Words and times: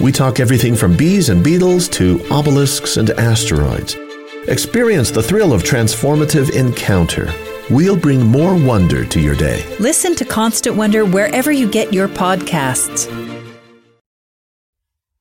we 0.00 0.12
talk 0.12 0.40
everything 0.40 0.76
from 0.76 0.96
bees 0.96 1.28
and 1.28 1.42
beetles 1.42 1.88
to 1.90 2.20
obelisks 2.30 2.96
and 2.96 3.10
asteroids. 3.10 3.96
Experience 4.48 5.10
the 5.10 5.22
thrill 5.22 5.52
of 5.52 5.62
transformative 5.62 6.54
encounter. 6.54 7.32
We'll 7.68 7.96
bring 7.96 8.24
more 8.24 8.54
wonder 8.54 9.04
to 9.04 9.20
your 9.20 9.34
day. 9.34 9.64
Listen 9.80 10.14
to 10.16 10.24
Constant 10.24 10.76
Wonder 10.76 11.04
wherever 11.04 11.50
you 11.50 11.68
get 11.68 11.92
your 11.92 12.08
podcasts. 12.08 13.10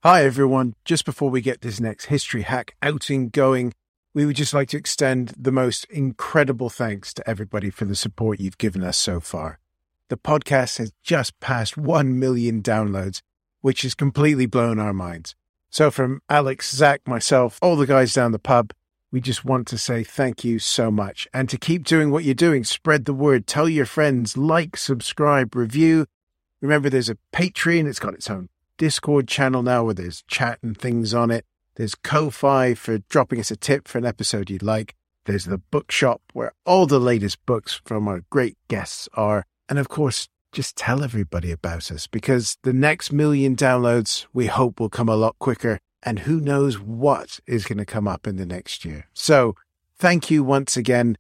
Hi, 0.04 0.23
everyone. 0.23 0.76
Just 0.86 1.06
before 1.06 1.32
we 1.32 1.42
get 1.42 1.62
this 1.62 1.80
next 1.80 2.06
history 2.06 2.44
hack 2.44 2.76
outing 2.84 3.30
going, 3.30 3.73
we 4.14 4.28
would 4.28 4.36
just 4.36 4.54
like 4.54 4.70
to 4.70 4.78
extend 4.78 5.34
the 5.36 5.52
most 5.52 5.86
incredible 5.86 6.70
thanks 6.70 7.12
to 7.16 7.28
everybody 7.28 7.72
for 7.72 7.86
the 7.86 7.95
support 7.95 8.39
you've 8.39 8.60
given 8.60 8.84
us 8.84 8.98
so 8.98 9.20
far. 9.20 9.60
The 10.10 10.17
podcast 10.17 10.78
has 10.78 10.94
just 11.04 11.39
passed 11.39 11.76
1 11.76 12.20
million 12.20 12.62
downloads, 12.62 13.23
which 13.66 13.81
has 13.81 13.95
completely 13.95 14.45
blown 14.45 14.77
our 14.77 14.94
minds. 14.94 15.33
So, 15.71 15.89
from 15.89 16.21
Alex, 16.30 16.71
Zach, 16.71 17.02
myself, 17.08 17.58
all 17.63 17.75
the 17.75 17.88
guys 17.88 18.13
down 18.13 18.31
the 18.31 18.38
pub, 18.38 18.71
we 19.11 19.19
just 19.19 19.44
want 19.44 19.66
to 19.69 19.77
say 19.80 20.03
thank 20.03 20.44
you 20.44 20.59
so 20.59 20.91
much. 20.91 21.27
And 21.33 21.49
to 21.49 21.58
keep 21.58 21.83
doing 21.83 22.11
what 22.11 22.23
you're 22.23 22.36
doing, 22.36 22.63
spread 22.63 23.05
the 23.05 23.13
word, 23.13 23.47
tell 23.47 23.67
your 23.67 23.88
friends, 23.88 24.38
like, 24.38 24.77
subscribe, 24.77 25.55
review. 25.55 26.05
Remember, 26.61 26.91
there's 26.91 27.09
a 27.09 27.17
Patreon, 27.33 27.88
it's 27.88 27.97
got 27.97 28.13
its 28.13 28.30
own 28.30 28.49
Discord 28.77 29.27
channel 29.27 29.63
now 29.63 29.83
where 29.83 29.95
there's 29.95 30.21
chat 30.27 30.59
and 30.61 30.77
things 30.77 31.16
on 31.16 31.31
it. 31.31 31.43
There's 31.73 31.95
Ko-Fi 31.95 32.75
for 32.75 32.99
dropping 33.09 33.39
us 33.39 33.49
a 33.49 33.55
tip 33.55 33.88
for 33.88 33.97
an 33.97 34.05
episode 34.05 34.52
you'd 34.52 34.61
like. 34.61 34.93
There's 35.25 35.45
the 35.45 35.58
bookshop 35.58 36.21
where 36.33 36.52
all 36.67 36.86
the 36.86 36.99
latest 36.99 37.43
books 37.47 37.81
from 37.83 38.08
our 38.08 38.21
great 38.30 38.59
guests 38.67 39.09
are. 39.16 39.43
And 39.67 39.80
of 39.80 39.89
course, 39.89 40.30
just 40.56 40.78
tell 40.78 41.03
everybody 41.03 41.52
about 41.52 41.92
us 41.92 42.08
because 42.08 42.58
the 42.64 42.72
next 42.72 43.11
million 43.11 43.58
downloads 43.58 44.25
we 44.31 44.48
hope 44.48 44.80
will 44.80 44.89
come 44.89 45.09
a 45.09 45.16
lot 45.16 45.38
quicker. 45.38 45.80
And 46.02 46.20
who 46.20 46.39
knows 46.39 46.80
what 46.80 47.39
is 47.45 47.66
going 47.66 47.80
to 47.80 47.86
come 47.86 48.08
up 48.08 48.25
in 48.25 48.38
the 48.38 48.45
next 48.45 48.86
year. 48.86 49.08
So 49.14 49.56
thank 49.98 50.31
you 50.31 50.44
once 50.44 50.78
again. 50.78 51.17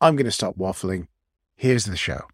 I'm 0.00 0.14
going 0.14 0.26
to 0.26 0.30
stop 0.30 0.56
waffling. 0.56 1.08
Here's 1.56 1.86
the 1.86 1.96
show. 1.96 2.28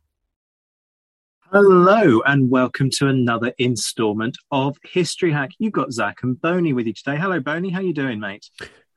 Hello 1.51 2.21
and 2.27 2.51
welcome 2.51 2.91
to 2.99 3.09
another 3.09 3.55
instalment 3.57 4.37
of 4.51 4.77
History 4.85 5.33
Hack. 5.33 5.53
You've 5.59 5.73
got 5.73 5.93
Zach 5.93 6.19
and 6.23 6.39
Boney 6.41 6.75
with 6.75 6.87
you 6.87 6.93
today. 6.93 7.17
Hello, 7.17 7.41
Boney. 7.41 7.71
How 7.71 7.81
you 7.81 7.95
doing, 7.95 8.21
mate? 8.21 8.51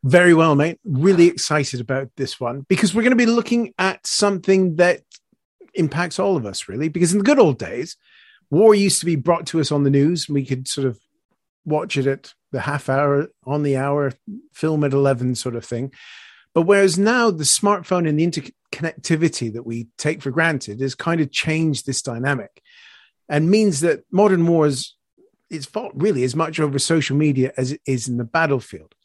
Very 0.04 0.34
well, 0.34 0.56
mate. 0.56 0.80
Really 0.84 1.28
excited 1.28 1.80
about 1.80 2.10
this 2.18 2.40
one 2.40 2.66
because 2.68 2.94
we're 2.94 3.04
going 3.04 3.12
to 3.12 3.16
be 3.16 3.26
looking 3.26 3.74
at 3.78 4.06
something 4.06 4.76
that 4.76 5.02
impacts 5.76 6.20
all 6.20 6.38
of 6.38 6.46
us, 6.46 6.68
really. 6.68 6.90
Because 6.90 7.12
in 7.12 7.20
the 7.20 7.24
good 7.26 7.40
old 7.40 7.58
days, 7.60 7.98
war 8.50 8.76
used 8.76 9.00
to 9.00 9.06
be 9.06 9.16
brought 9.16 9.48
to 9.48 9.60
us 9.60 9.72
on 9.72 9.84
the 9.84 9.90
news. 9.90 10.28
And 10.28 10.36
we 10.36 10.46
could 10.46 10.68
sort 10.68 10.88
of 10.88 11.00
watch 11.66 11.98
it 11.98 12.08
at 12.08 12.34
the 12.52 12.62
half 12.62 12.90
hour, 12.90 13.28
on 13.44 13.64
the 13.64 13.78
hour, 13.78 14.14
film 14.54 14.84
at 14.84 14.94
11 14.94 15.36
sort 15.36 15.56
of 15.56 15.66
thing. 15.66 15.92
But 16.54 16.64
whereas 16.64 16.98
now 16.98 17.32
the 17.32 17.44
smartphone 17.44 18.08
and 18.08 18.20
the 18.20 18.28
interconnectivity 18.28 19.54
that 19.54 19.66
we 19.66 19.88
take 19.98 20.22
for 20.22 20.32
granted 20.32 20.80
has 20.80 20.96
kind 20.96 21.20
of 21.20 21.32
changed 21.32 21.86
this 21.86 22.02
dynamic 22.02 22.62
and 23.28 23.50
means 23.50 23.82
that 23.82 24.04
modern 24.12 24.48
wars 24.48 24.96
is 25.50 25.66
fought 25.66 25.92
really 25.96 26.24
as 26.24 26.36
much 26.36 26.60
over 26.60 26.80
social 26.80 27.18
media 27.18 27.52
as 27.58 27.72
it 27.72 27.82
is 27.86 28.08
in 28.08 28.18
the 28.18 28.24
battlefield. 28.24 28.96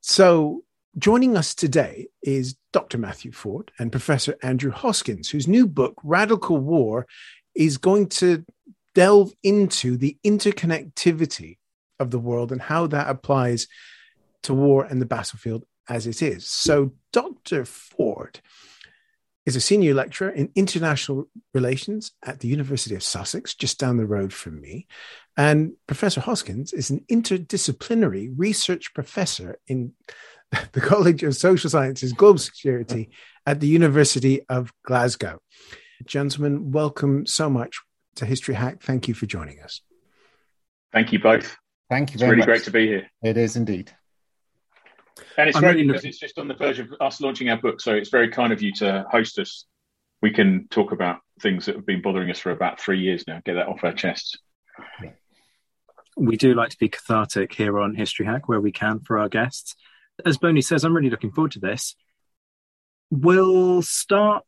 So 0.00 0.62
joining 0.98 1.36
us 1.36 1.54
today 1.54 2.08
is 2.22 2.56
Dr. 2.72 2.98
Matthew 2.98 3.32
Ford 3.32 3.70
and 3.78 3.92
Professor 3.92 4.36
Andrew 4.42 4.70
Hoskins, 4.70 5.28
whose 5.28 5.46
new 5.46 5.66
book, 5.66 5.94
Radical 6.02 6.56
War, 6.56 7.06
is 7.54 7.78
going 7.78 8.08
to 8.08 8.44
delve 8.94 9.32
into 9.42 9.96
the 9.96 10.16
interconnectivity 10.24 11.58
of 11.98 12.10
the 12.10 12.18
world 12.18 12.52
and 12.52 12.60
how 12.60 12.86
that 12.86 13.08
applies 13.08 13.68
to 14.42 14.54
war 14.54 14.84
and 14.84 15.00
the 15.00 15.06
battlefield 15.06 15.64
as 15.88 16.06
it 16.06 16.22
is. 16.22 16.46
So, 16.46 16.92
Dr. 17.12 17.64
Ford 17.64 18.40
is 19.44 19.54
a 19.54 19.60
senior 19.60 19.94
lecturer 19.94 20.30
in 20.30 20.50
international 20.54 21.28
relations 21.54 22.12
at 22.24 22.40
the 22.40 22.48
University 22.48 22.94
of 22.94 23.02
Sussex, 23.02 23.54
just 23.54 23.78
down 23.78 23.96
the 23.96 24.06
road 24.06 24.32
from 24.32 24.60
me. 24.60 24.86
And 25.36 25.74
Professor 25.86 26.20
Hoskins 26.20 26.72
is 26.72 26.90
an 26.90 27.04
interdisciplinary 27.10 28.32
research 28.36 28.92
professor 28.92 29.58
in 29.68 29.92
the 30.72 30.80
College 30.80 31.22
of 31.22 31.36
Social 31.36 31.70
Sciences 31.70 32.12
Global 32.12 32.38
Security 32.38 33.10
at 33.46 33.60
the 33.60 33.66
University 33.66 34.42
of 34.48 34.72
Glasgow. 34.84 35.40
Gentlemen, 36.04 36.72
welcome 36.72 37.26
so 37.26 37.48
much 37.50 37.80
to 38.16 38.26
History 38.26 38.54
Hack. 38.54 38.82
Thank 38.82 39.08
you 39.08 39.14
for 39.14 39.26
joining 39.26 39.60
us. 39.60 39.80
Thank 40.92 41.12
you 41.12 41.18
both. 41.18 41.56
Thank 41.90 42.10
you 42.10 42.14
It's 42.14 42.22
really 42.22 42.36
much. 42.36 42.46
great 42.46 42.64
to 42.64 42.70
be 42.70 42.86
here. 42.86 43.10
It 43.22 43.36
is 43.36 43.56
indeed. 43.56 43.92
And 45.36 45.48
it's 45.48 45.56
I'm 45.56 45.62
very 45.62 45.74
really 45.74 45.88
because 45.88 46.04
it's 46.04 46.18
just 46.18 46.38
on 46.38 46.48
the 46.48 46.54
verge 46.54 46.78
of 46.78 46.88
us 47.00 47.20
launching 47.20 47.48
our 47.48 47.56
book. 47.56 47.80
So 47.80 47.94
it's 47.94 48.10
very 48.10 48.28
kind 48.30 48.52
of 48.52 48.62
you 48.62 48.72
to 48.74 49.04
host 49.10 49.38
us. 49.38 49.64
We 50.22 50.30
can 50.30 50.68
talk 50.68 50.92
about 50.92 51.20
things 51.40 51.66
that 51.66 51.76
have 51.76 51.86
been 51.86 52.02
bothering 52.02 52.30
us 52.30 52.38
for 52.38 52.50
about 52.50 52.80
three 52.80 53.00
years 53.00 53.24
now, 53.26 53.40
get 53.44 53.54
that 53.54 53.68
off 53.68 53.84
our 53.84 53.92
chests. 53.92 54.36
We 56.16 56.36
do 56.36 56.54
like 56.54 56.70
to 56.70 56.78
be 56.78 56.88
cathartic 56.88 57.52
here 57.52 57.78
on 57.78 57.94
History 57.94 58.24
Hack 58.24 58.48
where 58.48 58.60
we 58.60 58.72
can 58.72 59.00
for 59.00 59.18
our 59.18 59.28
guests. 59.28 59.76
As 60.24 60.38
Boney 60.38 60.62
says, 60.62 60.84
I'm 60.84 60.94
really 60.94 61.10
looking 61.10 61.32
forward 61.32 61.52
to 61.52 61.60
this. 61.60 61.94
We'll 63.10 63.82
start 63.82 64.44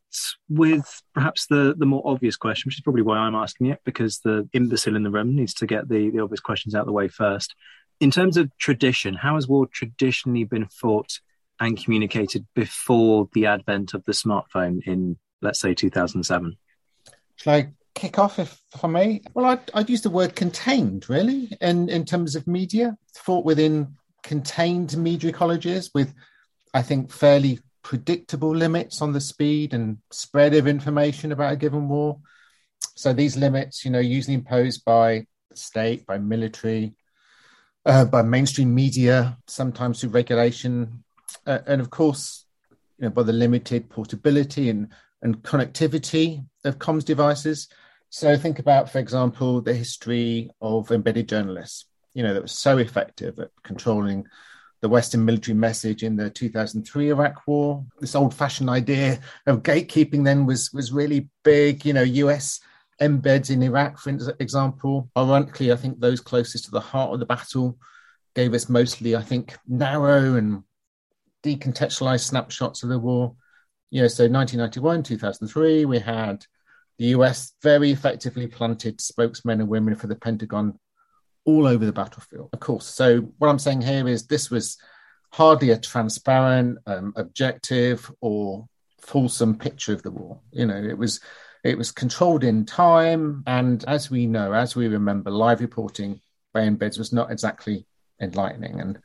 with 0.49 1.01
perhaps 1.13 1.45
the, 1.47 1.75
the 1.77 1.85
more 1.85 2.01
obvious 2.05 2.35
question, 2.35 2.67
which 2.67 2.75
is 2.75 2.81
probably 2.81 3.03
why 3.03 3.17
I'm 3.17 3.35
asking 3.35 3.67
it, 3.67 3.79
because 3.85 4.19
the 4.19 4.49
imbecile 4.51 4.95
in 4.95 5.03
the 5.03 5.11
room 5.11 5.35
needs 5.35 5.53
to 5.55 5.67
get 5.67 5.87
the, 5.87 6.09
the 6.09 6.19
obvious 6.19 6.41
questions 6.41 6.75
out 6.75 6.81
of 6.81 6.87
the 6.87 6.93
way 6.93 7.07
first. 7.07 7.55
In 7.99 8.11
terms 8.11 8.37
of 8.37 8.49
tradition, 8.57 9.13
how 9.13 9.35
has 9.35 9.47
war 9.47 9.67
traditionally 9.67 10.43
been 10.43 10.67
fought 10.67 11.19
and 11.59 11.81
communicated 11.81 12.47
before 12.55 13.29
the 13.33 13.45
advent 13.45 13.93
of 13.93 14.03
the 14.05 14.13
smartphone 14.13 14.79
in, 14.85 15.17
let's 15.41 15.59
say, 15.59 15.73
2007? 15.73 16.57
Shall 17.35 17.53
I 17.53 17.69
kick 17.95 18.17
off 18.17 18.39
if 18.39 18.61
for 18.77 18.87
me? 18.87 19.21
Well, 19.33 19.45
I'd, 19.45 19.71
I'd 19.73 19.89
use 19.89 20.01
the 20.01 20.09
word 20.09 20.35
contained, 20.35 21.09
really, 21.09 21.51
in, 21.61 21.89
in 21.89 22.05
terms 22.05 22.35
of 22.35 22.47
media, 22.47 22.97
fought 23.13 23.45
within 23.45 23.95
contained 24.23 24.95
media 24.97 25.31
ecologies 25.31 25.89
with, 25.93 26.13
I 26.73 26.81
think, 26.81 27.11
fairly 27.11 27.59
predictable 27.83 28.55
limits 28.55 29.01
on 29.01 29.13
the 29.13 29.21
speed 29.21 29.73
and 29.73 29.97
spread 30.11 30.53
of 30.53 30.67
information 30.67 31.31
about 31.31 31.53
a 31.53 31.55
given 31.55 31.87
war. 31.87 32.19
So 32.95 33.13
these 33.13 33.37
limits, 33.37 33.85
you 33.85 33.91
know, 33.91 33.99
usually 33.99 34.35
imposed 34.35 34.85
by 34.85 35.25
the 35.49 35.57
state, 35.57 36.05
by 36.05 36.17
military, 36.17 36.93
uh, 37.85 38.05
by 38.05 38.21
mainstream 38.21 38.75
media, 38.75 39.37
sometimes 39.47 40.01
through 40.01 40.09
regulation, 40.11 41.03
uh, 41.45 41.59
and 41.65 41.81
of 41.81 41.89
course, 41.89 42.45
you 42.97 43.05
know, 43.05 43.09
by 43.09 43.23
the 43.23 43.33
limited 43.33 43.89
portability 43.89 44.69
and 44.69 44.89
and 45.21 45.41
connectivity 45.43 46.45
of 46.63 46.79
comms 46.79 47.03
devices. 47.03 47.67
So 48.09 48.37
think 48.37 48.59
about, 48.59 48.89
for 48.89 48.99
example, 48.99 49.61
the 49.61 49.73
history 49.73 50.49
of 50.61 50.91
embedded 50.91 51.27
journalists. 51.27 51.88
You 52.13 52.23
know, 52.23 52.33
that 52.33 52.41
was 52.41 52.51
so 52.51 52.77
effective 52.77 53.39
at 53.39 53.51
controlling 53.63 54.25
the 54.81 54.89
Western 54.89 55.25
military 55.25 55.55
message 55.55 56.03
in 56.03 56.15
the 56.15 56.29
2003 56.29 57.09
Iraq 57.09 57.47
War. 57.47 57.85
This 57.99 58.15
old-fashioned 58.15 58.69
idea 58.69 59.19
of 59.45 59.63
gatekeeping 59.63 60.23
then 60.23 60.45
was 60.45 60.71
was 60.73 60.91
really 60.91 61.29
big. 61.43 61.85
You 61.85 61.93
know, 61.93 62.01
U.S. 62.01 62.61
embeds 63.01 63.49
in 63.49 63.61
Iraq, 63.63 63.99
for 63.99 64.17
example. 64.39 65.09
Ironically, 65.17 65.71
I 65.71 65.75
think 65.75 65.99
those 65.99 66.21
closest 66.21 66.65
to 66.65 66.71
the 66.71 66.79
heart 66.79 67.13
of 67.13 67.19
the 67.19 67.25
battle 67.25 67.77
gave 68.35 68.53
us 68.53 68.69
mostly, 68.69 69.15
I 69.15 69.21
think, 69.21 69.57
narrow 69.67 70.35
and 70.35 70.63
decontextualized 71.43 72.23
snapshots 72.23 72.83
of 72.83 72.89
the 72.89 72.99
war. 72.99 73.35
You 73.91 74.03
know, 74.03 74.07
so 74.07 74.23
1991, 74.29 75.03
2003, 75.03 75.85
we 75.85 75.99
had 75.99 76.45
the 76.97 77.07
US 77.07 77.53
very 77.61 77.91
effectively 77.91 78.47
planted 78.47 79.01
spokesmen 79.01 79.61
and 79.61 79.69
women 79.69 79.95
for 79.95 80.07
the 80.07 80.15
Pentagon 80.15 80.79
all 81.49 81.67
over 81.67 81.85
the 81.85 81.93
battlefield, 81.93 82.49
of 82.53 82.59
course. 82.59 82.85
So, 82.85 83.21
what 83.37 83.49
I'm 83.49 83.59
saying 83.59 83.81
here 83.81 84.07
is 84.07 84.25
this 84.25 84.49
was 84.49 84.77
hardly 85.31 85.71
a 85.71 85.77
transparent, 85.77 86.79
um, 86.85 87.13
objective, 87.15 88.11
or 88.21 88.67
fulsome 88.99 89.57
picture 89.57 89.93
of 89.93 90.03
the 90.03 90.11
war. 90.11 90.39
You 90.51 90.65
know, 90.65 90.77
it 90.77 90.97
was 90.97 91.19
it 91.63 91.77
was 91.77 91.91
controlled 91.91 92.43
in 92.43 92.65
time, 92.65 93.43
and 93.47 93.83
as 93.87 94.09
we 94.09 94.25
know, 94.25 94.53
as 94.53 94.75
we 94.75 94.87
remember, 94.87 95.31
live 95.31 95.61
reporting 95.61 96.21
by 96.53 96.61
embeds 96.61 96.97
was 96.97 97.11
not 97.11 97.31
exactly 97.31 97.85
enlightening. 98.21 98.79
And 98.79 98.99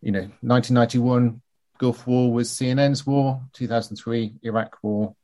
you 0.00 0.12
know, 0.12 0.28
1991 0.42 1.40
Gulf 1.78 2.06
War 2.06 2.32
was 2.32 2.50
CNN's 2.50 3.06
war, 3.06 3.42
2003 3.52 4.36
Iraq 4.42 4.78
War 4.82 5.14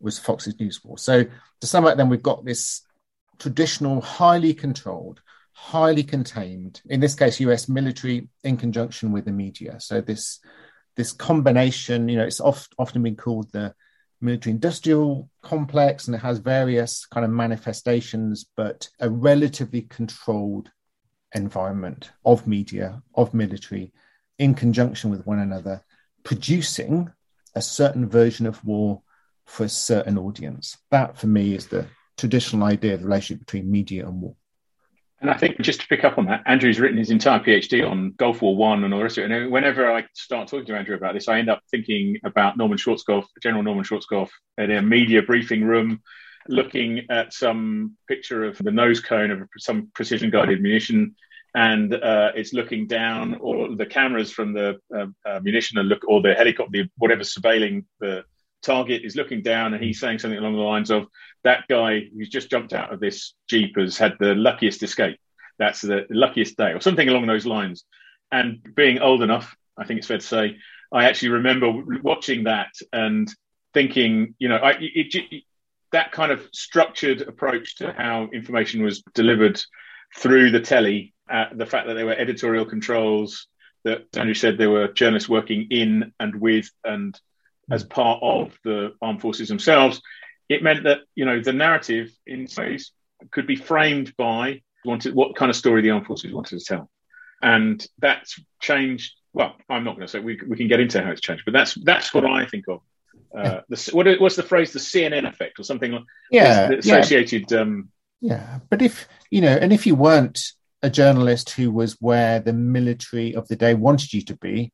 was 0.00 0.18
Fox's 0.18 0.58
News 0.58 0.82
War. 0.84 0.98
So 0.98 1.24
to 1.60 1.66
sum 1.66 1.86
up, 1.86 1.96
then 1.96 2.08
we've 2.08 2.22
got 2.22 2.44
this 2.44 2.82
traditional, 3.38 4.00
highly 4.00 4.54
controlled, 4.54 5.20
highly 5.52 6.02
contained, 6.02 6.80
in 6.86 7.00
this 7.00 7.14
case, 7.14 7.40
US 7.40 7.68
military 7.68 8.28
in 8.44 8.56
conjunction 8.56 9.12
with 9.12 9.24
the 9.24 9.32
media. 9.32 9.78
So 9.80 10.00
this 10.00 10.40
this 10.96 11.12
combination, 11.12 12.08
you 12.08 12.18
know, 12.18 12.24
it's 12.24 12.40
oft, 12.40 12.74
often 12.78 13.02
been 13.02 13.16
called 13.16 13.50
the 13.52 13.74
military 14.20 14.52
industrial 14.52 15.28
complex 15.42 16.06
and 16.06 16.14
it 16.14 16.20
has 16.20 16.38
various 16.38 17.06
kind 17.06 17.24
of 17.24 17.30
manifestations, 17.30 18.44
but 18.56 18.88
a 19.00 19.08
relatively 19.08 19.82
controlled 19.82 20.70
environment 21.34 22.10
of 22.24 22.46
media, 22.46 23.02
of 23.14 23.34
military 23.34 23.92
in 24.38 24.54
conjunction 24.54 25.10
with 25.10 25.26
one 25.26 25.38
another, 25.38 25.82
producing 26.24 27.10
a 27.54 27.62
certain 27.62 28.08
version 28.08 28.46
of 28.46 28.64
war 28.64 29.02
for 29.46 29.64
a 29.64 29.68
certain 29.68 30.18
audience. 30.18 30.78
That 30.90 31.18
for 31.18 31.26
me 31.26 31.54
is 31.54 31.66
the 31.66 31.86
traditional 32.16 32.64
idea 32.64 32.94
of 32.94 33.00
the 33.00 33.06
relationship 33.06 33.46
between 33.46 33.70
media 33.70 34.06
and 34.06 34.20
war. 34.20 34.36
And 35.22 35.30
I 35.30 35.38
think 35.38 35.60
just 35.60 35.80
to 35.80 35.86
pick 35.86 36.02
up 36.02 36.18
on 36.18 36.26
that, 36.26 36.42
Andrew's 36.46 36.80
written 36.80 36.98
his 36.98 37.10
entire 37.10 37.38
PhD 37.38 37.88
on 37.88 38.10
Gulf 38.16 38.42
War 38.42 38.56
One 38.56 38.82
and 38.82 38.92
all 38.92 38.98
the 38.98 39.04
rest 39.04 39.18
of 39.18 39.24
it. 39.24 39.30
And 39.30 39.52
whenever 39.52 39.90
I 39.90 40.04
start 40.14 40.48
talking 40.48 40.66
to 40.66 40.76
Andrew 40.76 40.96
about 40.96 41.14
this, 41.14 41.28
I 41.28 41.38
end 41.38 41.48
up 41.48 41.62
thinking 41.70 42.18
about 42.24 42.56
Norman 42.56 42.76
Schwarzkopf, 42.76 43.26
General 43.40 43.62
Norman 43.62 43.84
Schwarzkopf, 43.84 44.30
in 44.58 44.72
a 44.72 44.82
media 44.82 45.22
briefing 45.22 45.62
room, 45.64 46.02
looking 46.48 47.06
at 47.08 47.32
some 47.32 47.96
picture 48.08 48.44
of 48.44 48.58
the 48.58 48.72
nose 48.72 48.98
cone 48.98 49.30
of 49.30 49.48
some 49.58 49.92
precision 49.94 50.28
guided 50.28 50.60
munition, 50.60 51.14
and 51.54 51.94
uh, 51.94 52.32
it's 52.34 52.52
looking 52.52 52.88
down, 52.88 53.36
or 53.36 53.76
the 53.76 53.86
cameras 53.86 54.32
from 54.32 54.52
the 54.52 54.80
uh, 54.92 55.06
uh, 55.24 55.38
munition 55.40 55.78
are 55.78 55.84
look, 55.84 56.02
or 56.08 56.20
the 56.20 56.34
helicopter, 56.34 56.84
whatever's 56.98 57.32
surveilling 57.32 57.84
the 58.00 58.24
target 58.62 59.02
is 59.04 59.16
looking 59.16 59.42
down 59.42 59.74
and 59.74 59.82
he's 59.82 60.00
saying 60.00 60.18
something 60.18 60.38
along 60.38 60.54
the 60.54 60.60
lines 60.60 60.90
of 60.90 61.06
that 61.44 61.64
guy 61.68 62.02
who's 62.14 62.28
just 62.28 62.50
jumped 62.50 62.72
out 62.72 62.92
of 62.92 63.00
this 63.00 63.34
jeep 63.48 63.76
has 63.76 63.98
had 63.98 64.14
the 64.20 64.34
luckiest 64.34 64.82
escape. 64.82 65.18
That's 65.58 65.80
the 65.80 66.06
luckiest 66.10 66.56
day 66.56 66.72
or 66.72 66.80
something 66.80 67.08
along 67.08 67.26
those 67.26 67.46
lines. 67.46 67.84
And 68.30 68.60
being 68.74 69.00
old 69.00 69.22
enough 69.22 69.54
i 69.76 69.84
think 69.84 69.98
it's 69.98 70.06
fair 70.06 70.18
to 70.18 70.26
say 70.26 70.56
i 70.92 71.04
actually 71.04 71.30
remember 71.30 71.72
watching 72.02 72.44
that 72.44 72.72
and 72.92 73.28
thinking 73.74 74.34
you 74.38 74.48
know 74.48 74.56
I, 74.56 74.72
it, 74.72 75.14
it, 75.14 75.42
that 75.92 76.12
kind 76.12 76.32
of 76.32 76.48
structured 76.52 77.22
approach 77.22 77.76
to 77.76 77.92
how 77.92 78.28
information 78.32 78.82
was 78.82 79.02
delivered 79.14 79.60
through 80.16 80.50
the 80.50 80.60
telly 80.60 81.14
uh, 81.30 81.46
the 81.54 81.66
fact 81.66 81.86
that 81.86 81.94
there 81.94 82.06
were 82.06 82.12
editorial 82.12 82.66
controls 82.66 83.46
that 83.84 84.04
andrew 84.16 84.34
said 84.34 84.58
there 84.58 84.70
were 84.70 84.88
journalists 84.88 85.28
working 85.28 85.68
in 85.70 86.12
and 86.20 86.34
with 86.34 86.70
and 86.84 87.18
as 87.70 87.84
part 87.84 88.20
of 88.22 88.58
the 88.64 88.94
armed 89.00 89.20
forces 89.20 89.48
themselves, 89.48 90.00
it 90.48 90.62
meant 90.62 90.84
that 90.84 91.00
you 91.14 91.24
know 91.24 91.40
the 91.40 91.52
narrative 91.52 92.10
in 92.26 92.46
ways 92.56 92.92
could 93.30 93.46
be 93.46 93.56
framed 93.56 94.14
by 94.16 94.62
wanted 94.84 95.14
what 95.14 95.36
kind 95.36 95.50
of 95.50 95.56
story 95.56 95.82
the 95.82 95.90
armed 95.90 96.06
forces 96.06 96.32
wanted 96.32 96.58
to 96.58 96.64
tell, 96.64 96.90
and 97.42 97.86
that's 97.98 98.40
changed. 98.60 99.14
Well, 99.32 99.56
I'm 99.68 99.84
not 99.84 99.96
going 99.96 100.06
to 100.06 100.10
say 100.10 100.18
we, 100.18 100.38
we 100.46 100.58
can 100.58 100.68
get 100.68 100.80
into 100.80 101.02
how 101.02 101.10
it's 101.10 101.20
changed, 101.20 101.44
but 101.44 101.52
that's 101.52 101.74
that's 101.84 102.12
what 102.12 102.24
I 102.24 102.46
think 102.46 102.66
of. 102.68 102.80
Uh, 103.34 103.60
the, 103.70 103.90
what, 103.92 104.20
what's 104.20 104.36
the 104.36 104.42
phrase? 104.42 104.72
The 104.72 104.78
CNN 104.78 105.26
effect, 105.26 105.58
or 105.58 105.62
something 105.62 105.92
like 105.92 106.04
yeah, 106.30 106.70
associated. 106.70 107.50
Yeah. 107.50 107.60
Um, 107.60 107.88
yeah, 108.20 108.58
but 108.68 108.82
if 108.82 109.08
you 109.30 109.40
know, 109.40 109.56
and 109.56 109.72
if 109.72 109.86
you 109.86 109.94
weren't 109.94 110.40
a 110.82 110.90
journalist 110.90 111.50
who 111.50 111.70
was 111.70 111.96
where 112.00 112.40
the 112.40 112.52
military 112.52 113.34
of 113.34 113.48
the 113.48 113.56
day 113.56 113.74
wanted 113.74 114.12
you 114.12 114.20
to 114.22 114.36
be, 114.36 114.72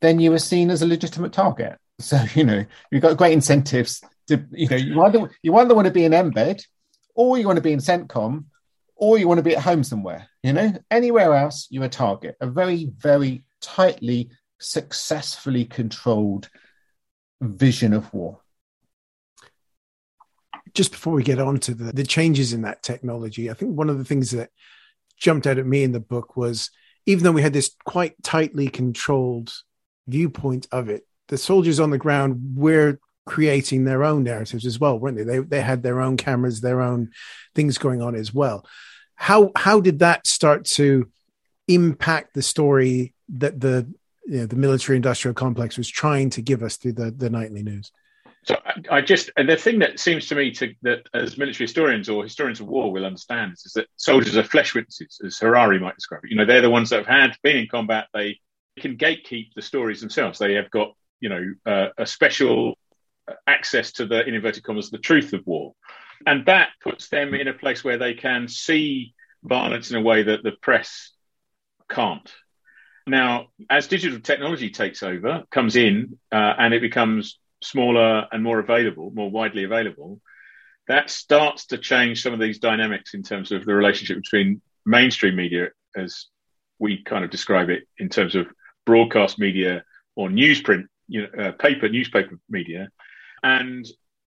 then 0.00 0.18
you 0.18 0.30
were 0.30 0.38
seen 0.38 0.70
as 0.70 0.82
a 0.82 0.86
legitimate 0.86 1.32
target. 1.32 1.78
So 1.98 2.20
you 2.34 2.44
know 2.44 2.64
you've 2.90 3.02
got 3.02 3.16
great 3.16 3.32
incentives 3.32 4.02
to 4.28 4.44
you 4.52 4.68
know 4.68 4.76
you 4.76 5.02
either 5.02 5.30
you 5.42 5.56
either 5.56 5.74
want 5.74 5.86
to 5.86 5.92
be 5.92 6.04
in 6.04 6.12
embed, 6.12 6.62
or 7.14 7.38
you 7.38 7.46
want 7.46 7.56
to 7.56 7.62
be 7.62 7.72
in 7.72 7.80
CENTCOM, 7.80 8.44
or 8.96 9.18
you 9.18 9.28
want 9.28 9.38
to 9.38 9.42
be 9.42 9.56
at 9.56 9.62
home 9.62 9.84
somewhere. 9.84 10.28
You 10.42 10.52
know 10.52 10.72
anywhere 10.90 11.34
else 11.34 11.66
you're 11.70 11.84
a 11.84 11.88
target. 11.88 12.36
A 12.40 12.46
very 12.46 12.90
very 12.98 13.44
tightly 13.60 14.30
successfully 14.60 15.64
controlled 15.64 16.48
vision 17.40 17.92
of 17.92 18.12
war. 18.14 18.40
Just 20.72 20.90
before 20.90 21.12
we 21.12 21.22
get 21.22 21.38
on 21.38 21.58
to 21.60 21.74
the, 21.74 21.92
the 21.92 22.04
changes 22.04 22.52
in 22.52 22.62
that 22.62 22.82
technology, 22.82 23.50
I 23.50 23.54
think 23.54 23.76
one 23.76 23.90
of 23.90 23.98
the 23.98 24.04
things 24.04 24.32
that 24.32 24.50
jumped 25.16 25.46
out 25.46 25.58
at 25.58 25.66
me 25.66 25.84
in 25.84 25.92
the 25.92 26.00
book 26.00 26.36
was 26.36 26.70
even 27.06 27.24
though 27.24 27.32
we 27.32 27.42
had 27.42 27.52
this 27.52 27.74
quite 27.84 28.20
tightly 28.22 28.68
controlled 28.68 29.52
viewpoint 30.08 30.66
of 30.72 30.88
it, 30.88 31.06
the 31.28 31.38
soldiers 31.38 31.80
on 31.80 31.90
the 31.90 31.98
ground 31.98 32.56
were 32.56 32.98
creating 33.26 33.84
their 33.84 34.04
own 34.04 34.22
narratives 34.24 34.66
as 34.66 34.78
well, 34.78 34.98
weren't 34.98 35.16
they? 35.16 35.24
They 35.24 35.38
they 35.38 35.60
had 35.60 35.82
their 35.82 36.00
own 36.00 36.16
cameras, 36.16 36.60
their 36.60 36.80
own 36.80 37.10
things 37.54 37.78
going 37.78 38.02
on 38.02 38.14
as 38.14 38.34
well. 38.34 38.66
How 39.14 39.52
how 39.56 39.80
did 39.80 40.00
that 40.00 40.26
start 40.26 40.64
to 40.66 41.08
impact 41.68 42.34
the 42.34 42.42
story 42.42 43.14
that 43.36 43.60
the 43.60 43.86
you 44.26 44.40
know, 44.40 44.46
the 44.46 44.56
military 44.56 44.96
industrial 44.96 45.34
complex 45.34 45.76
was 45.76 45.88
trying 45.88 46.30
to 46.30 46.42
give 46.42 46.62
us 46.62 46.76
through 46.76 46.94
the, 46.94 47.10
the 47.10 47.30
nightly 47.30 47.62
news? 47.62 47.92
So 48.44 48.56
I, 48.90 49.00
just 49.00 49.30
and 49.38 49.48
the 49.48 49.56
thing 49.56 49.78
that 49.78 49.98
seems 49.98 50.26
to 50.28 50.34
me 50.34 50.50
to 50.52 50.74
that 50.82 51.08
as 51.14 51.38
military 51.38 51.64
historians 51.64 52.10
or 52.10 52.22
historians 52.22 52.60
of 52.60 52.66
war 52.66 52.92
will 52.92 53.06
understand 53.06 53.54
is, 53.54 53.64
is 53.64 53.72
that 53.72 53.86
soldiers 53.96 54.36
are 54.36 54.42
flesh 54.42 54.74
witnesses, 54.74 55.18
as 55.24 55.38
Harari 55.38 55.78
might 55.78 55.94
describe 55.94 56.24
it. 56.24 56.30
You 56.30 56.36
know, 56.36 56.44
they're 56.44 56.60
the 56.60 56.68
ones 56.68 56.90
that 56.90 57.06
have 57.06 57.06
had 57.06 57.36
been 57.42 57.56
in 57.56 57.68
combat. 57.68 58.08
They 58.12 58.38
can 58.78 58.98
gatekeep 58.98 59.54
the 59.54 59.62
stories 59.62 60.00
themselves. 60.02 60.38
They 60.38 60.54
have 60.54 60.70
got 60.70 60.94
you 61.24 61.30
know, 61.30 61.54
uh, 61.64 61.88
a 61.96 62.04
special 62.04 62.76
access 63.46 63.92
to 63.92 64.04
the, 64.04 64.26
in 64.28 64.34
inverted 64.34 64.62
commas, 64.62 64.90
the 64.90 64.98
truth 64.98 65.32
of 65.32 65.40
war. 65.46 65.72
And 66.26 66.44
that 66.44 66.68
puts 66.82 67.08
them 67.08 67.32
in 67.32 67.48
a 67.48 67.54
place 67.54 67.82
where 67.82 67.96
they 67.96 68.12
can 68.12 68.46
see 68.46 69.14
violence 69.42 69.90
in 69.90 69.96
a 69.96 70.02
way 70.02 70.22
that 70.24 70.42
the 70.42 70.52
press 70.52 71.12
can't. 71.88 72.30
Now, 73.06 73.46
as 73.70 73.88
digital 73.88 74.20
technology 74.20 74.68
takes 74.68 75.02
over, 75.02 75.44
comes 75.50 75.76
in, 75.76 76.18
uh, 76.30 76.54
and 76.58 76.74
it 76.74 76.82
becomes 76.82 77.38
smaller 77.62 78.26
and 78.30 78.42
more 78.42 78.58
available, 78.58 79.10
more 79.10 79.30
widely 79.30 79.64
available, 79.64 80.20
that 80.88 81.08
starts 81.08 81.68
to 81.68 81.78
change 81.78 82.22
some 82.22 82.34
of 82.34 82.40
these 82.40 82.58
dynamics 82.58 83.14
in 83.14 83.22
terms 83.22 83.50
of 83.50 83.64
the 83.64 83.74
relationship 83.74 84.18
between 84.18 84.60
mainstream 84.84 85.36
media, 85.36 85.68
as 85.96 86.26
we 86.78 87.02
kind 87.02 87.24
of 87.24 87.30
describe 87.30 87.70
it, 87.70 87.84
in 87.96 88.10
terms 88.10 88.34
of 88.34 88.46
broadcast 88.84 89.38
media 89.38 89.84
or 90.16 90.28
newsprint 90.28 90.84
you 91.08 91.22
know, 91.22 91.44
uh, 91.44 91.52
paper, 91.52 91.88
newspaper 91.88 92.38
media, 92.48 92.88
and 93.42 93.86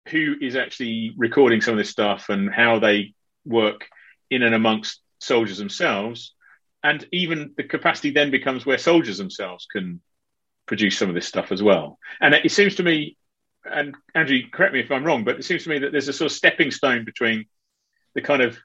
who 0.09 0.35
is 0.41 0.55
actually 0.55 1.13
recording 1.17 1.61
some 1.61 1.73
of 1.73 1.77
this 1.77 1.89
stuff 1.89 2.29
and 2.29 2.53
how 2.53 2.79
they 2.79 3.13
work 3.45 3.87
in 4.29 4.43
and 4.43 4.55
amongst 4.55 5.01
soldiers 5.19 5.57
themselves. 5.57 6.33
And 6.83 7.07
even 7.11 7.53
the 7.57 7.63
capacity 7.63 8.11
then 8.11 8.29
becomes 8.29 8.65
where 8.65 8.77
soldiers 8.77 9.17
themselves 9.17 9.65
can 9.71 10.01
produce 10.67 10.97
some 10.97 11.09
of 11.09 11.15
this 11.15 11.27
stuff 11.27 11.51
as 11.51 11.63
well. 11.63 11.97
And 12.21 12.33
it, 12.33 12.51
seems 12.51 12.75
to 12.75 12.83
me, 12.83 13.17
and 13.63 13.95
Andrew, 14.13 14.39
correct 14.51 14.73
me 14.73 14.81
if 14.81 14.91
I'm 14.91 15.03
wrong, 15.03 15.23
but 15.23 15.37
it 15.37 15.45
seems 15.45 15.63
to 15.63 15.69
me 15.69 15.79
that 15.79 15.91
there's 15.91 16.07
a 16.07 16.13
sort 16.13 16.31
of 16.31 16.37
stepping 16.37 16.71
stone 16.71 17.05
between 17.05 17.45
the 18.13 18.21
kind 18.21 18.43
of 18.43 18.57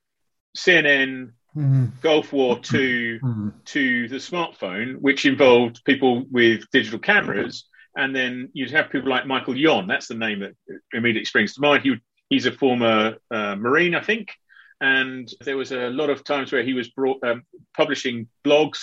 CNN, 0.57 1.33
mm-hmm. 1.57 1.87
Gulf 2.02 2.33
War 2.33 2.57
II 2.57 3.21
mm-hmm. 3.21 3.49
to 3.64 4.09
the 4.09 4.16
smartphone, 4.16 4.97
which 4.97 5.25
involved 5.25 5.83
people 5.85 6.25
with 6.30 6.64
digital 6.73 6.99
cameras 6.99 7.64
and 7.97 8.15
then 8.15 8.51
you'd 8.53 8.71
have 8.71 8.91
people 8.91 9.11
like 9.11 9.27
Michael 9.27 9.57
Yon. 9.57 9.87
That's 9.87 10.09
the 10.09 10.15
name 10.15 10.41
that 10.41 10.55
immediately 10.93 11.25
springs 11.25 11.55
to 11.55 11.61
mind. 11.61 11.83
He, 11.83 11.97
he's 12.29 12.47
a 12.47 12.53
former 12.53 13.17
uh, 13.31 13.57
Marine, 13.57 13.95
I 13.95 14.03
think. 14.03 14.33
And 14.81 15.31
there 15.45 15.57
was 15.57 15.73
a 15.73 15.91
lot 15.91 16.09
of 16.09 16.25
times 16.25 16.53
where 16.53 16.63
he 16.63 16.73
was 16.73 16.89
brought, 16.89 17.23
um, 17.23 17.43
publishing 17.77 18.29
blogs. 18.45 18.79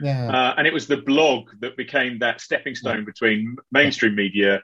Yeah. 0.00 0.28
Uh, 0.28 0.54
and 0.56 0.66
it 0.66 0.72
was 0.72 0.86
the 0.86 0.96
blog 0.96 1.50
that 1.60 1.76
became 1.76 2.18
that 2.18 2.40
stepping 2.40 2.74
stone 2.74 2.98
yeah. 2.98 3.04
between 3.04 3.56
mainstream 3.70 4.16
media 4.16 4.62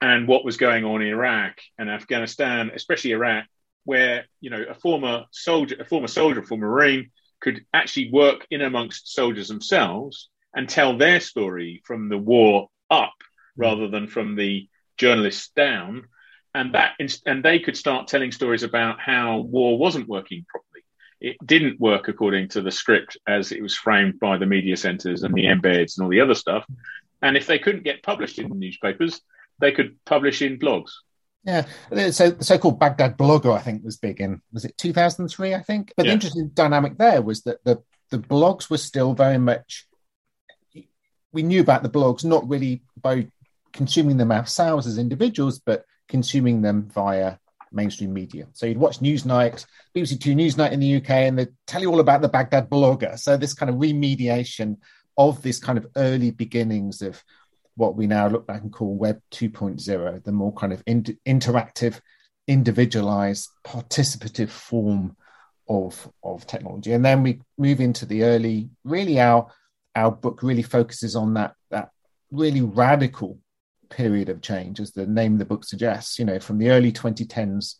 and 0.00 0.28
what 0.28 0.44
was 0.44 0.56
going 0.56 0.84
on 0.84 1.02
in 1.02 1.08
Iraq 1.08 1.58
and 1.78 1.88
Afghanistan, 1.88 2.70
especially 2.74 3.12
Iraq, 3.12 3.44
where 3.84 4.26
you 4.40 4.50
know 4.50 4.62
a 4.68 4.74
former 4.74 5.24
soldier, 5.30 5.76
a 5.80 5.84
former 5.84 6.08
soldier, 6.08 6.40
a 6.40 6.46
former 6.46 6.68
Marine, 6.68 7.10
could 7.40 7.64
actually 7.72 8.10
work 8.10 8.46
in 8.50 8.60
amongst 8.60 9.14
soldiers 9.14 9.48
themselves 9.48 10.28
and 10.54 10.68
tell 10.68 10.96
their 10.96 11.20
story 11.20 11.82
from 11.84 12.08
the 12.08 12.18
war 12.18 12.68
up 12.90 13.14
Mm. 13.58 13.62
rather 13.62 13.88
than 13.88 14.06
from 14.06 14.36
the 14.36 14.68
journalists 14.96 15.50
down 15.54 16.04
and 16.54 16.74
that 16.74 16.94
and 17.26 17.44
they 17.44 17.58
could 17.58 17.76
start 17.76 18.08
telling 18.08 18.32
stories 18.32 18.62
about 18.62 19.00
how 19.00 19.38
war 19.38 19.78
wasn't 19.78 20.08
working 20.08 20.46
properly 20.48 20.84
it 21.20 21.36
didn't 21.44 21.80
work 21.80 22.08
according 22.08 22.48
to 22.48 22.62
the 22.62 22.70
script 22.70 23.16
as 23.26 23.52
it 23.52 23.62
was 23.62 23.74
framed 23.74 24.18
by 24.18 24.38
the 24.38 24.46
media 24.46 24.76
centers 24.76 25.22
and 25.22 25.34
the 25.34 25.44
mm. 25.44 25.60
embeds 25.60 25.96
and 25.96 26.04
all 26.04 26.10
the 26.10 26.20
other 26.20 26.34
stuff 26.34 26.64
and 27.22 27.36
if 27.36 27.46
they 27.46 27.58
couldn't 27.58 27.84
get 27.84 28.02
published 28.02 28.38
in 28.38 28.48
the 28.48 28.54
newspapers 28.54 29.20
they 29.60 29.72
could 29.72 29.96
publish 30.04 30.42
in 30.42 30.58
blogs 30.58 30.92
yeah, 31.44 31.64
so 32.10 32.30
the 32.30 32.44
so-called 32.44 32.80
Baghdad 32.80 33.16
blogger, 33.16 33.56
I 33.56 33.60
think, 33.60 33.84
was 33.84 33.96
big 33.96 34.20
in 34.20 34.42
was 34.52 34.64
it 34.64 34.76
2003, 34.76 35.54
I 35.54 35.62
think. 35.62 35.92
But 35.96 36.04
yeah. 36.04 36.10
the 36.10 36.14
interesting 36.14 36.48
dynamic 36.48 36.98
there 36.98 37.22
was 37.22 37.42
that 37.42 37.62
the 37.62 37.84
the 38.10 38.18
blogs 38.18 38.68
were 38.68 38.78
still 38.78 39.14
very 39.14 39.38
much. 39.38 39.86
We 41.32 41.44
knew 41.44 41.60
about 41.60 41.84
the 41.84 41.88
blogs 41.88 42.24
not 42.24 42.48
really 42.48 42.82
by 43.00 43.28
consuming 43.76 44.16
them 44.16 44.32
ourselves 44.32 44.86
as 44.86 44.98
individuals, 44.98 45.60
but 45.60 45.84
consuming 46.08 46.62
them 46.62 46.88
via 46.92 47.36
mainstream 47.72 48.12
media. 48.12 48.46
So 48.54 48.66
you'd 48.66 48.78
watch 48.78 49.00
Newsnight, 49.00 49.66
BBC 49.94 50.20
Two 50.20 50.34
Newsnight 50.34 50.72
in 50.72 50.80
the 50.80 50.96
UK, 50.96 51.10
and 51.10 51.38
they'd 51.38 51.54
tell 51.66 51.82
you 51.82 51.90
all 51.90 52.00
about 52.00 52.22
the 52.22 52.28
Baghdad 52.28 52.68
blogger. 52.70 53.18
So 53.18 53.36
this 53.36 53.54
kind 53.54 53.70
of 53.70 53.76
remediation 53.76 54.78
of 55.18 55.42
this 55.42 55.58
kind 55.58 55.78
of 55.78 55.86
early 55.96 56.30
beginnings 56.30 57.02
of 57.02 57.22
what 57.76 57.94
we 57.94 58.06
now 58.06 58.26
look 58.26 58.46
back 58.46 58.62
and 58.62 58.72
call 58.72 58.94
Web 58.94 59.20
2.0, 59.32 60.24
the 60.24 60.32
more 60.32 60.52
kind 60.54 60.72
of 60.72 60.82
in- 60.86 61.18
interactive, 61.26 62.00
individualized, 62.48 63.50
participative 63.64 64.50
form 64.50 65.16
of 65.68 66.08
of 66.22 66.46
technology. 66.46 66.92
And 66.92 67.04
then 67.04 67.22
we 67.22 67.40
move 67.58 67.80
into 67.80 68.06
the 68.06 68.24
early, 68.24 68.70
really 68.84 69.20
our 69.20 69.52
our 69.94 70.12
book 70.12 70.42
really 70.42 70.62
focuses 70.62 71.16
on 71.16 71.34
that 71.34 71.54
that 71.70 71.90
really 72.30 72.62
radical 72.62 73.38
period 73.88 74.28
of 74.28 74.42
change, 74.42 74.80
as 74.80 74.92
the 74.92 75.06
name 75.06 75.34
of 75.34 75.38
the 75.38 75.44
book 75.44 75.64
suggests, 75.64 76.18
you 76.18 76.24
know, 76.24 76.38
from 76.38 76.58
the 76.58 76.70
early 76.70 76.92
2010s 76.92 77.76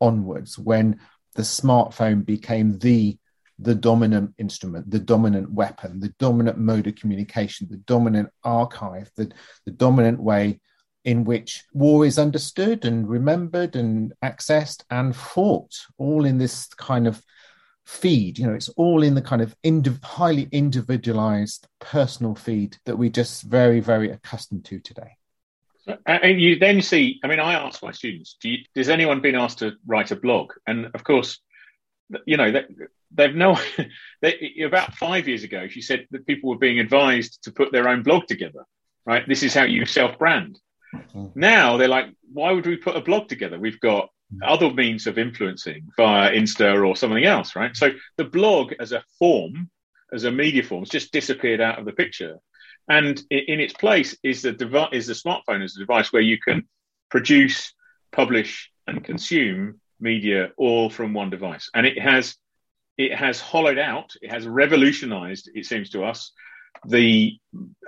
onwards, 0.00 0.58
when 0.58 1.00
the 1.34 1.42
smartphone 1.42 2.24
became 2.24 2.78
the 2.78 3.18
the 3.60 3.74
dominant 3.74 4.34
instrument, 4.38 4.90
the 4.90 4.98
dominant 4.98 5.50
weapon, 5.52 6.00
the 6.00 6.12
dominant 6.18 6.58
mode 6.58 6.88
of 6.88 6.96
communication, 6.96 7.68
the 7.70 7.76
dominant 7.76 8.28
archive, 8.42 9.08
the, 9.16 9.30
the 9.64 9.70
dominant 9.70 10.20
way 10.20 10.60
in 11.04 11.24
which 11.24 11.62
war 11.72 12.04
is 12.04 12.18
understood 12.18 12.84
and 12.84 13.08
remembered 13.08 13.76
and 13.76 14.12
accessed 14.24 14.82
and 14.90 15.14
fought, 15.14 15.72
all 15.98 16.24
in 16.24 16.38
this 16.38 16.66
kind 16.74 17.06
of 17.06 17.22
feed. 17.84 18.38
You 18.38 18.46
know, 18.46 18.54
it's 18.54 18.70
all 18.70 19.02
in 19.02 19.14
the 19.14 19.22
kind 19.22 19.42
of 19.42 19.54
indiv- 19.62 20.02
highly 20.02 20.48
individualized 20.50 21.68
personal 21.78 22.34
feed 22.34 22.78
that 22.86 22.96
we're 22.96 23.10
just 23.10 23.42
very, 23.42 23.80
very 23.80 24.10
accustomed 24.10 24.64
to 24.66 24.80
today. 24.80 25.16
And 26.06 26.40
you 26.40 26.58
then 26.58 26.80
see, 26.80 27.20
I 27.22 27.26
mean, 27.26 27.40
I 27.40 27.54
ask 27.54 27.82
my 27.82 27.92
students, 27.92 28.36
do 28.40 28.48
you, 28.48 28.64
has 28.74 28.88
anyone 28.88 29.20
been 29.20 29.34
asked 29.34 29.58
to 29.58 29.72
write 29.86 30.12
a 30.12 30.16
blog? 30.16 30.52
And 30.66 30.86
of 30.94 31.04
course, 31.04 31.40
you 32.26 32.38
know, 32.38 32.50
they've 33.14 33.34
no 33.34 33.58
they, 34.22 34.54
about 34.64 34.94
five 34.94 35.28
years 35.28 35.44
ago 35.44 35.68
she 35.68 35.80
said 35.80 36.06
that 36.10 36.26
people 36.26 36.50
were 36.50 36.58
being 36.58 36.80
advised 36.80 37.42
to 37.44 37.52
put 37.52 37.72
their 37.72 37.88
own 37.88 38.02
blog 38.02 38.26
together 38.26 38.64
right? 39.06 39.28
This 39.28 39.42
is 39.42 39.54
how 39.54 39.64
you 39.64 39.86
self 39.86 40.18
brand 40.18 40.58
mm-hmm. 40.94 41.26
now 41.34 41.76
they're 41.76 41.88
like 41.88 42.06
why 42.32 42.52
would 42.52 42.66
we 42.66 42.76
put 42.76 42.96
a 42.96 43.00
blog 43.00 43.28
together? 43.28 43.58
We've 43.58 43.80
got 43.80 44.08
other 44.42 44.70
means 44.70 45.06
of 45.06 45.18
influencing 45.18 45.88
via 45.96 46.32
insta 46.32 46.84
or 46.84 46.96
something 46.96 47.24
else 47.24 47.54
right? 47.54 47.76
So 47.76 47.90
the 48.16 48.24
blog 48.24 48.72
as 48.80 48.92
a 48.92 49.04
form 49.18 49.70
as 50.12 50.24
a 50.24 50.30
media 50.30 50.62
form 50.62 50.82
has 50.82 50.90
just 50.90 51.12
disappeared 51.12 51.60
out 51.60 51.78
of 51.78 51.84
the 51.84 51.92
picture 51.92 52.38
and 52.88 53.18
in 53.30 53.60
its 53.60 53.72
place 53.72 54.16
is 54.22 54.42
the 54.42 54.52
device 54.52 54.90
is 54.92 55.06
the 55.06 55.14
smartphone 55.14 55.64
as 55.64 55.76
a 55.76 55.80
device 55.80 56.12
where 56.12 56.22
you 56.22 56.38
can 56.38 56.66
produce 57.10 57.72
publish 58.12 58.70
and 58.86 59.04
consume 59.04 59.80
media 60.00 60.50
all 60.56 60.90
from 60.90 61.14
one 61.14 61.30
device 61.30 61.70
and 61.74 61.86
it 61.86 61.98
has 61.98 62.36
it 62.96 63.14
has 63.14 63.40
hollowed 63.40 63.78
out, 63.78 64.14
it 64.22 64.30
has 64.30 64.46
revolutionized, 64.46 65.50
it 65.54 65.66
seems 65.66 65.90
to 65.90 66.04
us, 66.04 66.32
the 66.86 67.38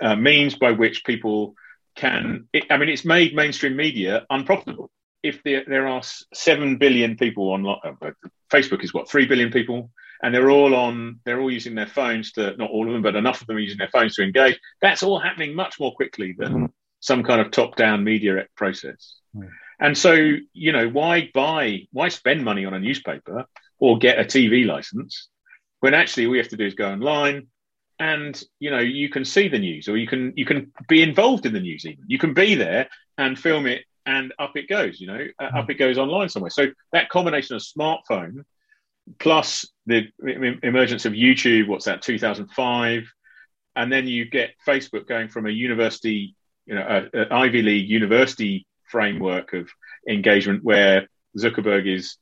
uh, 0.01 0.15
means 0.15 0.55
by 0.55 0.71
which 0.71 1.05
people 1.05 1.55
can. 1.95 2.47
It, 2.53 2.65
I 2.69 2.77
mean, 2.77 2.89
it's 2.89 3.05
made 3.05 3.35
mainstream 3.35 3.75
media 3.75 4.25
unprofitable. 4.29 4.91
If 5.23 5.43
there, 5.43 5.63
there 5.67 5.87
are 5.87 6.01
7 6.33 6.77
billion 6.77 7.17
people 7.17 7.51
on 7.51 7.67
uh, 7.67 8.11
Facebook 8.51 8.83
is 8.83 8.93
what, 8.93 9.09
3 9.09 9.25
billion 9.25 9.51
people, 9.51 9.91
and 10.21 10.33
they're 10.33 10.49
all 10.49 10.75
on, 10.75 11.19
they're 11.25 11.39
all 11.39 11.51
using 11.51 11.75
their 11.75 11.87
phones 11.87 12.31
to, 12.33 12.55
not 12.57 12.71
all 12.71 12.87
of 12.87 12.93
them, 12.93 13.01
but 13.01 13.15
enough 13.15 13.41
of 13.41 13.47
them 13.47 13.59
using 13.59 13.77
their 13.77 13.89
phones 13.89 14.15
to 14.15 14.23
engage. 14.23 14.59
That's 14.81 15.03
all 15.03 15.19
happening 15.19 15.55
much 15.55 15.79
more 15.79 15.93
quickly 15.93 16.35
than 16.37 16.71
some 16.99 17.23
kind 17.23 17.41
of 17.41 17.51
top 17.51 17.75
down 17.75 18.03
media 18.03 18.45
process. 18.55 19.15
Mm. 19.35 19.49
And 19.79 19.97
so, 19.97 20.13
you 20.53 20.71
know, 20.71 20.89
why 20.89 21.29
buy, 21.33 21.87
why 21.91 22.09
spend 22.09 22.43
money 22.43 22.65
on 22.65 22.73
a 22.73 22.79
newspaper 22.79 23.45
or 23.79 23.97
get 23.97 24.19
a 24.19 24.23
TV 24.23 24.65
license 24.65 25.29
when 25.79 25.93
actually 25.93 26.25
all 26.25 26.35
you 26.35 26.41
have 26.41 26.49
to 26.49 26.57
do 26.57 26.65
is 26.65 26.73
go 26.73 26.89
online 26.89 27.47
and 27.99 28.43
you 28.59 28.69
know 28.69 28.79
you 28.79 29.09
can 29.09 29.25
see 29.25 29.47
the 29.47 29.57
news 29.57 29.87
or 29.87 29.97
you 29.97 30.07
can 30.07 30.33
you 30.35 30.45
can 30.45 30.71
be 30.87 31.01
involved 31.01 31.45
in 31.45 31.53
the 31.53 31.59
news 31.59 31.85
even 31.85 32.03
you 32.07 32.19
can 32.19 32.33
be 32.33 32.55
there 32.55 32.87
and 33.17 33.39
film 33.39 33.65
it 33.65 33.83
and 34.05 34.33
up 34.37 34.55
it 34.55 34.67
goes 34.67 34.99
you 34.99 35.07
know 35.07 35.25
mm. 35.41 35.55
up 35.55 35.69
it 35.69 35.75
goes 35.75 35.97
online 35.97 36.29
somewhere 36.29 36.51
so 36.51 36.67
that 36.91 37.09
combination 37.09 37.55
of 37.55 37.61
smartphone 37.61 38.43
plus 39.19 39.65
the 39.85 40.03
emergence 40.63 41.05
of 41.05 41.13
youtube 41.13 41.67
what's 41.67 41.85
that 41.85 42.01
2005 42.01 43.03
and 43.75 43.91
then 43.91 44.07
you 44.07 44.29
get 44.29 44.51
facebook 44.67 45.07
going 45.07 45.27
from 45.27 45.45
a 45.45 45.51
university 45.51 46.35
you 46.65 46.75
know 46.75 47.07
an 47.13 47.31
ivy 47.31 47.61
league 47.61 47.89
university 47.89 48.65
framework 48.89 49.53
of 49.53 49.69
engagement 50.09 50.63
where 50.63 51.07
zuckerberg 51.37 51.87
is 51.87 52.17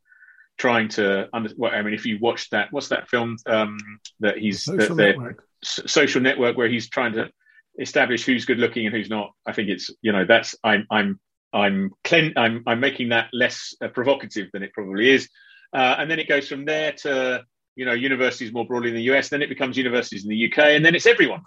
trying 0.58 0.88
to 0.88 1.28
under, 1.34 1.50
well, 1.58 1.72
I 1.74 1.82
mean, 1.82 1.94
if 1.94 2.06
you 2.06 2.18
watch 2.20 2.50
that, 2.52 2.72
what's 2.72 2.90
that 2.90 3.10
film 3.10 3.38
um, 3.46 3.78
that 4.20 4.38
he's 4.38 4.64
social, 4.64 4.96
the, 4.96 5.04
network. 5.04 5.44
social 5.64 6.22
network 6.22 6.58
where 6.58 6.70
he's 6.70 6.90
trying 6.90 7.14
to 7.14 7.30
establish 7.80 8.26
who's 8.26 8.46
good 8.46 8.60
looking 8.60 8.86
and 8.86 8.96
who's 8.96 9.10
not. 9.10 9.32
I 9.46 9.52
think 9.52 9.70
it's 9.70 9.90
you 10.02 10.12
know 10.12 10.26
that's 10.26 10.56
I'm 10.64 10.86
I'm 10.90 11.20
I'm 11.54 11.92
clean, 12.04 12.34
I'm 12.38 12.64
I'm 12.66 12.80
making 12.80 13.10
that 13.10 13.30
less 13.34 13.76
uh, 13.82 13.90
provocative 13.90 14.50
than 14.54 14.64
it 14.64 14.74
probably 14.74 15.10
is, 15.10 15.30
uh, 15.76 15.96
and 16.00 16.10
then 16.10 16.20
it 16.20 16.30
goes 16.30 16.48
from 16.48 16.64
there 16.64 16.94
to 16.94 17.44
you 17.76 17.86
know 17.86 17.94
universities 17.94 18.54
more 18.54 18.66
broadly 18.66 18.90
in 18.90 18.96
the 18.96 19.14
US. 19.14 19.30
Then 19.30 19.42
it 19.42 19.50
becomes 19.50 19.78
universities 19.78 20.24
in 20.24 20.30
the 20.30 20.46
UK, 20.46 20.60
and 20.76 20.86
then 20.86 20.96
it's 20.96 21.06
everyone, 21.06 21.44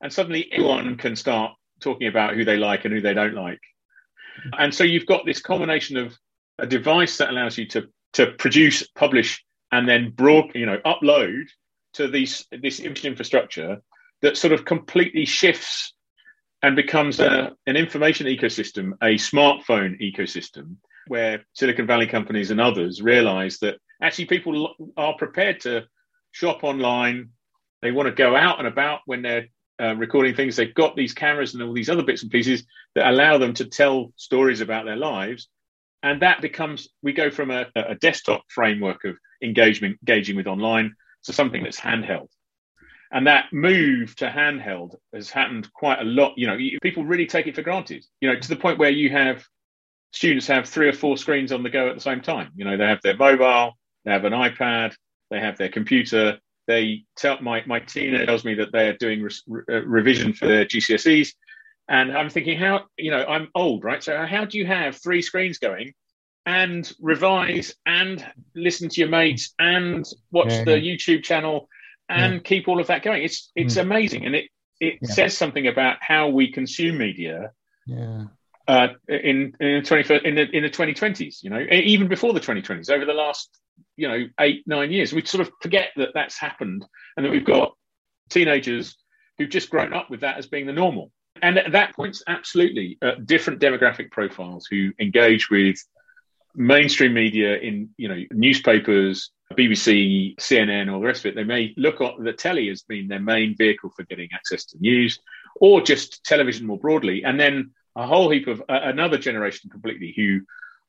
and 0.00 0.12
suddenly 0.12 0.48
anyone 0.52 0.96
can 0.96 1.16
start 1.16 1.52
talking 1.80 2.06
about 2.06 2.34
who 2.34 2.44
they 2.44 2.56
like 2.56 2.84
and 2.84 2.94
who 2.94 3.00
they 3.00 3.14
don't 3.14 3.34
like, 3.34 3.60
and 4.58 4.72
so 4.72 4.84
you've 4.84 5.06
got 5.06 5.26
this 5.26 5.40
combination 5.40 5.96
of 5.96 6.16
a 6.58 6.66
device 6.66 7.16
that 7.18 7.30
allows 7.30 7.58
you 7.58 7.66
to 7.66 7.88
to 8.12 8.32
produce, 8.32 8.86
publish, 8.88 9.44
and 9.72 9.88
then 9.88 10.10
broad, 10.10 10.52
you 10.54 10.66
know, 10.66 10.78
upload 10.86 11.46
to 11.94 12.06
these 12.06 12.46
this 12.52 12.78
image 12.78 13.04
infrastructure 13.04 13.82
that 14.22 14.36
sort 14.36 14.52
of 14.52 14.64
completely 14.64 15.24
shifts 15.24 15.92
and 16.62 16.76
becomes 16.76 17.20
a, 17.20 17.52
an 17.66 17.76
information 17.76 18.26
ecosystem, 18.26 18.92
a 19.02 19.14
smartphone 19.14 19.98
ecosystem, 20.00 20.76
where 21.06 21.44
Silicon 21.54 21.86
Valley 21.86 22.06
companies 22.06 22.50
and 22.50 22.60
others 22.60 23.02
realize 23.02 23.58
that 23.58 23.78
actually 24.02 24.26
people 24.26 24.74
are 24.96 25.14
prepared 25.16 25.60
to 25.60 25.84
shop 26.32 26.64
online. 26.64 27.30
They 27.82 27.92
want 27.92 28.08
to 28.08 28.14
go 28.14 28.36
out 28.36 28.58
and 28.58 28.68
about 28.68 29.00
when 29.06 29.22
they're 29.22 29.46
uh, 29.80 29.96
recording 29.96 30.34
things. 30.34 30.56
They've 30.56 30.74
got 30.74 30.96
these 30.96 31.14
cameras 31.14 31.54
and 31.54 31.62
all 31.62 31.72
these 31.72 31.90
other 31.90 32.02
bits 32.02 32.22
and 32.22 32.30
pieces 32.30 32.64
that 32.94 33.08
allow 33.08 33.38
them 33.38 33.54
to 33.54 33.64
tell 33.64 34.12
stories 34.16 34.60
about 34.60 34.84
their 34.84 34.96
lives 34.96 35.48
and 36.02 36.22
that 36.22 36.40
becomes 36.40 36.88
we 37.02 37.12
go 37.12 37.30
from 37.30 37.50
a, 37.50 37.66
a 37.74 37.94
desktop 37.96 38.42
framework 38.48 39.04
of 39.04 39.16
engagement 39.42 39.98
engaging 40.02 40.36
with 40.36 40.46
online 40.46 40.94
to 41.24 41.32
something 41.32 41.62
that's 41.62 41.80
handheld 41.80 42.28
and 43.12 43.26
that 43.26 43.46
move 43.52 44.14
to 44.16 44.28
handheld 44.28 44.94
has 45.14 45.30
happened 45.30 45.72
quite 45.72 46.00
a 46.00 46.04
lot 46.04 46.32
you 46.36 46.46
know 46.46 46.56
people 46.82 47.04
really 47.04 47.26
take 47.26 47.46
it 47.46 47.54
for 47.54 47.62
granted 47.62 48.04
you 48.20 48.28
know 48.28 48.38
to 48.38 48.48
the 48.48 48.56
point 48.56 48.78
where 48.78 48.90
you 48.90 49.10
have 49.10 49.44
students 50.12 50.46
have 50.46 50.68
three 50.68 50.88
or 50.88 50.92
four 50.92 51.16
screens 51.16 51.52
on 51.52 51.62
the 51.62 51.70
go 51.70 51.88
at 51.88 51.94
the 51.94 52.00
same 52.00 52.20
time 52.20 52.50
you 52.56 52.64
know 52.64 52.76
they 52.76 52.86
have 52.86 53.00
their 53.02 53.16
mobile 53.16 53.72
they 54.04 54.10
have 54.10 54.24
an 54.24 54.32
ipad 54.32 54.94
they 55.30 55.40
have 55.40 55.56
their 55.58 55.68
computer 55.68 56.38
they 56.66 57.04
tell 57.16 57.40
my 57.40 57.62
my 57.66 57.80
teen 57.80 58.14
tells 58.26 58.44
me 58.44 58.54
that 58.54 58.72
they're 58.72 58.96
doing 58.96 59.22
re- 59.46 59.62
uh, 59.70 59.82
revision 59.84 60.32
for 60.32 60.46
their 60.46 60.64
gcse's 60.64 61.34
and 61.90 62.16
I'm 62.16 62.30
thinking, 62.30 62.56
how, 62.56 62.84
you 62.96 63.10
know, 63.10 63.24
I'm 63.26 63.48
old, 63.52 63.82
right? 63.82 64.02
So 64.02 64.24
how 64.24 64.44
do 64.44 64.56
you 64.56 64.64
have 64.64 64.96
three 64.96 65.22
screens 65.22 65.58
going 65.58 65.92
and 66.46 66.90
revise 67.00 67.74
and 67.84 68.24
listen 68.54 68.88
to 68.90 69.00
your 69.00 69.10
mates 69.10 69.52
and 69.58 70.06
watch 70.30 70.52
yeah. 70.52 70.64
the 70.64 70.70
YouTube 70.70 71.24
channel 71.24 71.68
and 72.08 72.34
yeah. 72.34 72.40
keep 72.40 72.68
all 72.68 72.80
of 72.80 72.86
that 72.86 73.02
going? 73.02 73.24
It's 73.24 73.50
it's 73.56 73.74
mm. 73.74 73.80
amazing. 73.80 74.24
And 74.24 74.36
it, 74.36 74.44
it 74.78 74.98
yeah. 75.02 75.12
says 75.12 75.36
something 75.36 75.66
about 75.66 75.96
how 76.00 76.28
we 76.28 76.52
consume 76.52 76.96
media. 76.96 77.50
Yeah. 77.86 78.26
Uh, 78.68 78.88
in 79.08 79.52
the 79.58 79.82
21st 79.82 80.22
in 80.22 80.34
the 80.36 80.56
in 80.56 80.62
the 80.62 80.70
2020s, 80.70 81.42
you 81.42 81.50
know, 81.50 81.58
even 81.72 82.06
before 82.06 82.32
the 82.32 82.40
2020s, 82.40 82.90
over 82.90 83.04
the 83.04 83.12
last 83.12 83.48
you 83.96 84.08
know 84.08 84.26
eight 84.40 84.62
nine 84.66 84.90
years. 84.90 85.12
We 85.12 85.24
sort 85.24 85.46
of 85.46 85.52
forget 85.60 85.90
that 85.96 86.10
that's 86.14 86.38
happened, 86.38 86.86
and 87.16 87.26
that 87.26 87.30
we've 87.30 87.44
got 87.44 87.74
teenagers 88.30 88.96
who've 89.38 89.50
just 89.50 89.70
grown 89.70 89.92
up 89.92 90.10
with 90.10 90.20
that 90.20 90.38
as 90.38 90.46
being 90.46 90.66
the 90.66 90.72
normal. 90.72 91.12
And 91.42 91.58
at 91.58 91.72
that 91.72 91.94
point, 91.94 92.18
absolutely, 92.26 92.98
uh, 93.02 93.12
different 93.24 93.60
demographic 93.60 94.10
profiles 94.10 94.66
who 94.70 94.92
engage 94.98 95.50
with 95.50 95.76
mainstream 96.54 97.14
media 97.14 97.56
in 97.56 97.90
you 97.96 98.08
know 98.08 98.22
newspapers, 98.30 99.30
BBC, 99.54 100.36
CNN, 100.36 100.92
all 100.92 101.00
the 101.00 101.06
rest 101.06 101.24
of 101.24 101.26
it. 101.26 101.34
They 101.34 101.44
may 101.44 101.74
look 101.76 102.00
at 102.00 102.14
the 102.18 102.32
telly 102.32 102.68
as 102.70 102.82
being 102.82 103.08
their 103.08 103.20
main 103.20 103.56
vehicle 103.56 103.90
for 103.94 104.04
getting 104.04 104.30
access 104.32 104.64
to 104.66 104.78
news, 104.78 105.20
or 105.56 105.80
just 105.80 106.24
television 106.24 106.66
more 106.66 106.78
broadly, 106.78 107.24
and 107.24 107.38
then 107.38 107.72
a 107.96 108.06
whole 108.06 108.30
heap 108.30 108.46
of 108.46 108.60
uh, 108.68 108.80
another 108.84 109.18
generation 109.18 109.70
completely 109.70 110.12
who 110.16 110.40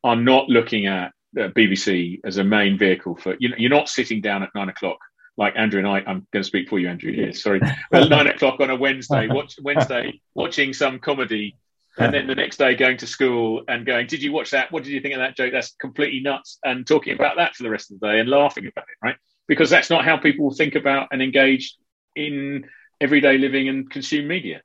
are 0.03 0.15
not 0.15 0.49
looking 0.49 0.87
at 0.87 1.11
uh, 1.39 1.47
BBC 1.49 2.19
as 2.25 2.37
a 2.37 2.43
main 2.43 2.77
vehicle 2.77 3.15
for 3.15 3.35
you 3.39 3.49
know 3.49 3.55
you're 3.57 3.69
not 3.69 3.89
sitting 3.89 4.21
down 4.21 4.43
at 4.43 4.49
nine 4.55 4.69
o'clock 4.69 4.97
like 5.37 5.53
Andrew 5.55 5.79
and 5.79 5.87
I. 5.87 5.99
I'm 5.99 6.27
going 6.31 6.43
to 6.43 6.43
speak 6.43 6.69
for 6.69 6.77
you, 6.77 6.89
Andrew. 6.89 7.11
Here, 7.13 7.33
sorry, 7.33 7.61
at 7.93 8.09
nine 8.09 8.27
o'clock 8.33 8.59
on 8.59 8.69
a 8.69 8.75
Wednesday, 8.75 9.27
watch 9.29 9.55
Wednesday 9.61 10.21
watching 10.35 10.73
some 10.73 10.99
comedy 10.99 11.55
and 11.97 12.13
then 12.13 12.27
the 12.27 12.35
next 12.35 12.57
day 12.57 12.75
going 12.75 12.97
to 12.97 13.07
school 13.07 13.63
and 13.67 13.85
going, 13.85 14.07
"Did 14.07 14.23
you 14.23 14.31
watch 14.31 14.51
that? 14.51 14.71
What 14.71 14.83
did 14.83 14.93
you 14.93 15.01
think 15.01 15.13
of 15.13 15.19
that 15.19 15.35
joke? 15.35 15.51
That's 15.51 15.71
completely 15.71 16.21
nuts!" 16.21 16.57
and 16.63 16.87
talking 16.87 17.13
about 17.13 17.37
that 17.37 17.55
for 17.55 17.63
the 17.63 17.69
rest 17.69 17.91
of 17.91 17.99
the 17.99 18.07
day 18.07 18.19
and 18.19 18.29
laughing 18.29 18.65
about 18.65 18.85
it, 18.85 19.05
right? 19.05 19.15
Because 19.47 19.69
that's 19.69 19.89
not 19.89 20.05
how 20.05 20.17
people 20.17 20.51
think 20.51 20.75
about 20.75 21.09
and 21.11 21.21
engage 21.21 21.75
in 22.15 22.65
everyday 22.99 23.37
living 23.37 23.67
and 23.67 23.89
consume 23.89 24.27
media. 24.27 24.61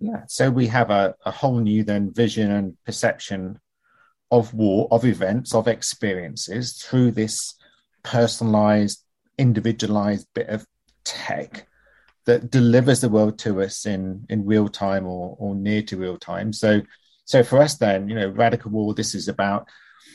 Yeah, 0.00 0.22
so 0.28 0.50
we 0.50 0.66
have 0.68 0.90
a, 0.90 1.14
a 1.26 1.30
whole 1.30 1.60
new 1.60 1.84
then 1.84 2.12
vision 2.12 2.50
and 2.50 2.76
perception 2.84 3.60
of 4.30 4.54
war, 4.54 4.88
of 4.90 5.04
events, 5.04 5.54
of 5.54 5.68
experiences 5.68 6.82
through 6.82 7.10
this 7.10 7.54
personalized, 8.02 9.04
individualized 9.36 10.26
bit 10.34 10.48
of 10.48 10.66
tech 11.04 11.66
that 12.24 12.50
delivers 12.50 13.00
the 13.00 13.08
world 13.08 13.38
to 13.40 13.60
us 13.62 13.86
in 13.86 14.24
in 14.28 14.46
real 14.46 14.68
time 14.68 15.06
or 15.06 15.36
or 15.38 15.54
near 15.54 15.82
to 15.82 15.96
real 15.96 16.16
time. 16.16 16.52
So 16.52 16.80
so 17.24 17.42
for 17.42 17.60
us 17.60 17.76
then, 17.76 18.08
you 18.08 18.14
know, 18.14 18.28
radical 18.28 18.70
war, 18.70 18.94
this 18.94 19.14
is 19.14 19.28
about 19.28 19.68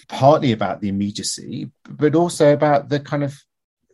partly 0.08 0.52
about 0.52 0.82
the 0.82 0.90
immediacy, 0.90 1.72
but 1.88 2.16
also 2.16 2.54
about 2.54 2.90
the 2.90 3.00
kind 3.00 3.24
of 3.24 3.40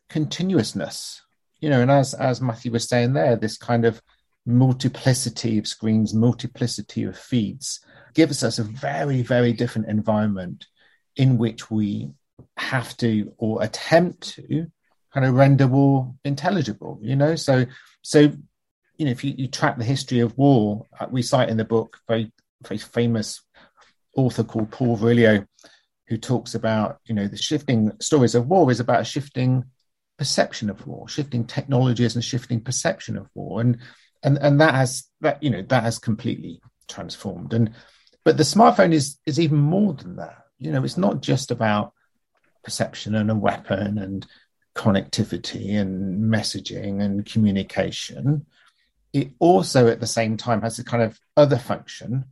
continuousness. 0.09 1.21
You 1.59 1.69
know, 1.69 1.81
and 1.81 1.91
as 1.91 2.13
as 2.13 2.41
Matthew 2.41 2.71
was 2.71 2.87
saying 2.87 3.13
there, 3.13 3.35
this 3.35 3.57
kind 3.57 3.85
of 3.85 4.01
multiplicity 4.45 5.57
of 5.57 5.67
screens, 5.67 6.13
multiplicity 6.13 7.03
of 7.03 7.17
feeds 7.17 7.79
gives 8.13 8.43
us 8.43 8.59
a 8.59 8.63
very, 8.63 9.21
very 9.21 9.53
different 9.53 9.87
environment 9.87 10.65
in 11.15 11.37
which 11.37 11.69
we 11.69 12.09
have 12.57 12.95
to 12.97 13.33
or 13.37 13.63
attempt 13.63 14.35
to 14.35 14.67
kind 15.13 15.25
of 15.25 15.33
render 15.33 15.67
war 15.67 16.13
intelligible, 16.23 16.99
you 17.01 17.15
know? 17.15 17.35
So 17.35 17.65
so, 18.01 18.19
you 18.97 19.05
know, 19.05 19.11
if 19.11 19.23
you, 19.23 19.33
you 19.37 19.47
track 19.47 19.77
the 19.77 19.83
history 19.83 20.19
of 20.19 20.37
war, 20.37 20.85
uh, 20.99 21.07
we 21.09 21.21
cite 21.21 21.49
in 21.49 21.57
the 21.57 21.65
book 21.65 21.97
very 22.07 22.31
very 22.63 22.77
famous 22.77 23.41
author 24.15 24.43
called 24.43 24.71
Paul 24.71 24.97
Virilio, 24.97 25.45
who 26.07 26.17
talks 26.17 26.55
about 26.55 26.99
you 27.05 27.15
know 27.15 27.27
the 27.27 27.37
shifting 27.37 27.91
stories 27.99 28.35
of 28.35 28.47
war 28.47 28.71
is 28.71 28.79
about 28.79 29.01
a 29.01 29.05
shifting 29.05 29.65
perception 30.17 30.69
of 30.69 30.85
war, 30.85 31.07
shifting 31.07 31.45
technologies 31.45 32.15
and 32.15 32.23
shifting 32.23 32.61
perception 32.61 33.17
of 33.17 33.27
war, 33.33 33.61
and 33.61 33.79
and 34.23 34.37
and 34.37 34.61
that 34.61 34.73
has 34.73 35.05
that 35.21 35.41
you 35.41 35.49
know 35.49 35.61
that 35.63 35.83
has 35.83 35.99
completely 35.99 36.61
transformed. 36.87 37.53
And 37.53 37.71
but 38.23 38.37
the 38.37 38.43
smartphone 38.43 38.93
is 38.93 39.17
is 39.25 39.39
even 39.39 39.57
more 39.57 39.93
than 39.93 40.17
that. 40.17 40.37
You 40.59 40.71
know, 40.71 40.83
it's 40.83 40.97
not 40.97 41.21
just 41.21 41.51
about 41.51 41.93
perception 42.63 43.15
and 43.15 43.31
a 43.31 43.35
weapon 43.35 43.97
and 43.97 44.25
connectivity 44.75 45.79
and 45.79 46.31
messaging 46.31 47.01
and 47.01 47.25
communication, 47.25 48.45
it 49.13 49.31
also 49.39 49.87
at 49.87 49.99
the 49.99 50.07
same 50.07 50.37
time 50.37 50.61
has 50.61 50.79
a 50.79 50.83
kind 50.83 51.03
of 51.03 51.19
other 51.35 51.57
function 51.57 52.25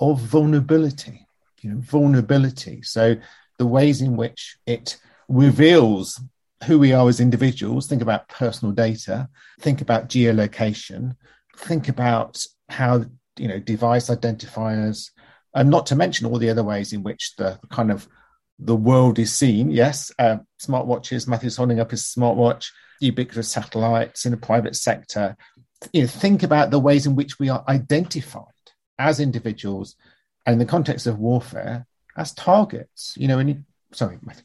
of 0.00 0.20
vulnerability, 0.20 1.26
you 1.60 1.70
know, 1.70 1.78
vulnerability. 1.78 2.82
So 2.82 3.16
the 3.58 3.66
ways 3.66 4.00
in 4.00 4.16
which 4.16 4.56
it 4.66 4.98
reveals 5.28 6.20
who 6.64 6.78
we 6.78 6.92
are 6.92 7.08
as 7.08 7.20
individuals, 7.20 7.86
think 7.86 8.02
about 8.02 8.28
personal 8.28 8.74
data, 8.74 9.28
think 9.60 9.80
about 9.80 10.08
geolocation, 10.08 11.16
think 11.56 11.88
about 11.88 12.44
how, 12.68 13.04
you 13.36 13.48
know, 13.48 13.58
device 13.58 14.08
identifiers, 14.08 15.10
and 15.54 15.70
not 15.70 15.86
to 15.86 15.96
mention 15.96 16.26
all 16.26 16.38
the 16.38 16.50
other 16.50 16.64
ways 16.64 16.92
in 16.92 17.02
which 17.02 17.34
the 17.36 17.58
kind 17.70 17.90
of 17.90 18.08
the 18.58 18.76
world 18.76 19.18
is 19.18 19.34
seen. 19.34 19.70
Yes, 19.70 20.10
uh, 20.18 20.38
smartwatches. 20.60 21.28
Matthew's 21.28 21.56
holding 21.56 21.80
up 21.80 21.90
his 21.90 22.04
smartwatch. 22.04 22.66
Ubiquitous 23.00 23.50
satellites 23.50 24.24
in 24.24 24.30
the 24.30 24.38
private 24.38 24.76
sector. 24.76 25.36
You 25.92 26.02
know, 26.02 26.08
think 26.08 26.42
about 26.42 26.70
the 26.70 26.78
ways 26.78 27.06
in 27.06 27.16
which 27.16 27.38
we 27.38 27.50
are 27.50 27.64
identified 27.68 28.44
as 28.98 29.20
individuals, 29.20 29.94
and 30.46 30.54
in 30.54 30.58
the 30.58 30.64
context 30.64 31.06
of 31.06 31.18
warfare, 31.18 31.86
as 32.16 32.32
targets. 32.32 33.14
You 33.18 33.28
know, 33.28 33.38
and 33.38 33.48
you, 33.50 33.64
sorry, 33.92 34.18
Matthew. 34.22 34.44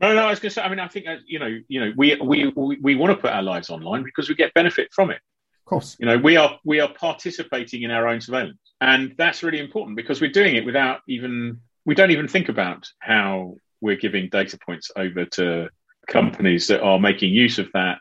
No, 0.00 0.14
no, 0.14 0.26
I 0.26 0.30
was 0.30 0.38
going 0.38 0.50
to 0.50 0.54
say. 0.54 0.62
I 0.62 0.68
mean, 0.68 0.78
I 0.78 0.88
think 0.88 1.06
that, 1.06 1.20
you 1.26 1.38
know, 1.38 1.58
you 1.68 1.80
know, 1.80 1.92
we 1.96 2.14
we 2.16 2.52
we, 2.80 2.94
want 2.94 3.10
to 3.10 3.20
put 3.20 3.32
our 3.32 3.42
lives 3.42 3.68
online 3.68 4.04
because 4.04 4.28
we 4.28 4.34
get 4.34 4.54
benefit 4.54 4.88
from 4.92 5.10
it. 5.10 5.16
Of 5.16 5.64
course, 5.64 5.96
you 5.98 6.06
know, 6.06 6.16
we 6.16 6.36
are 6.36 6.58
we 6.64 6.80
are 6.80 6.88
participating 6.92 7.82
in 7.82 7.90
our 7.90 8.06
own 8.06 8.20
surveillance, 8.20 8.58
and 8.80 9.14
that's 9.18 9.42
really 9.42 9.58
important 9.58 9.96
because 9.96 10.20
we're 10.20 10.30
doing 10.30 10.54
it 10.54 10.64
without 10.64 11.00
even 11.08 11.60
we 11.84 11.94
don't 11.94 12.10
even 12.10 12.28
think 12.28 12.48
about 12.48 12.86
how 13.00 13.56
we're 13.80 13.96
giving 13.96 14.28
data 14.28 14.58
points 14.64 14.90
over 14.96 15.24
to 15.24 15.68
companies 16.06 16.66
that 16.68 16.82
are 16.82 16.98
making 16.98 17.32
use 17.32 17.58
of 17.58 17.68
that 17.74 17.98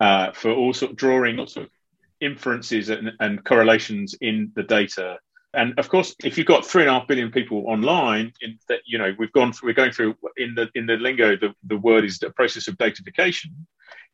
uh, 0.00 0.32
for 0.32 0.52
all 0.52 0.72
sort 0.72 0.92
of 0.92 0.96
drawing 0.96 1.36
lots 1.36 1.56
of 1.56 1.68
inferences 2.20 2.88
and, 2.88 3.12
and, 3.20 3.44
correlations 3.44 4.14
in 4.20 4.52
the 4.54 4.62
data. 4.62 5.18
And 5.54 5.78
of 5.78 5.88
course, 5.88 6.14
if 6.24 6.36
you've 6.36 6.46
got 6.46 6.66
three 6.66 6.82
and 6.82 6.90
a 6.90 6.94
half 6.94 7.08
billion 7.08 7.30
people 7.30 7.64
online, 7.66 8.32
in 8.40 8.58
that 8.68 8.80
you 8.84 8.98
know 8.98 9.14
we've 9.18 9.32
gone 9.32 9.52
through, 9.52 9.68
we're 9.70 9.74
going 9.74 9.92
through 9.92 10.16
in 10.36 10.54
the 10.54 10.68
in 10.74 10.86
the 10.86 10.96
lingo, 10.96 11.36
the, 11.36 11.54
the 11.64 11.76
word 11.76 12.04
is 12.04 12.18
the 12.18 12.30
process 12.30 12.68
of 12.68 12.76
datafication. 12.76 13.52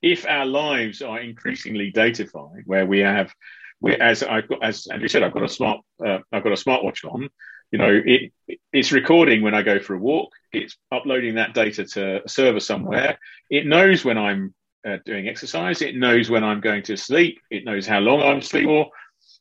If 0.03 0.27
our 0.27 0.47
lives 0.47 1.03
are 1.03 1.21
increasingly 1.21 1.93
datafied, 1.93 2.63
where 2.67 2.87
we 2.87 3.01
have, 3.01 3.33
we, 3.81 3.95
as 3.97 4.23
I 4.23 4.43
as 4.63 4.87
Andrew 4.87 5.09
said, 5.09 5.23
I've 5.23 5.33
got 5.33 5.45
a 5.45 5.49
smart, 5.49 5.81
uh, 6.05 6.19
I've 6.33 6.45
got 6.45 6.53
a 6.53 6.65
smartwatch 6.65 7.05
on, 7.05 7.29
you 7.73 7.79
know 7.79 8.01
it 8.05 8.33
it's 8.73 8.93
recording 8.93 9.43
when 9.43 9.55
i 9.55 9.63
go 9.63 9.81
for 9.81 9.95
a 9.95 9.99
walk 9.99 10.31
it's 10.53 10.77
uploading 10.93 11.35
that 11.35 11.55
data 11.55 11.85
to 11.85 12.25
a 12.25 12.29
server 12.29 12.61
somewhere 12.61 13.19
it 13.51 13.67
knows 13.67 14.05
when 14.05 14.19
i'm 14.19 14.55
uh, 14.87 14.99
doing 15.05 15.27
exercise 15.27 15.81
it 15.81 15.97
knows 15.97 16.31
when 16.31 16.45
i'm 16.45 16.61
going 16.61 16.83
to 16.83 16.97
sleep 16.97 17.41
it 17.51 17.65
knows 17.65 17.87
how 17.87 17.99
long 17.99 18.21
i'm 18.23 18.39
asleep 18.39 18.69
or 18.69 18.89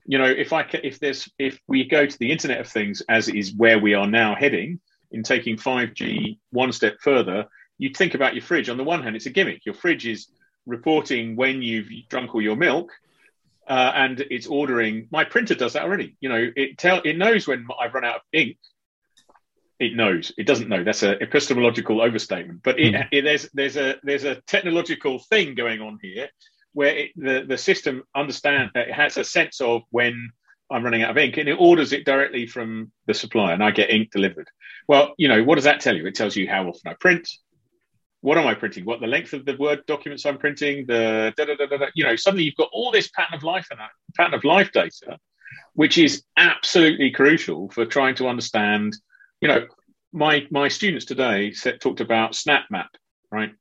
you 0.06 0.18
know 0.18 0.26
if 0.26 0.54
i 0.54 0.66
if 0.84 1.00
there's 1.00 1.30
if 1.38 1.60
we 1.68 1.88
go 1.88 2.06
to 2.06 2.18
the 2.20 2.32
internet 2.32 2.60
of 2.60 2.68
things 2.68 3.02
as 3.10 3.30
is 3.30 3.54
where 3.56 3.80
we 3.80 3.94
are 3.94 4.08
now 4.08 4.36
heading 4.36 4.80
in 5.12 5.24
taking 5.24 5.58
5g 5.58 6.38
one 6.52 6.72
step 6.72 6.98
further 7.02 7.46
you 7.78 7.90
think 7.90 8.14
about 8.14 8.34
your 8.34 8.44
fridge 8.44 8.70
on 8.70 8.78
the 8.78 8.84
one 8.84 9.04
hand 9.04 9.16
it's 9.16 9.26
a 9.26 9.30
gimmick 9.30 9.66
your 9.66 9.76
fridge 9.76 10.08
is 10.08 10.28
reporting 10.66 11.36
when 11.36 11.62
you've 11.62 11.90
drunk 12.10 12.34
all 12.34 12.42
your 12.42 12.56
milk 12.56 12.92
uh, 13.68 13.92
and 13.96 14.20
it's 14.30 14.48
ordering. 14.48 15.08
My 15.12 15.24
printer 15.24 15.56
does 15.56 15.74
that 15.74 15.84
already. 15.84 16.18
You 16.20 16.30
know, 16.30 16.52
it 16.56 16.78
tell 16.78 17.02
it 17.06 17.18
knows 17.18 17.48
when 17.48 17.66
I've 17.80 17.94
run 17.94 18.04
out 18.04 18.16
of 18.16 18.22
ink. 18.34 18.58
It 19.80 19.96
knows. 19.96 20.32
It 20.38 20.46
doesn't 20.46 20.70
know. 20.70 20.84
That's 20.84 21.04
a 21.04 21.22
epistemological 21.22 22.02
overstatement. 22.02 22.62
But 22.64 22.80
it, 22.80 22.94
mm. 22.94 23.08
it, 23.12 23.22
there's 23.24 23.50
there's 23.54 23.78
a 23.78 23.96
there's 24.04 24.26
a 24.26 24.36
technological 24.42 25.20
thing 25.20 25.56
going 25.56 25.82
on 25.82 26.00
here 26.02 26.30
where 26.74 26.96
it, 26.96 27.12
the 27.16 27.46
the 27.48 27.58
system 27.58 28.04
understand 28.16 28.72
it 28.76 28.92
has 28.92 29.18
a 29.18 29.24
sense 29.24 29.62
of 29.62 29.82
when 29.90 30.32
I'm 30.70 30.84
running 30.84 31.04
out 31.04 31.12
of 31.12 31.18
ink 31.18 31.38
and 31.38 31.50
it 31.50 31.58
orders 31.60 31.92
it 31.92 32.06
directly 32.06 32.48
from 32.48 32.92
the 33.06 33.14
supplier 33.14 33.54
and 33.54 33.64
I 33.64 33.72
get 33.72 33.90
ink 33.90 34.12
delivered. 34.12 34.48
Well, 34.88 35.14
you 35.18 35.28
know, 35.28 35.44
what 35.44 35.56
does 35.56 35.66
that 35.66 35.82
tell 35.82 35.96
you? 35.96 36.06
It 36.06 36.16
tells 36.16 36.36
you 36.36 36.48
how 36.48 36.68
often 36.68 36.90
I 36.90 36.94
print, 36.94 37.28
what 38.22 38.38
am 38.38 38.48
I 38.48 38.54
printing? 38.54 38.86
What 38.86 39.02
the 39.02 39.08
length 39.08 39.34
of 39.34 39.46
the 39.46 39.58
Word 39.58 39.86
documents 39.86 40.26
I'm 40.26 40.38
printing? 40.38 40.86
The 40.86 41.34
da, 41.36 41.46
da, 41.46 41.56
da, 41.56 41.66
da, 41.66 41.88
you 41.96 42.04
know, 42.04 42.16
suddenly 42.16 42.46
you've 42.46 42.56
got 42.56 42.70
all 42.72 42.92
this 42.92 43.10
pattern 43.10 43.36
of 43.36 43.44
life 43.44 43.68
and 43.72 43.80
pattern 44.16 44.34
of 44.34 44.44
life 44.44 44.72
data, 44.72 45.18
which 45.74 45.98
is 45.98 46.24
absolutely 46.38 47.12
crucial 47.12 47.70
for 47.70 47.86
trying 47.86 48.16
to 48.16 48.28
understand. 48.28 48.96
You 49.42 49.48
know, 49.50 49.68
my 50.14 50.48
my 50.52 50.68
students 50.68 51.06
today 51.06 51.52
said, 51.52 51.82
talked 51.82 52.00
about 52.00 52.34
SnapMap, 52.34 52.88
right? 53.32 53.52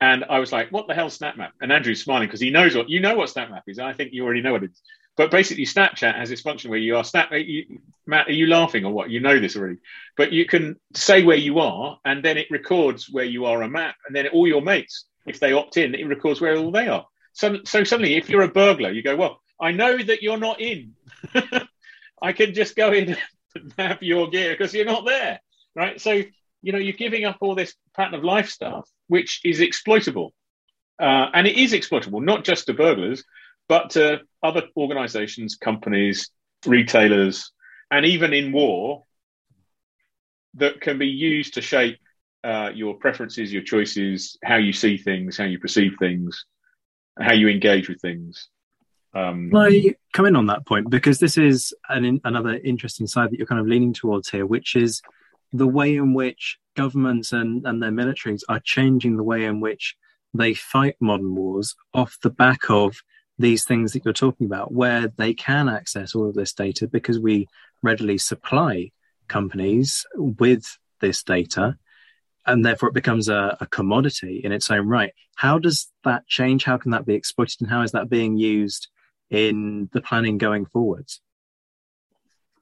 And 0.00 0.24
I 0.28 0.38
was 0.38 0.52
like, 0.52 0.70
"What 0.70 0.88
the 0.88 0.94
hell, 0.94 1.08
SnapMap?" 1.08 1.52
And 1.60 1.72
Andrew's 1.72 2.02
smiling 2.02 2.28
because 2.28 2.40
he 2.40 2.50
knows 2.50 2.76
what 2.76 2.90
you 2.90 3.00
know 3.00 3.16
what 3.16 3.30
SnapMap 3.30 3.62
is. 3.66 3.78
I 3.78 3.92
think 3.92 4.12
you 4.12 4.24
already 4.24 4.42
know 4.42 4.52
what 4.52 4.64
it 4.64 4.72
is. 4.72 4.82
But 5.16 5.30
basically, 5.30 5.64
Snapchat 5.64 6.14
has 6.14 6.28
this 6.28 6.42
function 6.42 6.70
where 6.70 6.78
you 6.78 6.96
are 6.96 7.04
snap. 7.04 7.30
You, 7.32 7.80
Matt, 8.06 8.28
are 8.28 8.32
you 8.32 8.46
laughing 8.46 8.84
or 8.84 8.92
what? 8.92 9.08
You 9.08 9.20
know 9.20 9.40
this 9.40 9.56
already. 9.56 9.78
But 10.16 10.32
you 10.32 10.44
can 10.44 10.76
say 10.94 11.22
where 11.22 11.38
you 11.38 11.58
are, 11.58 11.98
and 12.04 12.22
then 12.22 12.36
it 12.36 12.50
records 12.50 13.08
where 13.10 13.24
you 13.24 13.46
are 13.46 13.62
a 13.62 13.68
map, 13.68 13.96
and 14.06 14.14
then 14.14 14.28
all 14.28 14.46
your 14.46 14.60
mates, 14.60 15.06
if 15.26 15.40
they 15.40 15.54
opt 15.54 15.78
in, 15.78 15.94
it 15.94 16.06
records 16.06 16.40
where 16.40 16.56
all 16.56 16.70
they 16.70 16.88
are. 16.88 17.06
So, 17.32 17.58
so 17.64 17.82
suddenly, 17.82 18.16
if 18.16 18.28
you're 18.28 18.42
a 18.42 18.48
burglar, 18.48 18.90
you 18.90 19.02
go, 19.02 19.16
well, 19.16 19.40
I 19.58 19.72
know 19.72 19.96
that 19.96 20.22
you're 20.22 20.38
not 20.38 20.60
in. 20.60 20.92
I 22.22 22.32
can 22.32 22.52
just 22.52 22.76
go 22.76 22.92
in 22.92 23.16
and 23.54 23.76
map 23.78 24.02
your 24.02 24.28
gear 24.28 24.52
because 24.52 24.74
you're 24.74 24.84
not 24.84 25.06
there, 25.06 25.40
right? 25.74 25.98
So 25.98 26.22
you 26.66 26.72
know 26.72 26.78
you're 26.78 26.92
giving 27.04 27.24
up 27.24 27.36
all 27.40 27.54
this 27.54 27.74
pattern 27.94 28.14
of 28.14 28.24
life 28.24 28.48
stuff 28.48 28.88
which 29.08 29.40
is 29.44 29.60
exploitable. 29.60 30.32
Uh, 30.98 31.26
and 31.34 31.46
it 31.46 31.56
is 31.56 31.72
exploitable, 31.72 32.20
not 32.20 32.44
just 32.44 32.66
to 32.66 32.74
burglars, 32.74 33.22
but 33.68 33.90
to 33.90 34.20
other 34.42 34.62
organizations, 34.76 35.56
companies, 35.56 36.30
retailers, 36.64 37.52
and 37.90 38.06
even 38.06 38.32
in 38.32 38.52
war 38.52 39.04
that 40.54 40.80
can 40.80 40.98
be 40.98 41.08
used 41.08 41.54
to 41.54 41.60
shape 41.60 41.98
uh, 42.42 42.70
your 42.74 42.94
preferences, 42.94 43.52
your 43.52 43.62
choices, 43.62 44.38
how 44.42 44.56
you 44.56 44.72
see 44.72 44.96
things, 44.96 45.36
how 45.36 45.44
you 45.44 45.58
perceive 45.58 45.92
things, 45.98 46.46
how 47.20 47.34
you 47.34 47.48
engage 47.48 47.88
with 47.88 48.00
things. 48.00 48.48
Um, 49.14 49.50
I 49.54 49.94
come 50.12 50.26
in 50.26 50.36
on 50.36 50.46
that 50.46 50.66
point 50.66 50.90
because 50.90 51.18
this 51.18 51.36
is 51.36 51.74
an, 51.88 52.20
another 52.24 52.54
interesting 52.54 53.06
side 53.06 53.30
that 53.30 53.38
you're 53.38 53.46
kind 53.46 53.60
of 53.60 53.66
leaning 53.66 53.92
towards 53.92 54.30
here, 54.30 54.46
which 54.46 54.76
is 54.76 55.02
the 55.56 55.66
way 55.66 55.96
in 55.96 56.14
which 56.14 56.58
governments 56.76 57.32
and, 57.32 57.66
and 57.66 57.82
their 57.82 57.90
militaries 57.90 58.42
are 58.48 58.60
changing 58.60 59.16
the 59.16 59.22
way 59.22 59.44
in 59.44 59.60
which 59.60 59.96
they 60.34 60.54
fight 60.54 60.96
modern 61.00 61.34
wars 61.34 61.74
off 61.94 62.18
the 62.22 62.30
back 62.30 62.68
of 62.70 62.96
these 63.38 63.64
things 63.64 63.92
that 63.92 64.04
you're 64.04 64.14
talking 64.14 64.46
about, 64.46 64.72
where 64.72 65.08
they 65.08 65.34
can 65.34 65.68
access 65.68 66.14
all 66.14 66.28
of 66.28 66.34
this 66.34 66.52
data 66.52 66.86
because 66.88 67.18
we 67.18 67.46
readily 67.82 68.18
supply 68.18 68.90
companies 69.28 70.06
with 70.14 70.78
this 71.00 71.22
data 71.22 71.76
and 72.46 72.64
therefore 72.64 72.88
it 72.88 72.94
becomes 72.94 73.28
a, 73.28 73.56
a, 73.60 73.66
commodity 73.66 74.40
in 74.42 74.52
its 74.52 74.70
own 74.70 74.86
right. 74.86 75.12
How 75.34 75.58
does 75.58 75.90
that 76.04 76.26
change? 76.26 76.64
How 76.64 76.78
can 76.78 76.92
that 76.92 77.04
be 77.04 77.14
exploited, 77.14 77.60
and 77.60 77.68
how 77.68 77.82
is 77.82 77.92
that 77.92 78.08
being 78.08 78.36
used 78.36 78.88
in 79.30 79.90
the 79.92 80.00
planning 80.00 80.38
going 80.38 80.66
forwards? 80.66 81.20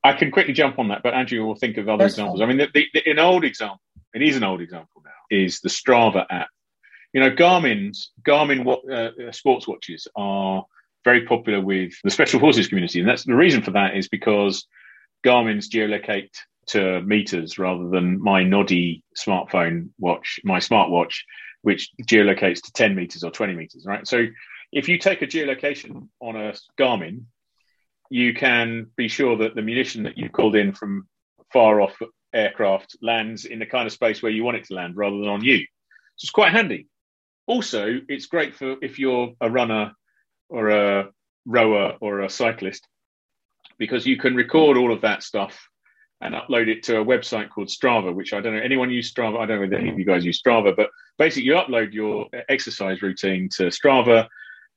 I 0.04 0.12
can 0.12 0.30
quickly 0.30 0.52
jump 0.52 0.78
on 0.78 0.88
that, 0.88 1.02
but 1.02 1.14
Andrew 1.14 1.44
will 1.44 1.54
think 1.54 1.78
of 1.78 1.88
other 1.88 2.04
That's 2.04 2.14
examples. 2.14 2.40
Fine. 2.40 2.50
I 2.50 2.54
mean, 2.54 2.68
the, 2.74 2.86
the, 2.92 3.10
an 3.10 3.18
old 3.18 3.42
example, 3.42 3.80
it 4.12 4.22
is 4.22 4.36
an 4.36 4.44
old 4.44 4.60
example 4.60 5.02
now, 5.02 5.10
is 5.36 5.60
the 5.60 5.70
Strava 5.70 6.26
app. 6.30 6.48
You 7.14 7.20
know, 7.20 7.30
Garmin's 7.30 8.10
Garmin 8.22 8.66
uh, 8.92 9.32
sports 9.32 9.66
watches 9.66 10.06
are 10.14 10.64
very 11.04 11.24
popular 11.24 11.60
with 11.60 11.94
the 12.04 12.10
special 12.10 12.38
forces 12.38 12.68
community, 12.68 13.00
and 13.00 13.08
that's 13.08 13.24
the 13.24 13.34
reason 13.34 13.62
for 13.62 13.70
that 13.70 13.96
is 13.96 14.08
because 14.08 14.66
Garmin's 15.24 15.70
geolocate 15.70 16.34
to 16.66 17.00
meters 17.02 17.58
rather 17.58 17.88
than 17.88 18.22
my 18.22 18.42
noddy 18.42 19.02
smartphone 19.18 19.88
watch, 19.98 20.38
my 20.44 20.58
smartwatch, 20.58 21.16
which 21.62 21.90
geolocates 22.02 22.60
to 22.62 22.72
10 22.72 22.94
meters 22.94 23.24
or 23.24 23.30
20 23.30 23.54
meters, 23.54 23.84
right? 23.86 24.06
So 24.06 24.26
if 24.72 24.88
you 24.88 24.98
take 24.98 25.22
a 25.22 25.26
geolocation 25.26 26.08
on 26.20 26.36
a 26.36 26.54
Garmin, 26.78 27.24
you 28.10 28.34
can 28.34 28.86
be 28.96 29.08
sure 29.08 29.36
that 29.38 29.54
the 29.54 29.62
munition 29.62 30.02
that 30.04 30.18
you've 30.18 30.32
called 30.32 30.56
in 30.56 30.72
from 30.72 31.08
far 31.52 31.80
off 31.80 31.96
aircraft 32.32 32.96
lands 33.00 33.44
in 33.44 33.58
the 33.58 33.66
kind 33.66 33.86
of 33.86 33.92
space 33.92 34.22
where 34.22 34.32
you 34.32 34.44
want 34.44 34.56
it 34.56 34.64
to 34.64 34.74
land 34.74 34.96
rather 34.96 35.16
than 35.18 35.28
on 35.28 35.44
you. 35.44 35.58
So 36.16 36.24
it's 36.26 36.30
quite 36.30 36.52
handy. 36.52 36.86
Also, 37.46 38.00
it's 38.08 38.26
great 38.26 38.54
for 38.54 38.76
if 38.82 38.98
you're 38.98 39.32
a 39.40 39.50
runner 39.50 39.92
or 40.48 40.68
a 40.68 41.10
rower 41.46 41.96
or 42.00 42.20
a 42.20 42.30
cyclist 42.30 42.86
because 43.78 44.06
you 44.06 44.16
can 44.16 44.34
record 44.34 44.76
all 44.76 44.92
of 44.92 45.02
that 45.02 45.22
stuff 45.22 45.68
and 46.20 46.34
upload 46.34 46.68
it 46.68 46.82
to 46.84 47.00
a 47.00 47.04
website 47.04 47.50
called 47.50 47.68
Strava, 47.68 48.14
which 48.14 48.32
I 48.32 48.40
don't 48.40 48.54
know 48.54 48.62
anyone 48.62 48.90
use 48.90 49.12
Strava. 49.12 49.38
I 49.38 49.46
don't 49.46 49.58
know 49.58 49.66
if 49.66 49.72
any 49.72 49.90
of 49.90 49.98
you 49.98 50.06
guys 50.06 50.24
use 50.24 50.40
Strava, 50.40 50.74
but 50.74 50.88
basically 51.18 51.44
you 51.44 51.54
upload 51.54 51.92
your 51.92 52.26
exercise 52.48 53.02
routine 53.02 53.48
to 53.56 53.64
Strava, 53.64 54.26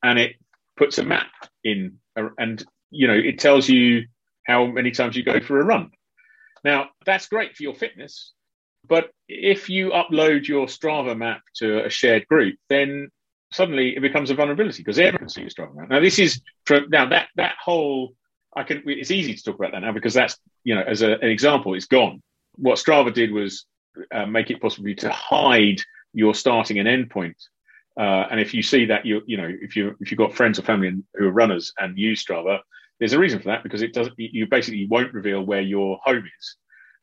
and 0.04 0.20
it 0.20 0.36
puts 0.76 0.98
a 0.98 1.04
map 1.04 1.30
in, 1.64 1.98
and 2.38 2.66
you 2.90 3.08
know 3.08 3.14
it 3.14 3.40
tells 3.40 3.68
you 3.70 4.06
how 4.46 4.66
many 4.66 4.92
times 4.92 5.16
you 5.16 5.24
go 5.24 5.40
for 5.40 5.60
a 5.60 5.66
run. 5.66 5.92
Now 6.64 6.90
that's 7.06 7.28
great 7.28 7.56
for 7.56 7.64
your 7.64 7.76
fitness, 7.76 8.34
but 8.88 9.10
if 9.28 9.70
you 9.70 9.92
upload 9.92 10.48
your 10.48 10.68
Strava 10.68 11.18
map 11.18 11.42
to 11.58 11.86
a 11.86 11.90
shared 11.90 12.28
group, 12.28 12.56
then 12.70 13.10
suddenly 13.52 13.96
it 13.96 14.02
becomes 14.02 14.30
a 14.30 14.36
vulnerability 14.36 14.84
because 14.84 15.00
everyone 15.00 15.20
can 15.20 15.30
see 15.30 15.42
your 15.42 15.50
Strava 15.50 15.76
map. 15.76 15.90
Now 15.90 16.00
this 16.00 16.20
is 16.20 16.42
from 16.66 16.86
now 16.90 17.10
that 17.10 17.28
that 17.36 17.56
whole 17.64 18.14
I 18.56 18.64
can. 18.64 18.84
It's 18.86 19.12
easy 19.12 19.36
to 19.36 19.44
talk 19.44 19.56
about 19.56 19.72
that 19.74 19.82
now 19.82 19.92
because 19.92 20.14
that's 20.14 20.38
you 20.64 20.76
know 20.76 20.82
as 20.82 21.02
a, 21.02 21.14
an 21.14 21.30
example, 21.30 21.74
it's 21.76 21.86
gone. 21.86 22.22
What 22.56 22.80
Strava 22.80 23.14
did 23.14 23.32
was 23.32 23.66
uh, 24.12 24.26
make 24.26 24.50
it 24.50 24.62
possible 24.62 24.94
to 24.96 25.12
hide 25.12 25.82
your 26.14 26.34
starting 26.34 26.80
and 26.80 26.88
end 26.88 27.10
point. 27.10 27.38
Uh, 28.00 28.28
and 28.30 28.40
if 28.40 28.54
you 28.54 28.62
see 28.64 28.86
that 28.86 29.06
you 29.06 29.22
you 29.26 29.38
know 29.38 29.50
if 29.62 29.76
you 29.76 29.96
if 30.00 30.12
you've 30.12 30.18
got 30.18 30.34
friends 30.34 30.60
or 30.60 30.64
family 30.64 30.92
who 31.16 31.28
are 31.28 31.32
runners 31.32 31.74
and 31.78 31.98
use 31.98 32.24
Strava, 32.24 32.60
there's 33.00 33.14
a 33.14 33.20
reason 33.20 33.40
for 33.40 33.50
that 33.50 33.64
because 33.64 33.82
it 33.82 33.94
doesn't. 33.94 34.16
you 34.18 34.48
basically 34.48 34.88
won't 34.88 35.14
reveal 35.14 35.42
where 35.42 35.62
your 35.62 36.00
home 36.04 36.26
is, 36.40 36.56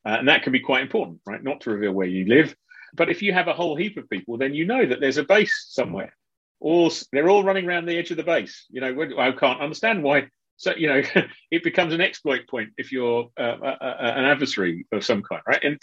uh, 0.07 0.16
and 0.18 0.28
that 0.28 0.42
can 0.42 0.52
be 0.52 0.61
quite 0.61 0.83
important, 0.83 1.20
right? 1.26 1.42
Not 1.42 1.62
to 1.62 1.70
reveal 1.70 1.92
where 1.92 2.07
you 2.07 2.26
live, 2.26 2.54
but 2.94 3.11
if 3.11 3.22
you 3.22 3.33
have 3.33 3.48
a 3.48 3.54
whole 3.54 3.76
heap 3.76 3.96
of 3.96 4.11
people, 4.11 4.38
then 4.38 4.54
you 4.54 4.66
know 4.66 4.85
that 4.85 5.00
there's 5.00 5.18
a 5.18 5.24
base 5.24 5.66
somewhere. 5.68 6.14
All 6.61 6.90
they're 7.12 7.28
all 7.28 7.44
running 7.44 7.66
around 7.66 7.87
the 7.87 7.96
edge 7.96 8.11
of 8.11 8.16
the 8.16 8.22
base. 8.22 8.66
You 8.70 8.80
know, 8.80 9.18
I 9.18 9.33
can't 9.33 9.61
understand 9.61 10.02
why 10.02 10.28
so 10.57 10.74
you 10.76 10.88
know, 10.88 11.02
it 11.50 11.62
becomes 11.62 11.94
an 11.94 12.00
exploit 12.00 12.48
point 12.48 12.70
if 12.76 12.92
you're 12.92 13.30
uh, 13.38 13.57
uh, 13.62 13.76
uh, 13.80 14.12
an 14.16 14.24
adversary 14.24 14.87
of 14.92 15.04
some 15.04 15.22
kind, 15.22 15.42
right? 15.46 15.62
And 15.62 15.80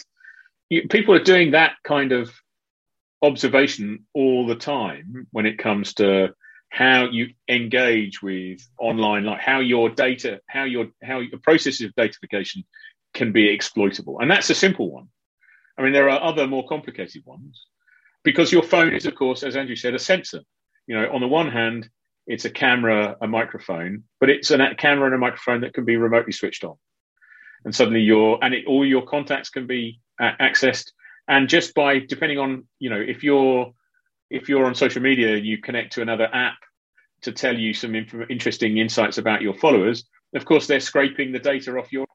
you, 0.68 0.88
people 0.88 1.14
are 1.14 1.22
doing 1.22 1.52
that 1.52 1.72
kind 1.84 2.12
of 2.12 2.32
observation 3.22 4.06
all 4.14 4.46
the 4.46 4.56
time 4.56 5.26
when 5.30 5.46
it 5.46 5.58
comes 5.58 5.94
to 5.94 6.34
how 6.72 7.04
you 7.04 7.34
engage 7.50 8.22
with 8.22 8.66
online, 8.78 9.24
like 9.24 9.40
how 9.40 9.60
your 9.60 9.90
data, 9.90 10.40
how 10.46 10.64
your 10.64 10.86
how 11.02 11.20
your 11.20 11.38
processes 11.38 11.82
of 11.82 11.94
datafication 11.94 12.64
can 13.12 13.30
be 13.30 13.50
exploitable, 13.50 14.20
and 14.20 14.30
that's 14.30 14.48
a 14.48 14.54
simple 14.54 14.90
one. 14.90 15.08
I 15.76 15.82
mean, 15.82 15.92
there 15.92 16.08
are 16.08 16.22
other 16.22 16.46
more 16.46 16.66
complicated 16.66 17.24
ones 17.26 17.66
because 18.24 18.50
your 18.50 18.62
phone 18.62 18.94
is, 18.94 19.04
of 19.04 19.14
course, 19.14 19.42
as 19.42 19.54
Andrew 19.54 19.76
said, 19.76 19.94
a 19.94 19.98
sensor. 19.98 20.40
You 20.86 20.98
know, 20.98 21.12
on 21.12 21.20
the 21.20 21.28
one 21.28 21.50
hand, 21.50 21.90
it's 22.26 22.46
a 22.46 22.50
camera, 22.50 23.16
a 23.20 23.28
microphone, 23.28 24.04
but 24.18 24.30
it's 24.30 24.50
a 24.50 24.74
camera 24.74 25.06
and 25.06 25.14
a 25.14 25.18
microphone 25.18 25.60
that 25.60 25.74
can 25.74 25.84
be 25.84 25.98
remotely 25.98 26.32
switched 26.32 26.64
on. 26.64 26.76
And 27.66 27.74
suddenly 27.74 28.00
your 28.00 28.42
and 28.42 28.54
it, 28.54 28.64
all 28.66 28.86
your 28.86 29.02
contacts 29.02 29.50
can 29.50 29.66
be 29.66 30.00
accessed. 30.18 30.92
And 31.28 31.50
just 31.50 31.74
by 31.74 31.98
depending 31.98 32.38
on 32.38 32.64
you 32.78 32.88
know 32.88 33.00
if 33.00 33.22
you're 33.22 33.74
if 34.32 34.48
you're 34.48 34.64
on 34.64 34.74
social 34.74 35.02
media, 35.02 35.36
and 35.36 35.46
you 35.46 35.58
connect 35.58 35.92
to 35.94 36.02
another 36.02 36.28
app 36.32 36.58
to 37.22 37.32
tell 37.32 37.56
you 37.56 37.72
some 37.74 37.94
inf- 37.94 38.30
interesting 38.30 38.78
insights 38.78 39.18
about 39.18 39.42
your 39.42 39.54
followers. 39.54 40.04
Of 40.34 40.44
course, 40.44 40.66
they're 40.66 40.80
scraping 40.80 41.32
the 41.32 41.38
data 41.38 41.78
off 41.78 41.92
your 41.92 42.06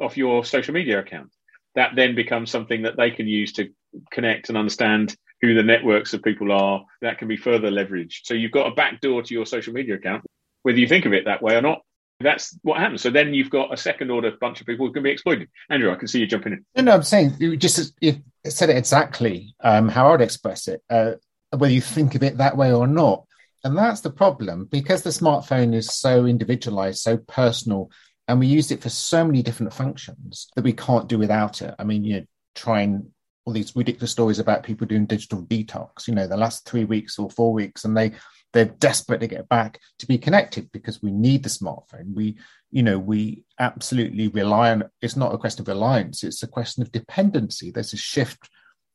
off 0.00 0.16
your 0.16 0.44
social 0.44 0.74
media 0.74 0.98
account. 0.98 1.30
That 1.74 1.92
then 1.94 2.14
becomes 2.14 2.50
something 2.50 2.82
that 2.82 2.96
they 2.96 3.10
can 3.10 3.26
use 3.26 3.52
to 3.54 3.70
connect 4.10 4.48
and 4.48 4.58
understand 4.58 5.16
who 5.40 5.54
the 5.54 5.62
networks 5.62 6.14
of 6.14 6.22
people 6.22 6.50
are, 6.52 6.84
that 7.02 7.18
can 7.18 7.28
be 7.28 7.36
further 7.36 7.70
leveraged. 7.70 8.20
So 8.24 8.34
you've 8.34 8.52
got 8.52 8.66
a 8.66 8.74
backdoor 8.74 9.22
to 9.22 9.34
your 9.34 9.46
social 9.46 9.72
media 9.72 9.96
account, 9.96 10.24
whether 10.62 10.78
you 10.78 10.88
think 10.88 11.04
of 11.04 11.12
it 11.12 11.26
that 11.26 11.42
way 11.42 11.54
or 11.56 11.62
not. 11.62 11.82
That's 12.20 12.58
what 12.62 12.78
happens. 12.78 13.02
So 13.02 13.10
then 13.10 13.34
you've 13.34 13.50
got 13.50 13.72
a 13.72 13.76
second 13.76 14.10
order 14.10 14.32
bunch 14.40 14.62
of 14.62 14.66
people 14.66 14.86
who 14.86 14.92
can 14.92 15.02
be 15.02 15.10
exploited. 15.10 15.48
Andrew, 15.68 15.92
I 15.92 15.96
can 15.96 16.08
see 16.08 16.20
you 16.20 16.26
jumping 16.26 16.54
in. 16.54 16.64
No, 16.74 16.82
no, 16.82 16.92
I'm 16.92 17.02
saying 17.02 17.34
you 17.38 17.58
just 17.58 17.92
you 18.00 18.22
said 18.46 18.70
it 18.70 18.76
exactly 18.76 19.54
um, 19.60 19.88
how 19.88 20.12
I'd 20.12 20.22
express 20.22 20.66
it, 20.68 20.82
uh, 20.88 21.12
whether 21.58 21.72
you 21.72 21.80
think 21.80 22.14
of 22.14 22.22
it 22.22 22.38
that 22.38 22.56
way 22.56 22.72
or 22.72 22.86
not. 22.86 23.24
And 23.64 23.76
that's 23.76 24.00
the 24.00 24.10
problem 24.10 24.66
because 24.70 25.02
the 25.02 25.10
smartphone 25.10 25.74
is 25.74 25.92
so 25.92 26.24
individualized, 26.24 27.00
so 27.00 27.16
personal, 27.16 27.90
and 28.28 28.38
we 28.38 28.46
use 28.46 28.70
it 28.70 28.82
for 28.82 28.88
so 28.88 29.24
many 29.24 29.42
different 29.42 29.72
functions 29.72 30.48
that 30.54 30.64
we 30.64 30.72
can't 30.72 31.08
do 31.08 31.18
without 31.18 31.62
it. 31.62 31.74
I 31.78 31.84
mean, 31.84 32.04
you 32.04 32.20
know, 32.20 32.26
try 32.54 32.82
and 32.82 33.08
all 33.44 33.52
these 33.52 33.74
ridiculous 33.76 34.10
stories 34.10 34.38
about 34.38 34.64
people 34.64 34.86
doing 34.86 35.06
digital 35.06 35.42
detox, 35.42 36.08
you 36.08 36.14
know, 36.14 36.26
the 36.26 36.36
last 36.36 36.68
three 36.68 36.84
weeks 36.84 37.18
or 37.18 37.30
four 37.30 37.52
weeks, 37.52 37.84
and 37.84 37.96
they 37.96 38.12
they're 38.52 38.64
desperate 38.64 39.20
to 39.20 39.26
get 39.26 39.48
back 39.48 39.80
to 39.98 40.06
be 40.06 40.16
connected 40.16 40.70
because 40.72 41.02
we 41.02 41.10
need 41.10 41.42
the 41.42 41.48
smartphone. 41.48 42.14
We, 42.14 42.38
you 42.70 42.82
know, 42.82 42.98
we 42.98 43.44
absolutely 43.58 44.28
rely 44.28 44.70
on 44.70 44.84
it's 45.02 45.16
not 45.16 45.34
a 45.34 45.38
question 45.38 45.62
of 45.62 45.68
reliance, 45.68 46.24
it's 46.24 46.42
a 46.42 46.48
question 46.48 46.82
of 46.82 46.90
dependency. 46.90 47.70
There's 47.70 47.92
a 47.92 47.98
shift, 47.98 48.48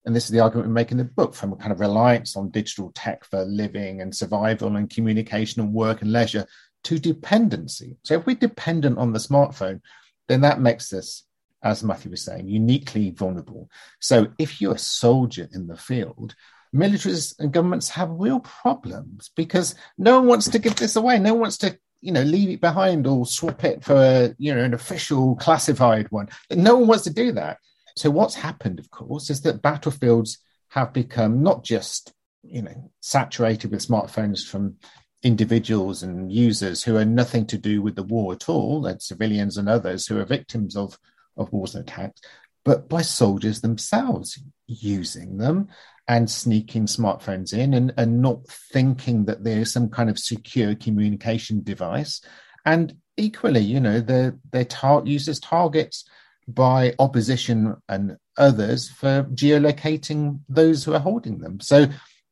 and 0.05 0.15
this 0.15 0.25
is 0.25 0.31
the 0.31 0.39
argument 0.39 0.67
we 0.67 0.73
make 0.73 0.91
in 0.91 0.97
the 0.97 1.03
book, 1.03 1.33
from 1.33 1.53
a 1.53 1.57
kind 1.57 1.71
of 1.71 1.79
reliance 1.79 2.35
on 2.35 2.49
digital 2.49 2.91
tech 2.93 3.23
for 3.23 3.43
living 3.45 4.01
and 4.01 4.15
survival 4.15 4.75
and 4.75 4.89
communication 4.89 5.61
and 5.61 5.73
work 5.73 6.01
and 6.01 6.11
leisure 6.11 6.45
to 6.83 6.97
dependency. 6.97 7.97
So 8.03 8.15
if 8.15 8.25
we're 8.25 8.35
dependent 8.35 8.97
on 8.97 9.13
the 9.13 9.19
smartphone, 9.19 9.81
then 10.27 10.41
that 10.41 10.59
makes 10.59 10.91
us 10.93 11.23
as 11.63 11.83
Matthew 11.83 12.11
was 12.11 12.23
saying, 12.23 12.47
uniquely 12.47 13.11
vulnerable. 13.11 13.69
So 13.99 14.27
if 14.37 14.61
you're 14.61 14.75
a 14.75 14.79
soldier 14.79 15.47
in 15.53 15.67
the 15.67 15.77
field, 15.77 16.35
militaries 16.73 17.37
and 17.39 17.51
governments 17.51 17.89
have 17.89 18.09
real 18.11 18.39
problems 18.39 19.29
because 19.35 19.75
no 19.97 20.19
one 20.19 20.27
wants 20.27 20.49
to 20.49 20.59
give 20.59 20.75
this 20.75 20.95
away. 20.95 21.19
No 21.19 21.33
one 21.33 21.41
wants 21.41 21.57
to, 21.59 21.77
you 22.01 22.11
know, 22.11 22.23
leave 22.23 22.49
it 22.49 22.61
behind 22.61 23.05
or 23.05 23.25
swap 23.25 23.63
it 23.63 23.83
for, 23.83 24.33
you 24.37 24.55
know, 24.55 24.63
an 24.63 24.73
official 24.73 25.35
classified 25.35 26.07
one. 26.09 26.29
No 26.49 26.77
one 26.77 26.87
wants 26.87 27.03
to 27.03 27.13
do 27.13 27.33
that. 27.33 27.57
So 27.95 28.09
what's 28.09 28.35
happened, 28.35 28.79
of 28.79 28.89
course, 28.89 29.29
is 29.29 29.41
that 29.41 29.61
battlefields 29.61 30.39
have 30.69 30.93
become 30.93 31.43
not 31.43 31.63
just, 31.63 32.13
you 32.43 32.61
know, 32.61 32.91
saturated 33.01 33.71
with 33.71 33.85
smartphones 33.85 34.47
from 34.47 34.77
individuals 35.23 36.01
and 36.01 36.31
users 36.31 36.83
who 36.83 36.97
are 36.97 37.05
nothing 37.05 37.45
to 37.47 37.57
do 37.57 37.81
with 37.81 37.95
the 37.95 38.03
war 38.03 38.33
at 38.33 38.49
all, 38.49 38.85
and 38.85 39.01
civilians 39.01 39.57
and 39.57 39.69
others 39.69 40.07
who 40.07 40.19
are 40.19 40.25
victims 40.25 40.75
of 40.75 40.97
of 41.37 41.51
wars 41.53 41.75
and 41.75 41.87
attacks, 41.87 42.21
but 42.63 42.89
by 42.89 43.01
soldiers 43.01 43.61
themselves 43.61 44.43
using 44.67 45.37
them 45.37 45.67
and 46.07 46.29
sneaking 46.29 46.85
smartphones 46.85 47.53
in 47.53 47.73
and, 47.73 47.93
and 47.97 48.21
not 48.21 48.45
thinking 48.47 49.25
that 49.25 49.43
they're 49.43 49.65
some 49.65 49.89
kind 49.89 50.09
of 50.09 50.19
secure 50.19 50.75
communication 50.75 51.63
device. 51.63 52.21
And 52.65 52.95
equally, 53.17 53.61
you 53.61 53.79
know, 53.79 54.01
they're, 54.01 54.37
they're 54.51 54.65
tar- 54.65 55.03
targets 55.41 56.05
by 56.53 56.93
opposition 56.99 57.75
and 57.87 58.17
others 58.37 58.89
for 58.89 59.23
geolocating 59.33 60.39
those 60.49 60.83
who 60.83 60.93
are 60.93 60.99
holding 60.99 61.39
them. 61.39 61.59
So 61.59 61.87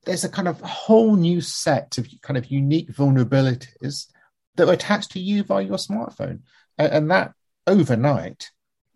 there's 0.06 0.24
a 0.24 0.30
kind 0.30 0.48
of 0.48 0.60
whole 0.62 1.16
new 1.16 1.42
set 1.42 1.98
of 1.98 2.08
kind 2.22 2.38
of 2.38 2.52
unique 2.52 2.92
vulnerabilities 2.92 4.08
that 4.56 4.68
are 4.68 4.74
attached 4.74 5.12
to 5.12 5.20
you 5.20 5.44
via 5.44 5.66
your 5.66 5.78
smartphone. 5.78 6.42
And, 6.78 7.12
that 7.12 7.34
overnight 7.68 8.50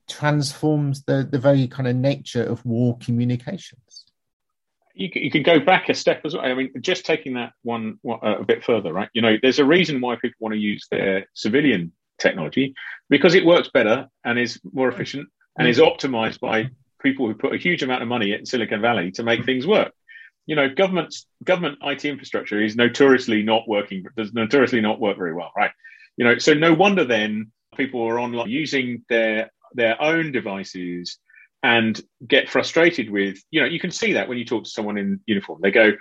transforms 0.10 1.04
the, 1.04 1.28
the 1.30 1.40
very 1.40 1.68
kind 1.68 1.88
of 1.88 1.96
nature 1.96 2.44
of 2.44 2.66
war 2.66 2.98
communications. 3.00 4.06
You 4.96 5.10
can, 5.10 5.24
you 5.24 5.44
go 5.44 5.60
back 5.60 5.90
a 5.90 5.94
step 5.94 6.22
as 6.24 6.34
well. 6.34 6.46
I 6.46 6.54
mean, 6.54 6.72
just 6.80 7.06
taking 7.06 7.34
that 7.34 7.54
one 7.64 8.00
uh, 8.08 8.40
a 8.40 8.46
bit 8.46 8.64
further, 8.64 8.94
right? 8.94 9.10
You 9.14 9.22
know, 9.22 9.38
there's 9.42 9.60
a 9.60 9.66
reason 9.66 10.02
why 10.02 10.16
people 10.16 10.38
want 10.40 10.54
to 10.54 10.60
use 10.60 10.88
their 10.90 11.28
civilian 11.34 11.92
technology 12.20 12.74
because 13.10 13.36
it 13.36 13.46
works 13.46 13.70
better 13.74 14.08
and 14.24 14.40
is 14.40 14.60
more 14.72 14.90
efficient 14.90 15.28
and 15.58 15.68
is 15.68 15.80
optimized 15.80 16.40
by 16.40 16.70
people 17.02 17.28
who 17.28 17.36
put 17.36 17.54
a 17.54 17.58
huge 17.58 17.84
amount 17.84 18.02
of 18.02 18.08
money 18.08 18.34
in 18.34 18.46
Silicon 18.46 18.82
Valley 18.82 19.12
to 19.12 19.24
make 19.24 19.42
mm. 19.42 19.46
things 19.46 19.68
work. 19.68 19.92
You 20.46 20.56
know, 20.56 20.70
government's 20.70 21.26
government 21.44 21.80
IT 21.84 22.06
infrastructure 22.06 22.62
is 22.62 22.76
notoriously 22.76 23.44
not 23.44 23.68
working, 23.68 24.06
does 24.18 24.34
notoriously 24.34 24.82
not 24.82 25.00
work 25.00 25.18
very 25.18 25.34
well, 25.34 25.52
right? 25.56 25.72
You 26.18 26.26
know, 26.26 26.38
so 26.38 26.54
no 26.54 26.74
wonder 26.74 27.06
then 27.06 27.52
people 27.76 28.04
are 28.04 28.20
online 28.20 28.50
using 28.50 29.04
their 29.10 29.52
their 29.74 30.02
own 30.02 30.32
devices 30.32 31.18
and 31.64 32.00
get 32.28 32.50
frustrated 32.50 33.10
with 33.10 33.42
you 33.50 33.62
know 33.62 33.68
you 33.68 33.80
can 33.80 33.90
see 33.90 34.14
that 34.14 34.28
when 34.28 34.38
you 34.38 34.46
talk 34.46 34.66
to 34.66 34.70
someone 34.70 34.98
in 34.98 35.20
uniform 35.26 35.60
they 35.64 35.72
go 35.72 35.94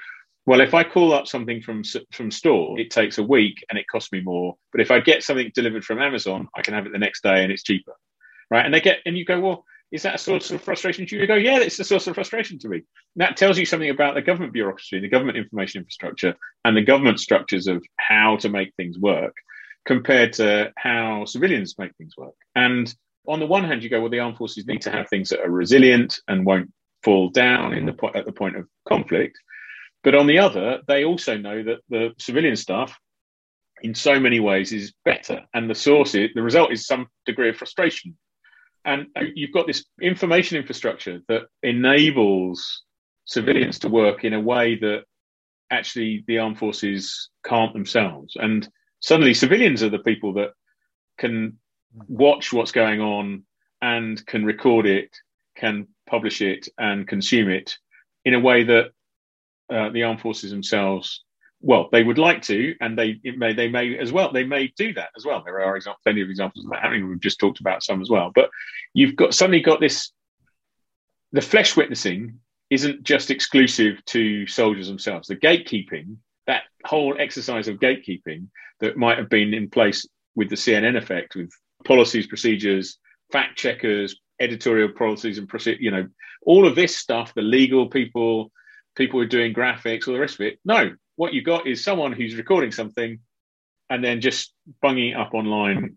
well 0.46 0.60
if 0.60 0.74
i 0.74 0.82
call 0.84 1.12
up 1.12 1.26
something 1.26 1.60
from 1.60 1.82
from 2.12 2.30
store 2.30 2.78
it 2.78 2.90
takes 2.90 3.18
a 3.18 3.22
week 3.22 3.64
and 3.70 3.78
it 3.78 3.86
costs 3.90 4.12
me 4.12 4.20
more 4.20 4.56
but 4.72 4.80
if 4.80 4.90
i 4.90 5.00
get 5.00 5.22
something 5.22 5.50
delivered 5.54 5.84
from 5.84 6.00
amazon 6.00 6.48
i 6.56 6.62
can 6.62 6.74
have 6.74 6.86
it 6.86 6.92
the 6.92 6.98
next 6.98 7.22
day 7.22 7.42
and 7.42 7.52
it's 7.52 7.62
cheaper 7.62 7.94
right 8.50 8.64
and 8.64 8.74
they 8.74 8.80
get 8.80 8.98
and 9.06 9.16
you 9.16 9.24
go 9.24 9.40
well 9.40 9.64
is 9.92 10.02
that 10.02 10.14
a 10.14 10.18
source 10.18 10.50
of 10.50 10.62
frustration 10.62 11.06
to 11.06 11.14
you? 11.14 11.20
You 11.20 11.28
go, 11.28 11.34
yeah, 11.34 11.58
it's 11.58 11.78
a 11.78 11.84
source 11.84 12.06
of 12.06 12.14
frustration 12.14 12.58
to 12.60 12.68
me. 12.68 12.78
And 12.78 12.84
that 13.16 13.36
tells 13.36 13.58
you 13.58 13.66
something 13.66 13.90
about 13.90 14.14
the 14.14 14.22
government 14.22 14.54
bureaucracy, 14.54 14.98
the 14.98 15.08
government 15.08 15.36
information 15.36 15.80
infrastructure, 15.80 16.34
and 16.64 16.74
the 16.74 16.82
government 16.82 17.20
structures 17.20 17.66
of 17.66 17.84
how 17.98 18.36
to 18.38 18.48
make 18.48 18.74
things 18.74 18.98
work 18.98 19.36
compared 19.84 20.32
to 20.34 20.72
how 20.78 21.26
civilians 21.26 21.78
make 21.78 21.94
things 21.96 22.16
work. 22.16 22.34
And 22.56 22.92
on 23.28 23.38
the 23.38 23.46
one 23.46 23.64
hand, 23.64 23.82
you 23.82 23.90
go, 23.90 24.00
well, 24.00 24.10
the 24.10 24.20
armed 24.20 24.38
forces 24.38 24.66
need 24.66 24.80
to 24.82 24.90
have 24.90 25.08
things 25.08 25.28
that 25.28 25.40
are 25.40 25.50
resilient 25.50 26.18
and 26.26 26.46
won't 26.46 26.72
fall 27.02 27.28
down 27.28 27.74
in 27.74 27.84
the 27.84 27.92
po- 27.92 28.12
at 28.14 28.24
the 28.24 28.32
point 28.32 28.56
of 28.56 28.66
conflict. 28.88 29.38
But 30.02 30.14
on 30.14 30.26
the 30.26 30.38
other, 30.38 30.80
they 30.88 31.04
also 31.04 31.36
know 31.36 31.62
that 31.62 31.78
the 31.88 32.10
civilian 32.18 32.56
stuff, 32.56 32.98
in 33.82 33.94
so 33.94 34.18
many 34.18 34.40
ways, 34.40 34.72
is 34.72 34.92
better, 35.04 35.42
and 35.54 35.68
the 35.70 35.74
source, 35.74 36.14
is, 36.14 36.30
the 36.34 36.42
result 36.42 36.72
is 36.72 36.86
some 36.86 37.08
degree 37.26 37.50
of 37.50 37.56
frustration. 37.56 38.16
And 38.84 39.06
you've 39.34 39.52
got 39.52 39.68
this 39.68 39.84
information 40.00 40.58
infrastructure 40.58 41.20
that 41.28 41.42
enables 41.62 42.82
civilians 43.26 43.78
to 43.80 43.88
work 43.88 44.24
in 44.24 44.32
a 44.32 44.40
way 44.40 44.76
that 44.76 45.04
actually 45.70 46.24
the 46.26 46.38
armed 46.38 46.58
forces 46.58 47.30
can't 47.44 47.72
themselves. 47.72 48.36
And 48.36 48.68
suddenly, 48.98 49.34
civilians 49.34 49.84
are 49.84 49.88
the 49.88 50.00
people 50.00 50.34
that 50.34 50.50
can 51.16 51.58
watch 52.08 52.52
what's 52.52 52.72
going 52.72 53.00
on 53.00 53.44
and 53.80 54.24
can 54.26 54.44
record 54.44 54.86
it, 54.86 55.16
can 55.56 55.86
publish 56.06 56.40
it, 56.40 56.68
and 56.76 57.06
consume 57.06 57.50
it 57.50 57.76
in 58.24 58.34
a 58.34 58.40
way 58.40 58.64
that 58.64 58.90
uh, 59.72 59.90
the 59.90 60.02
armed 60.02 60.20
forces 60.20 60.50
themselves, 60.50 61.24
well, 61.60 61.88
they 61.92 62.02
would 62.02 62.18
like 62.18 62.42
to, 62.42 62.74
and 62.80 62.98
they 62.98 63.20
may 63.36 63.52
they 63.52 63.68
may 63.68 63.96
as 63.96 64.12
well. 64.12 64.32
They 64.32 64.44
may 64.44 64.72
do 64.76 64.92
that 64.94 65.10
as 65.16 65.24
well. 65.24 65.42
There 65.44 65.62
are 65.62 65.76
examples, 65.76 66.02
plenty 66.02 66.20
of 66.20 66.28
examples 66.28 66.64
of 66.64 66.70
that 66.72 66.82
happening. 66.82 67.08
We've 67.08 67.20
just 67.20 67.38
talked 67.38 67.60
about 67.60 67.84
some 67.84 68.02
as 68.02 68.10
well. 68.10 68.32
But 68.34 68.50
you've 68.94 69.16
got 69.16 69.34
suddenly 69.34 69.60
got 69.60 69.80
this. 69.80 70.10
The 71.30 71.40
flesh 71.40 71.76
witnessing 71.76 72.40
isn't 72.68 73.04
just 73.04 73.30
exclusive 73.30 74.04
to 74.06 74.46
soldiers 74.46 74.88
themselves. 74.88 75.28
The 75.28 75.36
gatekeeping, 75.36 76.16
that 76.46 76.62
whole 76.84 77.14
exercise 77.18 77.68
of 77.68 77.78
gatekeeping 77.78 78.48
that 78.80 78.96
might 78.96 79.18
have 79.18 79.28
been 79.28 79.54
in 79.54 79.70
place 79.70 80.06
with 80.34 80.50
the 80.50 80.56
CNN 80.56 80.96
effect, 80.96 81.36
with 81.36 81.50
policies, 81.84 82.26
procedures, 82.26 82.98
fact 83.30 83.56
checkers, 83.56 84.16
editorial 84.40 84.88
policies, 84.88 85.38
and 85.38 85.48
you 85.78 85.90
know 85.90 86.08
all 86.42 86.66
of 86.66 86.74
this 86.74 86.96
stuff. 86.96 87.32
The 87.34 87.42
legal 87.42 87.88
people, 87.88 88.50
people 88.94 89.18
who 89.18 89.24
are 89.24 89.28
doing 89.28 89.54
graphics, 89.54 90.06
all 90.06 90.14
the 90.14 90.20
rest 90.20 90.34
of 90.34 90.46
it. 90.46 90.58
No, 90.64 90.92
what 91.16 91.32
you 91.32 91.42
got 91.42 91.66
is 91.66 91.84
someone 91.84 92.12
who's 92.12 92.34
recording 92.34 92.72
something 92.72 93.20
and 93.90 94.02
then 94.02 94.20
just 94.20 94.54
bunging 94.80 95.10
it 95.10 95.16
up 95.16 95.34
online, 95.34 95.96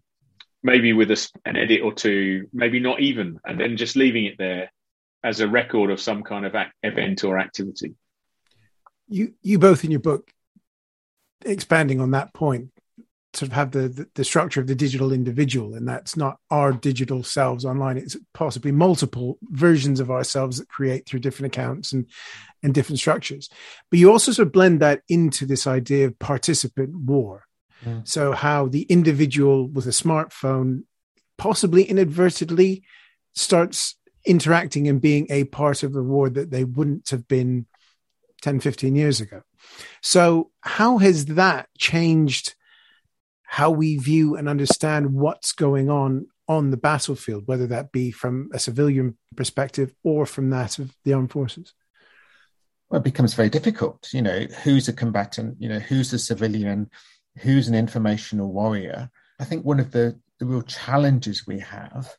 maybe 0.64 0.94
with 0.94 1.12
a, 1.12 1.30
an 1.46 1.56
edit 1.56 1.82
or 1.82 1.94
two, 1.94 2.48
maybe 2.54 2.80
not 2.80 3.00
even, 3.00 3.40
and 3.46 3.60
then 3.60 3.78
just 3.78 3.96
leaving 3.96 4.26
it 4.26 4.38
there 4.38 4.72
as 5.24 5.40
a 5.40 5.48
record 5.48 5.90
of 5.90 6.00
some 6.00 6.24
kind 6.24 6.46
of 6.46 6.56
event 6.84 7.24
or 7.24 7.40
activity. 7.40 7.96
You, 9.08 9.34
you 9.42 9.60
both 9.60 9.84
in 9.84 9.92
your 9.92 10.00
book, 10.00 10.32
expanding 11.46 12.00
on 12.00 12.12
that 12.12 12.34
point, 12.34 12.72
sort 13.36 13.50
of 13.50 13.54
have 13.54 13.72
the, 13.72 14.08
the, 14.16 14.24
structure 14.24 14.60
of 14.60 14.68
the 14.68 14.76
digital 14.76 15.12
individual, 15.12 15.74
and 15.74 15.88
that's 15.88 16.16
not 16.16 16.38
our 16.50 16.72
digital 16.72 17.24
selves 17.24 17.66
online. 17.66 17.98
It's 17.98 18.18
possibly 18.34 18.72
multiple 18.72 19.38
versions 19.44 20.00
of 20.00 20.10
ourselves 20.10 20.58
that 20.58 20.70
create 20.70 21.06
through 21.06 21.20
different 21.20 21.54
accounts 21.54 21.92
and 21.92 22.06
and 22.64 22.74
different 22.74 23.00
structures. 23.00 23.50
But 23.90 24.00
you 24.00 24.12
also 24.12 24.32
sort 24.32 24.48
of 24.48 24.54
blend 24.54 24.80
that 24.80 25.02
into 25.08 25.46
this 25.46 25.68
idea 25.68 26.08
of 26.08 26.18
participant 26.20 26.96
war. 26.96 27.46
Mm. 27.84 28.08
So 28.08 28.32
how 28.32 28.68
the 28.68 28.84
individual 28.84 29.68
with 29.68 29.86
a 29.86 29.92
smartphone 29.92 30.84
possibly 31.38 31.84
inadvertently 31.84 32.84
starts 33.34 33.96
interacting 34.26 34.88
and 34.88 35.00
being 35.00 35.28
a 35.30 35.44
part 35.46 35.84
of 35.84 35.94
the 35.94 36.04
war 36.04 36.30
that 36.30 36.50
they 36.50 36.64
wouldn't 36.64 37.10
have 37.10 37.28
been 37.28 37.68
10, 38.42 38.60
15 38.60 38.96
years 38.96 39.22
ago. 39.22 39.42
So 40.02 40.52
how 40.62 40.98
has 40.98 41.26
that 41.28 41.70
changed 41.78 42.56
how 43.56 43.72
we 43.72 43.96
view 43.96 44.36
and 44.36 44.50
understand 44.50 45.14
what's 45.14 45.54
going 45.54 45.90
on 45.90 46.28
on 46.50 46.72
the 46.72 46.78
battlefield, 46.78 47.48
whether 47.48 47.66
that 47.66 47.90
be 47.94 48.12
from 48.12 48.50
a 48.54 48.60
civilian 48.60 49.18
perspective 49.38 49.96
or 50.04 50.26
from 50.26 50.50
that 50.50 50.78
of 50.78 50.94
the 51.06 51.14
armed 51.14 51.32
forces? 51.32 51.74
Well, 52.90 53.00
it 53.00 53.06
becomes 53.06 53.34
very 53.34 53.48
difficult. 53.48 54.10
You 54.12 54.24
know, 54.24 54.42
who's 54.66 54.90
a 54.90 54.94
combatant? 54.94 55.56
You 55.58 55.70
know, 55.70 55.80
who's 55.80 56.12
a 56.12 56.20
civilian? 56.20 56.90
Who's 57.38 57.70
an 57.70 57.76
informational 57.76 58.52
warrior? 58.52 59.10
I 59.40 59.46
think 59.46 59.64
one 59.64 59.80
of 59.80 59.92
the, 59.92 60.20
the 60.38 60.46
real 60.46 60.62
challenges 60.62 61.48
we 61.48 61.60
have 61.60 62.14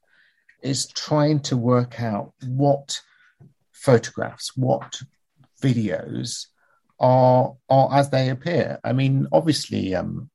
is 0.63 0.87
trying 0.87 1.41
to 1.41 1.59
work 1.59 2.01
out 2.01 2.33
what 2.47 2.99
photographs, 3.73 4.57
what 4.57 5.03
videos 5.63 6.47
are 6.99 7.57
are 7.69 7.93
as 7.93 8.09
they 8.09 8.31
appear. 8.31 8.81
I 8.83 8.95
mean, 8.95 9.27
obviously, 9.33 9.95
um, 9.95 10.31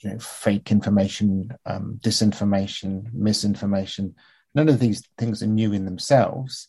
you 0.00 0.10
know, 0.10 0.18
fake 0.18 0.70
information, 0.70 1.50
um, 1.66 1.98
disinformation, 2.02 3.12
misinformation. 3.12 4.14
None 4.54 4.68
of 4.68 4.78
these 4.78 5.02
things 5.16 5.42
are 5.42 5.46
new 5.46 5.72
in 5.72 5.84
themselves. 5.84 6.68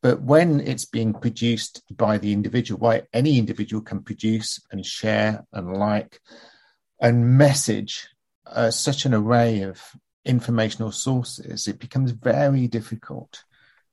But 0.00 0.22
when 0.22 0.60
it's 0.60 0.84
being 0.84 1.12
produced 1.12 1.82
by 1.96 2.18
the 2.18 2.32
individual, 2.32 2.78
why 2.78 3.02
any 3.12 3.38
individual 3.38 3.82
can 3.82 4.02
produce 4.02 4.60
and 4.70 4.86
share 4.86 5.44
and 5.52 5.76
like 5.76 6.20
and 7.00 7.36
message 7.36 8.08
uh, 8.46 8.70
such 8.70 9.04
an 9.04 9.14
array 9.14 9.62
of 9.62 9.82
informational 10.24 10.92
sources, 10.92 11.66
it 11.66 11.78
becomes 11.78 12.12
very 12.12 12.68
difficult 12.68 13.44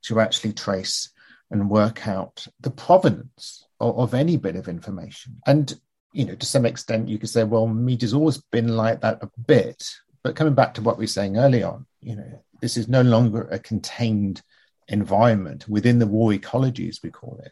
to 0.04 0.20
actually 0.20 0.54
trace 0.54 1.10
and 1.50 1.70
work 1.70 2.08
out 2.08 2.48
the 2.60 2.72
provenance 2.72 3.66
of, 3.80 3.98
of 3.98 4.14
any 4.14 4.38
bit 4.38 4.56
of 4.56 4.68
information. 4.68 5.38
And 5.46 5.74
you 6.16 6.24
know, 6.26 6.36
to 6.36 6.46
some 6.46 6.66
extent, 6.66 7.10
you 7.10 7.20
could 7.20 7.30
say, 7.30 7.44
well, 7.44 7.68
media's 7.68 8.14
always 8.14 8.38
been 8.38 8.70
like 8.78 9.02
that 9.02 9.22
a 9.22 9.30
bit. 9.48 9.92
But 10.24 10.38
coming 10.38 10.54
back 10.54 10.74
to 10.76 10.82
what 10.82 10.98
we 10.98 11.04
were 11.04 11.08
saying 11.08 11.38
early 11.38 11.62
on, 11.62 11.86
you 12.02 12.16
know, 12.16 12.42
this 12.62 12.78
is 12.78 12.88
no 12.88 13.02
longer 13.02 13.42
a 13.52 13.60
contained 13.60 14.42
environment 14.88 15.68
within 15.68 16.00
the 16.00 16.08
war 16.08 16.32
ecology, 16.32 16.88
as 16.88 17.02
we 17.04 17.12
call 17.12 17.42
it. 17.44 17.52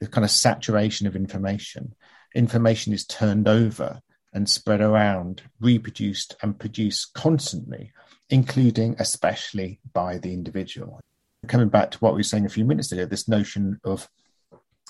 The 0.00 0.08
kind 0.08 0.24
of 0.24 0.30
saturation 0.32 1.06
of 1.06 1.14
information. 1.14 1.94
Information 2.34 2.92
is 2.92 3.06
turned 3.06 3.46
over 3.46 4.00
and 4.32 4.50
spread 4.50 4.80
around, 4.80 5.42
reproduced 5.60 6.34
and 6.42 6.58
produced 6.58 7.14
constantly, 7.14 7.92
including 8.28 8.96
especially 8.98 9.78
by 9.92 10.18
the 10.18 10.32
individual. 10.32 11.00
Coming 11.46 11.68
back 11.68 11.92
to 11.92 11.98
what 11.98 12.14
we 12.14 12.18
were 12.18 12.24
saying 12.24 12.44
a 12.44 12.50
few 12.50 12.64
minutes 12.64 12.90
ago, 12.90 13.04
this 13.04 13.28
notion 13.28 13.80
of 13.84 14.08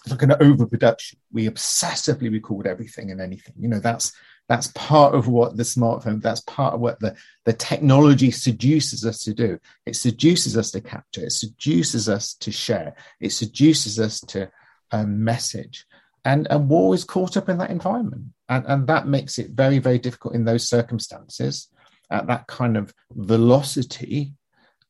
like 0.09 0.23
an 0.23 0.33
overproduction. 0.41 1.19
We 1.33 1.49
obsessively 1.49 2.31
record 2.33 2.67
everything 2.67 3.11
and 3.11 3.21
anything. 3.21 3.55
You 3.59 3.69
know, 3.69 3.81
that's 3.81 4.13
That's 4.49 4.73
part 4.75 5.15
of 5.15 5.29
what 5.29 5.57
the 5.57 5.63
smartphone, 5.63 6.21
that's 6.21 6.41
part 6.41 6.75
of 6.75 6.81
what 6.81 6.99
the, 6.99 7.15
the 7.45 7.53
technology 7.53 8.33
seduces 8.33 9.05
us 9.05 9.19
to 9.21 9.33
do. 9.33 9.59
It 9.87 9.95
seduces 9.95 10.57
us 10.57 10.73
to 10.73 10.81
capture, 10.81 11.25
it 11.25 11.33
seduces 11.33 12.09
us 12.09 12.35
to 12.35 12.51
share, 12.51 12.97
it 13.21 13.31
seduces 13.31 14.01
us 14.01 14.21
to 14.33 14.51
um, 14.91 15.23
message. 15.23 15.87
And, 16.25 16.49
and 16.51 16.69
war 16.69 16.95
is 16.95 17.05
caught 17.05 17.37
up 17.37 17.49
in 17.49 17.59
that 17.59 17.71
environment. 17.71 18.25
And, 18.49 18.65
and 18.67 18.87
that 18.89 19.07
makes 19.07 19.39
it 19.39 19.51
very, 19.51 19.79
very 19.79 19.99
difficult 19.99 20.35
in 20.35 20.45
those 20.45 20.69
circumstances 20.69 21.69
at 22.11 22.27
that 22.27 22.49
kind 22.49 22.77
of 22.77 22.93
velocity 23.13 24.35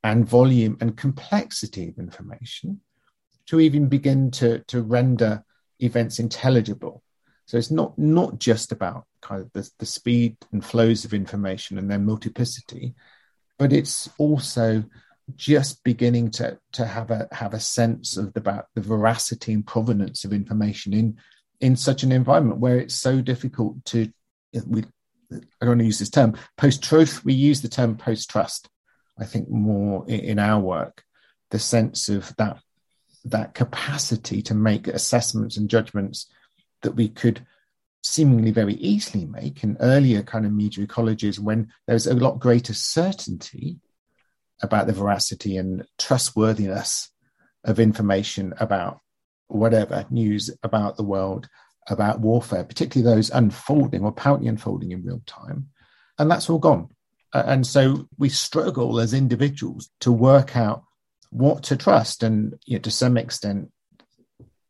and 0.03 0.27
volume 0.27 0.79
and 0.81 0.97
complexity 0.97 1.91
of 1.91 1.99
information 1.99 2.81
to 3.51 3.59
even 3.59 3.89
begin 3.89 4.31
to, 4.31 4.61
to 4.69 4.81
render 4.81 5.45
events 5.81 6.21
intelligible. 6.21 7.03
So 7.47 7.59
it's 7.59 7.73
not 7.73 7.99
not 7.99 8.39
just 8.39 8.71
about 8.71 9.07
kind 9.23 9.43
of 9.43 9.53
the, 9.53 9.69
the 9.81 9.87
speed 9.87 10.37
and 10.53 10.65
flows 10.65 11.05
of 11.05 11.13
information 11.13 11.79
and 11.79 11.91
their 11.91 11.99
multiplicity, 11.99 12.95
but 13.59 13.73
it's 13.73 14.09
also 14.19 14.85
just 15.35 15.83
beginning 15.83 16.31
to 16.31 16.59
to 16.75 16.87
have 16.87 17.11
a 17.11 17.27
have 17.33 17.53
a 17.53 17.59
sense 17.59 18.17
of 18.17 18.33
the, 18.35 18.41
about 18.41 18.67
the 18.77 18.81
veracity 18.81 19.53
and 19.53 19.67
provenance 19.67 20.25
of 20.25 20.33
information 20.33 20.93
in 20.93 21.19
in 21.61 21.75
such 21.75 22.05
an 22.05 22.13
environment 22.13 22.61
where 22.61 22.79
it's 22.79 22.95
so 22.95 23.21
difficult 23.21 23.85
to 23.87 24.13
we 24.65 24.85
I 25.33 25.39
don't 25.61 25.71
want 25.71 25.81
to 25.81 25.87
use 25.87 25.99
this 25.99 26.11
term 26.11 26.37
post 26.57 26.85
truth. 26.85 27.25
We 27.25 27.35
use 27.35 27.63
the 27.63 27.69
term 27.69 27.97
post 27.97 28.31
trust. 28.31 28.69
I 29.19 29.25
think 29.25 29.49
more 29.49 30.05
in, 30.07 30.21
in 30.21 30.39
our 30.39 30.61
work, 30.61 31.03
the 31.51 31.59
sense 31.59 32.09
of 32.09 32.33
that 32.37 32.61
that 33.25 33.55
capacity 33.55 34.43
to 34.43 34.55
make 34.55 34.87
assessments 34.87 35.57
and 35.57 35.69
judgments 35.69 36.27
that 36.83 36.93
we 36.93 37.09
could 37.09 37.47
seemingly 38.03 38.51
very 38.51 38.75
easily 38.75 39.27
make 39.27 39.63
in 39.63 39.77
earlier 39.81 40.23
kind 40.23 40.47
of 40.47 40.53
media 40.53 40.87
ecologies 40.87 41.39
when 41.39 41.71
there's 41.87 42.07
a 42.07 42.15
lot 42.15 42.39
greater 42.39 42.73
certainty 42.73 43.79
about 44.63 44.87
the 44.87 44.93
veracity 44.93 45.57
and 45.57 45.85
trustworthiness 45.99 47.11
of 47.65 47.79
information 47.79 48.55
about 48.59 49.01
whatever 49.49 50.07
news 50.11 50.51
about 50.63 50.97
the 50.97 51.03
world 51.03 51.49
about 51.89 52.21
warfare, 52.21 52.65
particularly 52.65 53.15
those 53.15 53.31
unfolding 53.31 54.03
or 54.03 54.09
apparently 54.09 54.49
unfolding 54.49 54.93
in 54.93 55.05
real 55.05 55.23
time. 55.27 55.69
And 56.19 56.31
that's 56.31 56.49
all 56.49 56.59
gone. 56.59 56.89
And 57.33 57.67
so 57.67 58.09
we 58.19 58.29
struggle 58.29 59.01
as 59.01 59.15
individuals 59.15 59.91
to 60.01 60.13
work 60.13 60.57
out 60.57 60.85
what 61.31 61.65
to 61.65 61.77
trust. 61.77 62.23
And 62.23 62.55
you 62.65 62.77
know, 62.77 62.83
to 62.83 62.91
some 62.91 63.17
extent, 63.17 63.71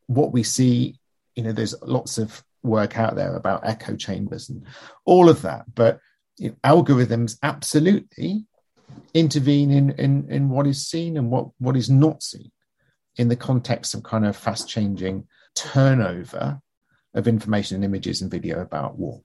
what 0.07 0.31
we 0.31 0.43
see, 0.43 0.99
you 1.35 1.43
know, 1.43 1.51
there's 1.51 1.75
lots 1.81 2.17
of 2.17 2.43
work 2.63 2.97
out 2.97 3.15
there 3.15 3.35
about 3.35 3.65
echo 3.65 3.95
chambers 3.95 4.49
and 4.49 4.65
all 5.05 5.29
of 5.29 5.41
that. 5.41 5.65
But 5.73 5.99
you 6.37 6.49
know, 6.49 6.55
algorithms 6.63 7.37
absolutely 7.43 8.45
intervene 9.13 9.71
in, 9.71 9.91
in, 9.91 10.29
in 10.29 10.49
what 10.49 10.67
is 10.67 10.87
seen 10.87 11.17
and 11.17 11.29
what, 11.29 11.47
what 11.59 11.77
is 11.77 11.89
not 11.89 12.23
seen 12.23 12.51
in 13.17 13.27
the 13.27 13.35
context 13.35 13.93
of 13.93 14.03
kind 14.03 14.25
of 14.25 14.35
fast 14.35 14.67
changing 14.69 15.27
turnover 15.55 16.59
of 17.13 17.27
information 17.27 17.75
and 17.75 17.83
images 17.83 18.21
and 18.21 18.31
video 18.31 18.61
about 18.61 18.97
war. 18.97 19.21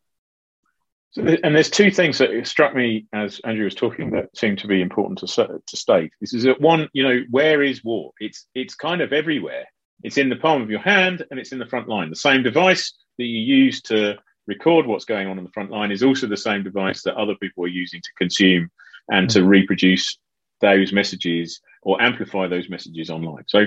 And 1.16 1.54
there's 1.54 1.70
two 1.70 1.90
things 1.90 2.18
that 2.18 2.46
struck 2.46 2.74
me 2.74 3.06
as 3.12 3.40
Andrew 3.44 3.64
was 3.64 3.74
talking 3.74 4.10
that 4.10 4.36
seem 4.36 4.56
to 4.56 4.66
be 4.66 4.82
important 4.82 5.18
to, 5.20 5.60
to 5.66 5.76
state. 5.76 6.12
This 6.20 6.34
is 6.34 6.42
that 6.44 6.60
one, 6.60 6.88
you 6.92 7.02
know, 7.02 7.22
where 7.30 7.62
is 7.62 7.82
war? 7.82 8.12
It's 8.20 8.46
it's 8.54 8.74
kind 8.74 9.00
of 9.00 9.12
everywhere. 9.12 9.64
It's 10.02 10.18
in 10.18 10.28
the 10.28 10.36
palm 10.36 10.62
of 10.62 10.70
your 10.70 10.80
hand 10.80 11.24
and 11.30 11.40
it's 11.40 11.52
in 11.52 11.58
the 11.58 11.66
front 11.66 11.88
line. 11.88 12.10
The 12.10 12.16
same 12.16 12.42
device 12.42 12.92
that 13.18 13.24
you 13.24 13.40
use 13.40 13.80
to 13.82 14.16
record 14.46 14.86
what's 14.86 15.04
going 15.04 15.26
on 15.26 15.38
in 15.38 15.44
the 15.44 15.50
front 15.50 15.70
line 15.70 15.90
is 15.90 16.02
also 16.02 16.26
the 16.26 16.36
same 16.36 16.62
device 16.62 17.02
that 17.02 17.16
other 17.16 17.34
people 17.36 17.64
are 17.64 17.68
using 17.68 18.00
to 18.00 18.10
consume 18.18 18.70
and 19.10 19.30
to 19.30 19.40
mm-hmm. 19.40 19.48
reproduce 19.48 20.18
those 20.60 20.92
messages 20.92 21.60
or 21.82 22.00
amplify 22.00 22.46
those 22.46 22.68
messages 22.68 23.10
online. 23.10 23.44
So 23.46 23.64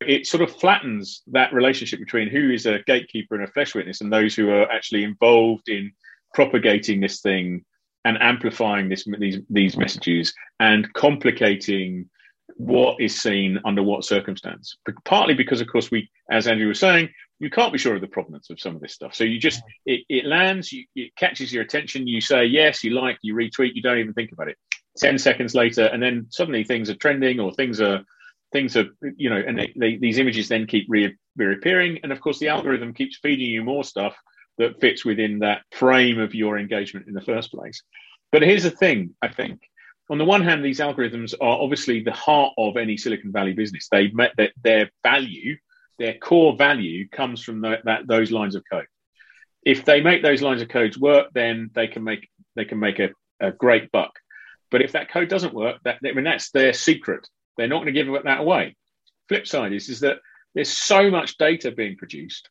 it 0.00 0.26
sort 0.26 0.42
of 0.42 0.54
flattens 0.54 1.22
that 1.28 1.52
relationship 1.52 1.98
between 1.98 2.28
who 2.28 2.50
is 2.50 2.66
a 2.66 2.80
gatekeeper 2.86 3.34
and 3.34 3.44
a 3.44 3.52
flesh 3.52 3.74
witness 3.74 4.00
and 4.00 4.12
those 4.12 4.34
who 4.34 4.50
are 4.50 4.70
actually 4.70 5.04
involved 5.04 5.68
in 5.68 5.92
propagating 6.34 7.00
this 7.00 7.20
thing 7.20 7.64
and 8.04 8.18
amplifying 8.20 8.88
this, 8.88 9.04
these, 9.18 9.38
these 9.50 9.72
mm-hmm. 9.72 9.80
messages 9.80 10.32
and 10.60 10.92
complicating 10.92 12.08
what 12.56 13.00
is 13.00 13.20
seen 13.20 13.58
under 13.64 13.82
what 13.82 14.04
circumstance. 14.04 14.76
Partly 15.04 15.34
because, 15.34 15.60
of 15.60 15.66
course, 15.66 15.90
we, 15.90 16.08
as 16.30 16.46
Andrew 16.46 16.68
was 16.68 16.78
saying, 16.78 17.08
you 17.38 17.50
can't 17.50 17.72
be 17.72 17.78
sure 17.78 17.94
of 17.94 18.00
the 18.00 18.06
provenance 18.06 18.48
of 18.48 18.60
some 18.60 18.74
of 18.74 18.80
this 18.80 18.94
stuff. 18.94 19.14
So 19.14 19.24
you 19.24 19.38
just 19.38 19.60
mm-hmm. 19.60 19.92
it, 19.92 20.00
it 20.08 20.24
lands, 20.24 20.72
you, 20.72 20.84
it 20.94 21.14
catches 21.16 21.52
your 21.52 21.62
attention. 21.62 22.06
You 22.06 22.20
say 22.20 22.44
yes, 22.46 22.82
you 22.84 22.90
like, 22.90 23.18
you 23.22 23.34
retweet, 23.34 23.74
you 23.74 23.82
don't 23.82 23.98
even 23.98 24.14
think 24.14 24.32
about 24.32 24.48
it. 24.48 24.56
Ten 24.96 25.18
seconds 25.18 25.54
later, 25.54 25.84
and 25.84 26.02
then 26.02 26.26
suddenly 26.30 26.64
things 26.64 26.88
are 26.88 26.94
trending 26.94 27.38
or 27.38 27.52
things 27.52 27.82
are 27.82 28.02
things 28.52 28.78
are 28.78 28.86
you 29.18 29.28
know, 29.28 29.36
and 29.36 29.58
they, 29.58 29.72
they, 29.76 29.96
these 29.96 30.18
images 30.18 30.48
then 30.48 30.66
keep 30.66 30.86
re- 30.88 31.14
reappearing, 31.36 31.98
and 32.02 32.12
of 32.12 32.20
course 32.22 32.38
the 32.38 32.48
algorithm 32.48 32.94
keeps 32.94 33.18
feeding 33.18 33.50
you 33.50 33.62
more 33.62 33.84
stuff 33.84 34.16
that 34.58 34.80
fits 34.80 35.04
within 35.04 35.40
that 35.40 35.62
frame 35.72 36.18
of 36.18 36.34
your 36.34 36.58
engagement 36.58 37.08
in 37.08 37.14
the 37.14 37.20
first 37.20 37.50
place. 37.50 37.82
But 38.32 38.42
here's 38.42 38.62
the 38.64 38.70
thing, 38.70 39.14
I 39.22 39.28
think. 39.28 39.60
On 40.08 40.18
the 40.18 40.24
one 40.24 40.42
hand, 40.42 40.64
these 40.64 40.80
algorithms 40.80 41.34
are 41.40 41.60
obviously 41.60 42.00
the 42.00 42.12
heart 42.12 42.54
of 42.56 42.76
any 42.76 42.96
Silicon 42.96 43.32
Valley 43.32 43.54
business. 43.54 43.88
They 43.90 44.08
met 44.08 44.32
their, 44.36 44.50
their 44.62 44.90
value 45.02 45.56
their 45.98 46.14
core 46.14 46.56
value 46.56 47.08
comes 47.08 47.42
from 47.42 47.60
the, 47.60 47.78
that 47.84 48.06
those 48.06 48.30
lines 48.30 48.54
of 48.54 48.64
code. 48.70 48.86
If 49.64 49.84
they 49.84 50.00
make 50.00 50.22
those 50.22 50.42
lines 50.42 50.62
of 50.62 50.68
codes 50.68 50.98
work, 50.98 51.28
then 51.32 51.70
they 51.74 51.88
can 51.88 52.04
make 52.04 52.28
they 52.54 52.64
can 52.64 52.78
make 52.78 52.98
a, 52.98 53.10
a 53.40 53.52
great 53.52 53.90
buck. 53.90 54.12
But 54.70 54.82
if 54.82 54.92
that 54.92 55.10
code 55.10 55.28
doesn't 55.28 55.54
work, 55.54 55.78
that 55.84 55.98
I 56.04 56.12
mean 56.12 56.24
that's 56.24 56.50
their 56.50 56.72
secret. 56.72 57.26
They're 57.56 57.68
not 57.68 57.82
going 57.82 57.94
to 57.94 58.04
give 58.04 58.24
that 58.24 58.40
away. 58.40 58.76
Flip 59.28 59.46
side 59.46 59.72
is 59.72 59.88
is 59.88 60.00
that 60.00 60.18
there's 60.54 60.70
so 60.70 61.10
much 61.10 61.38
data 61.38 61.72
being 61.72 61.96
produced 61.96 62.48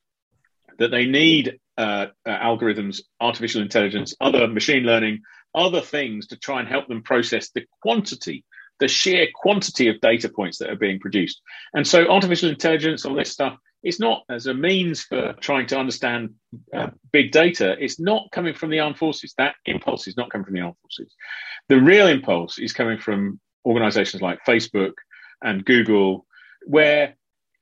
that 0.79 0.91
they 0.91 1.05
need 1.05 1.59
uh, 1.77 2.07
uh, 2.25 2.29
algorithms, 2.29 3.01
artificial 3.19 3.61
intelligence, 3.61 4.15
other 4.21 4.47
machine 4.47 4.83
learning, 4.83 5.21
other 5.53 5.81
things 5.81 6.27
to 6.27 6.37
try 6.37 6.59
and 6.59 6.67
help 6.67 6.87
them 6.87 7.03
process 7.03 7.49
the 7.49 7.65
quantity 7.81 8.43
the 8.79 8.87
sheer 8.87 9.27
quantity 9.33 9.87
of 9.87 10.01
data 10.01 10.29
points 10.29 10.57
that 10.57 10.69
are 10.69 10.75
being 10.75 10.99
produced. 10.99 11.41
And 11.73 11.87
so 11.87 12.07
artificial 12.07 12.49
intelligence, 12.49 13.05
all 13.05 13.15
this 13.15 13.31
stuff, 13.31 13.57
is 13.83 13.99
not 13.99 14.23
as 14.29 14.47
a 14.47 14.53
means 14.53 15.03
for 15.03 15.33
trying 15.33 15.67
to 15.67 15.77
understand 15.77 16.33
uh, 16.73 16.87
big 17.11 17.31
data. 17.31 17.75
It's 17.79 17.99
not 17.99 18.31
coming 18.31 18.53
from 18.53 18.71
the 18.71 18.79
armed 18.79 18.97
forces. 18.97 19.33
That 19.37 19.55
impulse 19.65 20.07
is 20.07 20.17
not 20.17 20.31
coming 20.31 20.45
from 20.45 20.55
the 20.55 20.61
armed 20.61 20.77
forces. 20.81 21.13
The 21.69 21.79
real 21.79 22.07
impulse 22.07 22.57
is 22.57 22.73
coming 22.73 22.97
from 22.97 23.39
organizations 23.65 24.21
like 24.21 24.39
Facebook 24.45 24.93
and 25.41 25.63
Google, 25.63 26.25
where 26.65 27.15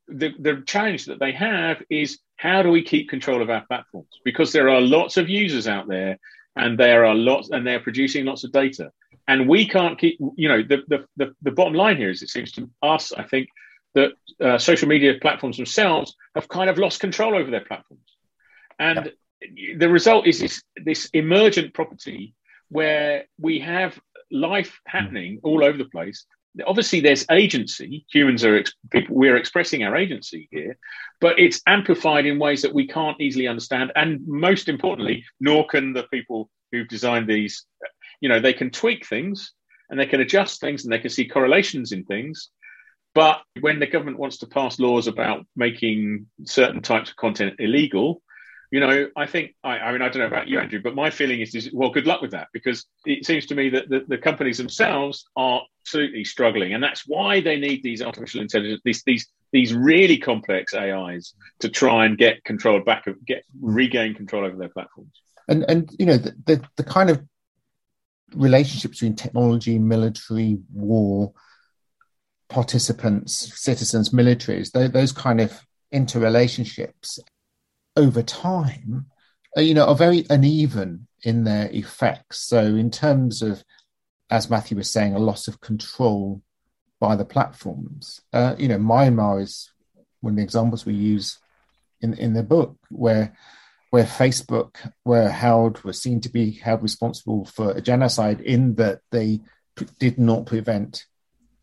the, 0.07 0.33
the 0.39 0.63
challenge 0.65 1.05
that 1.05 1.19
they 1.19 1.33
have 1.33 1.83
is 1.89 2.19
how 2.43 2.61
do 2.61 2.69
we 2.69 2.83
keep 2.83 3.07
control 3.07 3.41
of 3.41 3.49
our 3.49 3.65
platforms? 3.67 4.19
Because 4.25 4.51
there 4.51 4.67
are 4.67 4.81
lots 4.81 5.15
of 5.15 5.29
users 5.29 5.65
out 5.65 5.87
there 5.87 6.19
and 6.57 6.77
there 6.77 7.05
are 7.05 7.15
lots 7.15 7.49
and 7.51 7.65
they're 7.65 7.79
producing 7.79 8.25
lots 8.25 8.43
of 8.43 8.51
data 8.51 8.91
and 9.29 9.47
we 9.47 9.65
can't 9.65 9.97
keep 9.97 10.19
you 10.35 10.49
know 10.49 10.61
the, 10.61 10.79
the 10.89 11.05
the, 11.15 11.33
the, 11.41 11.51
bottom 11.51 11.73
line 11.73 11.95
here 11.95 12.09
is 12.09 12.21
it 12.21 12.29
seems 12.29 12.51
to 12.51 12.69
us 12.81 13.13
i 13.13 13.23
think 13.23 13.47
that 13.95 14.11
uh, 14.41 14.57
social 14.57 14.87
media 14.87 15.13
platforms 15.21 15.55
themselves 15.55 16.15
have 16.35 16.47
kind 16.49 16.69
of 16.69 16.77
lost 16.77 16.99
control 16.99 17.33
over 17.33 17.49
their 17.49 17.65
platforms 17.71 18.09
and 18.77 19.13
yeah. 19.55 19.75
the 19.77 19.89
result 19.89 20.27
is 20.27 20.39
this, 20.39 20.61
this 20.83 21.09
emergent 21.13 21.73
property 21.73 22.33
where 22.69 23.23
we 23.39 23.59
have 23.59 23.97
life 24.31 24.79
happening 24.85 25.39
all 25.43 25.63
over 25.63 25.77
the 25.77 25.89
place 25.95 26.25
obviously 26.65 26.99
there's 26.99 27.25
agency. 27.31 28.05
Humans 28.11 28.43
are 28.45 28.63
people 28.91 29.15
we're 29.15 29.37
expressing 29.37 29.83
our 29.83 29.95
agency 29.95 30.47
here 30.51 30.77
but 31.19 31.39
it's 31.39 31.61
amplified 31.67 32.25
in 32.25 32.37
ways 32.37 32.61
that 32.61 32.73
we 32.73 32.87
can't 32.87 33.19
easily 33.21 33.47
understand 33.47 33.91
and 33.95 34.19
most 34.27 34.67
importantly 34.67 35.23
nor 35.39 35.65
can 35.67 35.93
the 35.93 36.03
people 36.03 36.49
who've 36.71 36.87
designed 36.87 37.27
these 37.27 37.65
you 38.19 38.29
know 38.29 38.39
they 38.39 38.53
can 38.53 38.69
tweak 38.69 39.05
things 39.05 39.53
and 39.89 39.99
they 39.99 40.05
can 40.05 40.21
adjust 40.21 40.59
things 40.59 40.83
and 40.83 40.91
they 40.91 40.99
can 40.99 41.09
see 41.09 41.27
correlations 41.27 41.91
in 41.91 42.03
things 42.03 42.49
but 43.15 43.41
when 43.61 43.79
the 43.79 43.87
government 43.87 44.17
wants 44.17 44.39
to 44.39 44.47
pass 44.47 44.79
laws 44.79 45.07
about 45.07 45.45
making 45.55 46.25
certain 46.45 46.81
types 46.81 47.11
of 47.11 47.15
content 47.15 47.53
illegal 47.59 48.21
you 48.73 48.79
know 48.79 49.07
i 49.15 49.27
think 49.27 49.53
i, 49.63 49.77
I 49.77 49.91
mean 49.91 50.01
i 50.01 50.09
don't 50.09 50.23
know 50.23 50.27
about 50.27 50.47
you 50.47 50.59
andrew 50.59 50.81
but 50.81 50.95
my 50.95 51.11
feeling 51.11 51.41
is, 51.41 51.53
is 51.53 51.69
well 51.71 51.91
good 51.91 52.07
luck 52.07 52.21
with 52.21 52.31
that 52.31 52.47
because 52.53 52.85
it 53.05 53.23
seems 53.23 53.45
to 53.47 53.55
me 53.55 53.69
that 53.69 53.87
the, 53.87 54.03
the 54.07 54.17
companies 54.17 54.57
themselves 54.57 55.25
are 55.35 55.61
absolutely 55.83 56.25
struggling 56.25 56.73
and 56.73 56.83
that's 56.83 57.03
why 57.05 57.39
they 57.39 57.57
need 57.57 57.83
these 57.83 58.01
artificial 58.01 58.41
intelligence 58.41 58.81
these 58.83 59.03
these 59.03 59.27
these 59.51 59.73
really 59.75 60.17
complex 60.17 60.73
ais 60.73 61.35
to 61.59 61.69
try 61.69 62.05
and 62.05 62.17
get 62.17 62.43
control 62.43 62.81
back 62.81 63.05
of 63.05 63.23
get 63.25 63.43
regain 63.61 64.15
control 64.15 64.43
over 64.43 64.57
their 64.57 64.69
platforms. 64.69 65.21
And 65.47 65.63
and 65.69 65.89
you 65.99 66.07
know 66.07 66.17
the, 66.17 66.35
the, 66.45 66.63
the 66.77 66.83
kind 66.83 67.11
of 67.11 67.23
relationship 68.33 68.91
between 68.91 69.15
technology, 69.15 69.77
military, 69.77 70.57
war, 70.73 71.33
participants, 72.49 73.53
citizens, 73.61 74.09
militaries, 74.09 74.71
those 74.71 75.11
kind 75.11 75.39
of 75.39 75.61
interrelationships 75.93 77.19
over 77.95 78.21
time 78.23 79.07
uh, 79.55 79.61
you 79.61 79.73
know, 79.73 79.85
are 79.85 79.95
very 79.95 80.25
uneven 80.29 81.07
in 81.23 81.43
their 81.43 81.69
effects. 81.71 82.39
So, 82.39 82.59
in 82.59 82.89
terms 82.89 83.41
of, 83.41 83.63
as 84.29 84.49
Matthew 84.49 84.77
was 84.77 84.89
saying, 84.89 85.13
a 85.13 85.19
loss 85.19 85.47
of 85.47 85.61
control 85.61 86.41
by 86.99 87.15
the 87.15 87.25
platforms, 87.25 88.21
uh, 88.31 88.55
you 88.57 88.67
know, 88.67 88.77
Myanmar 88.77 89.41
is 89.41 89.71
one 90.21 90.33
of 90.33 90.37
the 90.37 90.43
examples 90.43 90.85
we 90.85 90.93
use 90.93 91.37
in 92.01 92.13
in 92.15 92.33
the 92.33 92.43
book 92.43 92.77
where 92.89 93.35
where 93.91 94.05
Facebook 94.05 94.75
were 95.05 95.29
held 95.29 95.83
were 95.83 95.93
seen 95.93 96.19
to 96.21 96.29
be 96.29 96.51
held 96.51 96.81
responsible 96.81 97.45
for 97.45 97.71
a 97.71 97.81
genocide 97.81 98.41
in 98.41 98.73
that 98.75 99.01
they 99.11 99.39
p- 99.75 99.85
did 99.99 100.17
not 100.17 100.47
prevent 100.47 101.05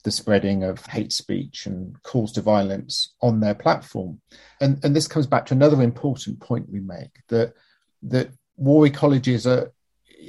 the 0.02 0.10
spreading 0.10 0.64
of 0.64 0.84
hate 0.86 1.12
speech 1.12 1.66
and 1.66 2.00
calls 2.02 2.32
to 2.32 2.40
violence 2.40 3.14
on 3.20 3.40
their 3.40 3.54
platform. 3.54 4.20
And, 4.60 4.82
and 4.84 4.94
this 4.94 5.08
comes 5.08 5.26
back 5.26 5.46
to 5.46 5.54
another 5.54 5.82
important 5.82 6.40
point 6.40 6.70
we 6.70 6.80
make 6.80 7.20
that 7.28 7.54
that 8.02 8.30
war 8.56 8.86
ecologies 8.86 9.46
are, 9.46 9.72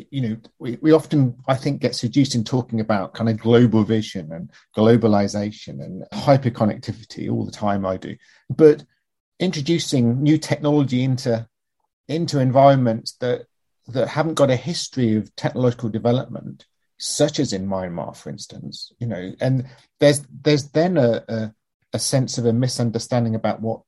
you 0.09 0.21
know, 0.21 0.37
we, 0.59 0.77
we 0.81 0.91
often, 0.91 1.35
I 1.47 1.55
think, 1.55 1.81
get 1.81 1.95
seduced 1.95 2.35
in 2.35 2.43
talking 2.43 2.79
about 2.79 3.13
kind 3.13 3.29
of 3.29 3.37
global 3.37 3.83
vision 3.83 4.31
and 4.31 4.49
globalization 4.75 5.83
and 5.83 6.03
hyperconnectivity 6.13 7.31
all 7.31 7.45
the 7.45 7.51
time, 7.51 7.85
I 7.85 7.97
do. 7.97 8.15
But 8.49 8.83
introducing 9.39 10.21
new 10.21 10.37
technology 10.37 11.03
into 11.03 11.47
into 12.07 12.39
environments 12.39 13.13
that 13.13 13.45
that 13.87 14.07
haven't 14.07 14.35
got 14.35 14.51
a 14.51 14.55
history 14.55 15.15
of 15.15 15.35
technological 15.35 15.89
development 15.89 16.65
such 17.01 17.39
as 17.39 17.51
in 17.51 17.67
Myanmar, 17.67 18.15
for 18.15 18.29
instance, 18.29 18.91
you 18.99 19.07
know, 19.07 19.33
and 19.41 19.65
there's 19.99 20.21
there's 20.43 20.69
then 20.69 20.97
a, 20.97 21.23
a, 21.27 21.53
a 21.93 21.99
sense 21.99 22.37
of 22.37 22.45
a 22.45 22.53
misunderstanding 22.53 23.33
about 23.33 23.59
what 23.59 23.81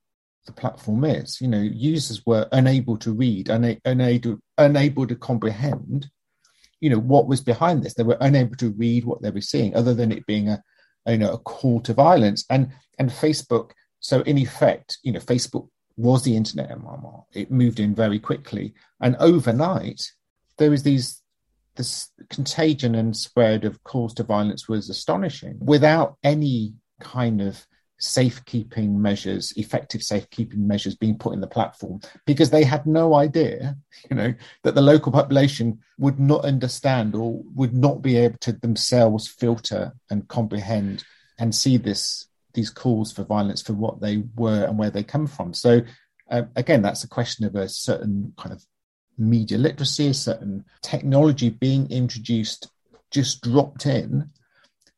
the 0.48 0.52
platform 0.52 1.06
is. 1.06 1.40
You 1.40 1.48
know, 1.48 1.62
users 1.62 2.26
were 2.26 2.48
unable 2.52 2.98
to 2.98 3.14
read, 3.14 3.50
una- 3.50 3.78
unable 3.86 4.40
unable 4.58 5.06
to 5.06 5.16
comprehend, 5.16 6.10
you 6.80 6.90
know, 6.90 6.98
what 6.98 7.28
was 7.28 7.42
behind 7.42 7.84
this. 7.84 7.94
They 7.94 8.02
were 8.02 8.18
unable 8.20 8.56
to 8.56 8.72
read 8.72 9.06
what 9.06 9.22
they 9.22 9.30
were 9.30 9.42
seeing, 9.42 9.76
other 9.76 9.94
than 9.94 10.12
it 10.12 10.26
being 10.26 10.50
a 10.50 10.64
you 11.08 11.20
know 11.20 11.34
a 11.34 11.38
call 11.38 11.82
to 11.82 11.94
violence. 11.94 12.46
And 12.50 12.72
and 12.98 13.12
Facebook, 13.12 13.74
so 14.00 14.22
in 14.22 14.40
effect, 14.40 14.98
you 15.04 15.12
know, 15.12 15.20
Facebook 15.20 15.70
was 15.98 16.24
the 16.24 16.36
internet 16.36 16.72
in 16.72 16.80
Myanmar. 16.80 17.26
It 17.32 17.52
moved 17.52 17.80
in 17.80 17.94
very 17.94 18.18
quickly, 18.18 18.74
and 19.00 19.16
overnight 19.20 20.02
there 20.58 20.72
was 20.72 20.82
these 20.82 21.23
the 21.76 22.06
contagion 22.30 22.96
and 22.96 23.16
spread 23.16 23.66
of 23.66 23.84
calls 23.84 24.14
to 24.16 24.24
violence 24.24 24.68
was 24.68 24.90
astonishing 24.90 25.58
without 25.60 26.18
any 26.24 26.74
kind 27.00 27.42
of 27.42 27.66
safekeeping 28.00 29.02
measures, 29.02 29.54
effective 29.56 30.04
safekeeping 30.04 30.68
measures 30.68 30.96
being 30.96 31.18
put 31.18 31.34
in 31.34 31.40
the 31.40 31.48
platform 31.48 32.02
because 32.26 32.50
they 32.50 32.64
had 32.64 32.86
no 32.86 33.14
idea, 33.14 33.78
you 34.10 34.16
know, 34.16 34.34
that 34.64 34.76
the 34.76 34.82
local 34.82 35.12
population 35.12 35.80
would 35.98 36.20
not 36.20 36.44
understand 36.44 37.16
or 37.16 37.42
would 37.56 37.74
not 37.74 38.02
be 38.02 38.18
able 38.18 38.38
to 38.40 38.52
themselves 38.52 39.28
filter 39.28 39.94
and 40.10 40.28
comprehend 40.28 41.04
and 41.40 41.56
see 41.56 41.78
this 41.78 42.28
these 42.54 42.70
calls 42.70 43.12
for 43.12 43.24
violence 43.24 43.64
for 43.64 43.74
what 43.74 44.00
they 44.00 44.24
were 44.36 44.66
and 44.66 44.78
where 44.78 44.92
they 44.92 45.02
come 45.02 45.26
from. 45.26 45.54
So 45.54 45.82
uh, 46.30 46.44
again, 46.56 46.82
that's 46.82 47.04
a 47.04 47.10
question 47.10 47.46
of 47.46 47.56
a 47.56 47.68
certain 47.68 48.34
kind 48.38 48.54
of 48.54 48.64
media 49.18 49.58
literacy, 49.58 50.08
a 50.08 50.14
certain 50.14 50.66
technology 50.82 51.50
being 51.50 51.90
introduced, 51.92 52.70
just 53.12 53.42
dropped 53.42 53.86
in 53.86 54.30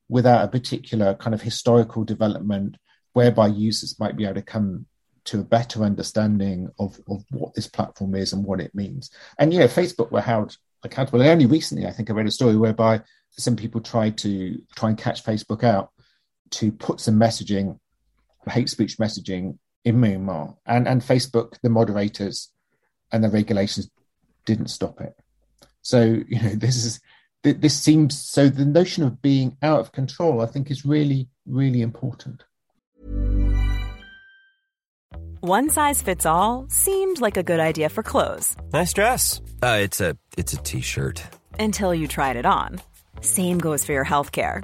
without 0.07 0.45
a 0.45 0.47
particular 0.47 1.15
kind 1.15 1.33
of 1.33 1.41
historical 1.41 2.03
development 2.03 2.77
whereby 3.13 3.47
users 3.47 3.99
might 3.99 4.15
be 4.15 4.25
able 4.25 4.35
to 4.35 4.41
come 4.41 4.85
to 5.25 5.39
a 5.39 5.43
better 5.43 5.83
understanding 5.83 6.69
of, 6.79 6.99
of 7.09 7.23
what 7.31 7.53
this 7.55 7.67
platform 7.67 8.13
is 8.15 8.31
and 8.31 8.45
what 8.45 8.61
it 8.61 8.75
means. 8.75 9.09
And, 9.39 9.51
you 9.51 9.59
know, 9.59 9.67
Facebook 9.67 10.11
were 10.11 10.21
held 10.21 10.55
accountable. 10.83 11.21
And 11.21 11.29
only 11.29 11.47
recently, 11.47 11.87
I 11.87 11.91
think 11.91 12.09
I 12.09 12.13
read 12.13 12.27
a 12.27 12.31
story 12.31 12.55
whereby 12.55 13.01
some 13.31 13.55
people 13.55 13.81
tried 13.81 14.17
to 14.19 14.61
try 14.75 14.89
and 14.89 14.97
catch 14.97 15.23
Facebook 15.23 15.63
out 15.63 15.91
to 16.51 16.71
put 16.71 16.99
some 16.99 17.19
messaging, 17.19 17.79
hate 18.47 18.69
speech 18.69 18.97
messaging 18.97 19.57
in 19.83 19.95
Myanmar. 19.95 20.55
And, 20.65 20.87
and 20.87 21.01
Facebook, 21.01 21.57
the 21.63 21.69
moderators 21.69 22.51
and 23.11 23.23
the 23.23 23.29
regulations 23.29 23.89
didn't 24.45 24.67
stop 24.67 25.01
it. 25.01 25.15
So 25.81 26.01
you 26.27 26.41
know 26.41 26.49
this 26.55 26.83
is 26.83 26.99
this 27.43 27.79
seems 27.79 28.19
so 28.19 28.49
the 28.49 28.65
notion 28.65 29.03
of 29.03 29.21
being 29.21 29.57
out 29.61 29.79
of 29.79 29.91
control 29.91 30.41
I 30.41 30.47
think 30.47 30.71
is 30.71 30.85
really 30.85 31.29
really 31.45 31.81
important. 31.81 32.43
One 35.41 35.69
size 35.69 36.01
fits 36.01 36.25
all 36.25 36.65
seemed 36.69 37.21
like 37.21 37.37
a 37.37 37.43
good 37.43 37.59
idea 37.59 37.89
for 37.89 38.01
clothes. 38.01 38.55
Nice 38.73 38.93
dress. 38.93 39.41
Uh, 39.61 39.77
it's 39.81 40.01
a 40.01 40.17
it's 40.37 40.53
a 40.53 40.57
t-shirt. 40.57 41.21
Until 41.59 41.93
you 41.93 42.07
tried 42.07 42.35
it 42.35 42.47
on. 42.47 42.81
Same 43.21 43.59
goes 43.59 43.85
for 43.85 43.93
your 43.93 44.03
health 44.03 44.31
care. 44.31 44.63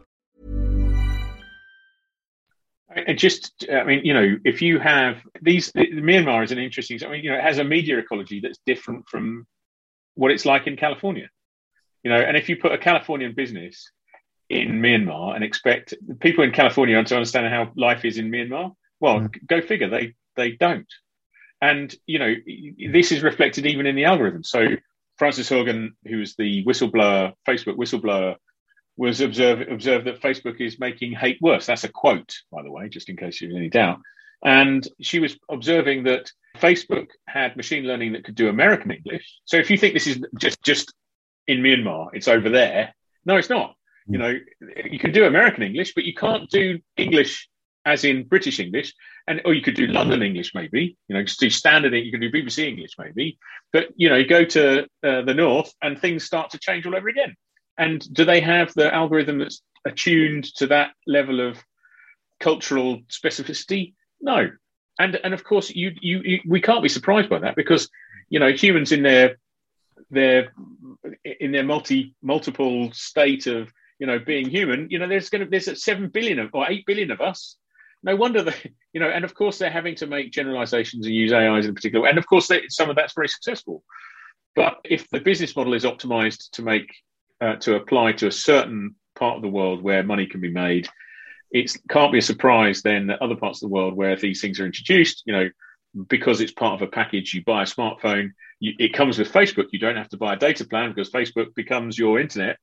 And 2.93 3.17
just, 3.17 3.65
I 3.71 3.83
mean, 3.83 4.01
you 4.03 4.13
know, 4.13 4.37
if 4.43 4.61
you 4.61 4.79
have 4.79 5.17
these, 5.41 5.71
Myanmar 5.71 6.43
is 6.43 6.51
an 6.51 6.57
interesting. 6.57 6.99
I 7.05 7.09
mean, 7.09 7.23
you 7.23 7.31
know, 7.31 7.37
it 7.37 7.43
has 7.43 7.57
a 7.57 7.63
media 7.63 7.97
ecology 7.97 8.41
that's 8.41 8.59
different 8.65 9.07
from 9.07 9.47
what 10.15 10.31
it's 10.31 10.45
like 10.45 10.67
in 10.67 10.75
California. 10.75 11.29
You 12.03 12.11
know, 12.11 12.17
and 12.17 12.35
if 12.35 12.49
you 12.49 12.57
put 12.57 12.73
a 12.73 12.77
Californian 12.77 13.33
business 13.33 13.91
in 14.49 14.81
Myanmar 14.81 15.35
and 15.35 15.43
expect 15.43 15.93
people 16.19 16.43
in 16.43 16.51
California 16.51 17.01
to 17.01 17.15
understand 17.15 17.47
how 17.47 17.71
life 17.75 18.03
is 18.03 18.17
in 18.17 18.29
Myanmar, 18.29 18.73
well, 18.99 19.21
mm. 19.21 19.47
go 19.47 19.61
figure. 19.61 19.89
They 19.89 20.15
they 20.35 20.51
don't. 20.51 20.91
And 21.61 21.93
you 22.07 22.19
know, 22.19 22.33
this 22.91 23.11
is 23.11 23.23
reflected 23.23 23.65
even 23.65 23.85
in 23.85 23.95
the 23.95 24.05
algorithm. 24.05 24.43
So 24.43 24.67
Frances 25.17 25.49
Haugen, 25.49 25.89
who 26.05 26.17
was 26.17 26.35
the 26.35 26.65
whistleblower, 26.65 27.33
Facebook 27.47 27.77
whistleblower 27.77 28.35
was 28.97 29.21
observe, 29.21 29.67
observed 29.69 30.05
that 30.07 30.21
Facebook 30.21 30.59
is 30.59 30.79
making 30.79 31.13
hate 31.13 31.39
worse. 31.41 31.65
That's 31.65 31.83
a 31.83 31.89
quote, 31.89 32.35
by 32.51 32.61
the 32.63 32.71
way, 32.71 32.89
just 32.89 33.09
in 33.09 33.17
case 33.17 33.41
you're 33.41 33.51
in 33.51 33.57
any 33.57 33.69
doubt. 33.69 33.99
And 34.43 34.87
she 35.01 35.19
was 35.19 35.37
observing 35.49 36.03
that 36.03 36.31
Facebook 36.57 37.07
had 37.27 37.55
machine 37.55 37.85
learning 37.85 38.13
that 38.13 38.23
could 38.23 38.35
do 38.35 38.49
American 38.49 38.91
English. 38.91 39.39
So 39.45 39.57
if 39.57 39.69
you 39.69 39.77
think 39.77 39.93
this 39.93 40.07
is 40.07 40.19
just 40.37 40.61
just 40.63 40.93
in 41.47 41.61
Myanmar, 41.61 42.09
it's 42.13 42.27
over 42.27 42.49
there. 42.49 42.93
No, 43.25 43.37
it's 43.37 43.49
not. 43.49 43.75
You 44.07 44.17
know, 44.17 44.33
you 44.89 44.99
can 44.99 45.11
do 45.11 45.25
American 45.25 45.63
English, 45.63 45.93
but 45.93 46.05
you 46.05 46.13
can't 46.13 46.49
do 46.49 46.79
English 46.97 47.47
as 47.85 48.03
in 48.03 48.27
British 48.27 48.59
English, 48.59 48.93
and 49.27 49.41
or 49.45 49.53
you 49.53 49.61
could 49.61 49.75
do 49.75 49.87
London 49.87 50.21
English 50.21 50.53
maybe. 50.53 50.97
You 51.07 51.15
know, 51.15 51.23
just 51.23 51.39
do 51.39 51.49
standard. 51.49 51.93
You 51.93 52.11
can 52.11 52.21
do 52.21 52.31
BBC 52.31 52.67
English 52.67 52.91
maybe, 52.97 53.37
but 53.71 53.87
you 53.95 54.09
know, 54.09 54.15
you 54.15 54.27
go 54.27 54.43
to 54.43 54.83
uh, 55.03 55.21
the 55.21 55.33
north 55.33 55.73
and 55.81 55.99
things 55.99 56.23
start 56.23 56.51
to 56.51 56.59
change 56.59 56.85
all 56.85 56.95
over 56.95 57.09
again. 57.09 57.35
And 57.81 57.99
do 58.13 58.25
they 58.25 58.41
have 58.41 58.71
the 58.75 58.93
algorithm 58.93 59.39
that's 59.39 59.63
attuned 59.85 60.43
to 60.57 60.67
that 60.67 60.91
level 61.07 61.41
of 61.41 61.57
cultural 62.39 63.01
specificity? 63.09 63.95
No. 64.21 64.51
And 64.99 65.19
and 65.23 65.33
of 65.33 65.43
course, 65.43 65.71
you, 65.71 65.91
you, 65.99 66.21
you 66.23 66.39
we 66.45 66.61
can't 66.61 66.83
be 66.83 66.89
surprised 66.89 67.27
by 67.27 67.39
that 67.39 67.55
because 67.55 67.89
you 68.29 68.39
know 68.39 68.51
humans 68.51 68.91
in 68.91 69.01
their 69.01 69.37
their 70.11 70.53
in 71.39 71.51
their 71.51 71.63
multi 71.63 72.13
multiple 72.21 72.91
state 72.93 73.47
of 73.47 73.73
you 73.97 74.05
know 74.05 74.19
being 74.19 74.47
human, 74.47 74.87
you 74.91 74.99
know, 74.99 75.07
there's 75.07 75.31
going 75.31 75.43
to 75.43 75.49
there's 75.49 75.83
seven 75.83 76.09
billion 76.09 76.37
of, 76.37 76.51
or 76.53 76.69
eight 76.69 76.85
billion 76.85 77.09
of 77.09 77.19
us. 77.19 77.57
No 78.03 78.15
wonder 78.15 78.43
that 78.43 78.57
you 78.93 78.99
know, 78.99 79.09
and 79.09 79.25
of 79.25 79.33
course 79.33 79.57
they're 79.57 79.71
having 79.71 79.95
to 79.95 80.05
make 80.05 80.31
generalizations 80.31 81.07
and 81.07 81.15
use 81.15 81.33
AIs 81.33 81.65
in 81.65 81.73
particular, 81.73 82.07
and 82.07 82.19
of 82.19 82.27
course 82.27 82.47
they, 82.47 82.61
some 82.67 82.91
of 82.91 82.95
that's 82.95 83.15
very 83.15 83.27
successful. 83.27 83.83
But 84.55 84.77
if 84.83 85.09
the 85.09 85.19
business 85.19 85.55
model 85.55 85.73
is 85.73 85.83
optimized 85.83 86.51
to 86.51 86.61
make 86.61 86.91
uh, 87.41 87.55
to 87.57 87.75
apply 87.75 88.13
to 88.13 88.27
a 88.27 88.31
certain 88.31 88.95
part 89.15 89.35
of 89.35 89.41
the 89.41 89.49
world 89.49 89.81
where 89.81 90.03
money 90.03 90.27
can 90.27 90.41
be 90.41 90.51
made, 90.51 90.87
it 91.51 91.75
can't 91.89 92.11
be 92.11 92.19
a 92.19 92.23
surprise 92.23 92.81
then 92.81 93.07
that 93.07 93.21
other 93.21 93.35
parts 93.35 93.61
of 93.61 93.69
the 93.69 93.73
world 93.73 93.95
where 93.95 94.15
these 94.15 94.41
things 94.41 94.59
are 94.59 94.65
introduced, 94.65 95.23
you 95.25 95.33
know, 95.33 95.49
because 96.07 96.39
it's 96.39 96.53
part 96.53 96.81
of 96.81 96.87
a 96.87 96.91
package, 96.91 97.33
you 97.33 97.43
buy 97.43 97.63
a 97.63 97.65
smartphone, 97.65 98.29
you, 98.59 98.73
it 98.79 98.93
comes 98.93 99.17
with 99.17 99.31
Facebook. 99.31 99.67
You 99.71 99.79
don't 99.79 99.97
have 99.97 100.09
to 100.09 100.17
buy 100.17 100.33
a 100.33 100.37
data 100.37 100.65
plan 100.65 100.93
because 100.93 101.11
Facebook 101.11 101.53
becomes 101.55 101.97
your 101.97 102.19
internet. 102.19 102.57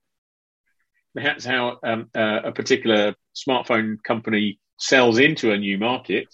That's 1.15 1.45
how 1.45 1.79
um, 1.83 2.09
uh, 2.15 2.41
a 2.45 2.53
particular 2.53 3.15
smartphone 3.37 4.03
company 4.03 4.59
sells 4.79 5.19
into 5.19 5.53
a 5.53 5.59
new 5.59 5.77
market. 5.77 6.29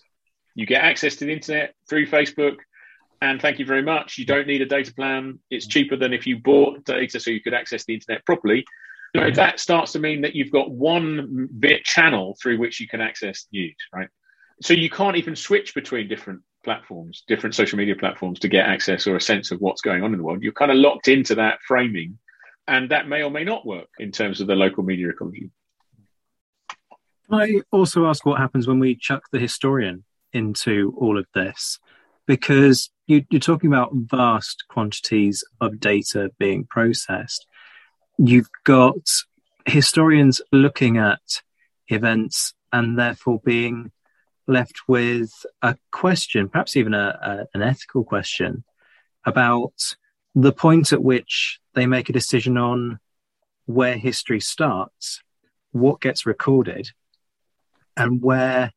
You 0.55 0.67
get 0.67 0.83
access 0.83 1.17
to 1.17 1.25
the 1.25 1.33
internet 1.33 1.75
through 1.89 2.07
Facebook, 2.07 2.57
and 3.25 3.41
thank 3.41 3.59
you 3.59 3.65
very 3.65 3.83
much. 3.83 4.19
You 4.19 4.27
don't 4.27 4.47
need 4.47 4.61
a 4.61 4.67
data 4.67 4.93
plan. 4.93 5.39
It's 5.51 5.67
cheaper 5.67 5.97
than 5.97 6.13
if 6.13 6.27
you 6.27 6.39
bought 6.39 6.85
data 6.85 7.19
so 7.19 7.31
you 7.31 7.41
could 7.41 7.55
access 7.55 7.85
the 7.87 7.95
internet 7.95 8.25
properly. 8.27 8.67
You 9.15 9.23
know, 9.23 9.31
that 9.31 9.61
starts 9.61 9.93
to 9.93 9.99
mean 9.99 10.21
that 10.23 10.35
you've 10.35 10.51
got 10.51 10.71
one 10.71 11.49
bit 11.59 11.85
channel 11.85 12.37
through 12.43 12.59
which 12.59 12.81
you 12.81 12.89
can 12.89 13.01
access 13.01 13.47
news, 13.51 13.77
right? 13.95 14.09
So 14.61 14.75
you 14.75 14.91
can't 14.91 15.17
even 15.17 15.37
switch 15.37 15.75
between 15.75 16.07
different 16.07 16.43
platforms, 16.65 17.23
different 17.27 17.55
social 17.55 17.79
media 17.79 17.97
platforms 17.97 18.41
to 18.41 18.49
get 18.49 18.67
access 18.67 19.07
or 19.07 19.17
a 19.17 19.21
sense 19.21 19.51
of 19.51 19.61
what's 19.61 19.81
going 19.81 20.03
on 20.03 20.13
in 20.13 20.19
the 20.19 20.25
world. 20.25 20.43
You're 20.43 20.53
kind 20.53 20.71
of 20.71 20.77
locked 20.77 21.09
into 21.09 21.35
that 21.37 21.61
framing, 21.67 22.19
and 22.69 22.91
that 22.91 23.09
may 23.09 23.23
or 23.23 23.31
may 23.31 23.45
not 23.45 23.65
work 23.65 23.89
in 23.99 24.13
terms 24.13 24.41
of 24.43 24.49
the 24.49 24.55
local 24.55 24.83
media 24.83 25.09
ecology. 25.09 25.51
I 27.31 27.63
also 27.73 28.07
ask 28.07 28.27
what 28.27 28.39
happens 28.39 28.67
when 28.67 28.81
we 28.81 28.97
chuck 28.97 29.23
the 29.33 29.39
historian 29.39 30.05
into 30.35 30.95
all 30.99 31.17
of 31.19 31.27
this, 31.35 31.79
because 32.27 32.91
you, 33.07 33.25
you're 33.31 33.41
talking 33.41 33.69
about 33.69 33.93
vast 33.93 34.65
quantities 34.69 35.45
of 35.61 35.81
data 35.81 36.31
being 36.39 36.65
processed. 36.65 37.47
You've 38.19 38.49
got 38.65 38.97
historians 39.67 40.41
looking 40.53 40.97
at 40.99 41.21
events 41.89 42.55
and 42.73 42.99
therefore 42.99 43.41
being 43.45 43.93
left 44.47 44.81
with 44.89 45.31
a 45.63 45.77
question, 45.91 46.49
perhaps 46.49 46.77
even 46.77 46.95
a, 46.95 47.19
a, 47.23 47.57
an 47.57 47.63
ethical 47.63 48.05
question, 48.05 48.65
about 49.25 49.73
the 50.35 50.53
point 50.53 50.93
at 50.93 51.03
which 51.03 51.61
they 51.75 51.87
make 51.87 52.09
a 52.09 52.13
decision 52.13 52.59
on 52.59 52.99
where 53.67 53.97
history 53.97 54.41
starts, 54.41 55.23
what 55.73 56.01
gets 56.01 56.27
recorded, 56.27 56.91
and 57.97 58.21
where 58.21 58.73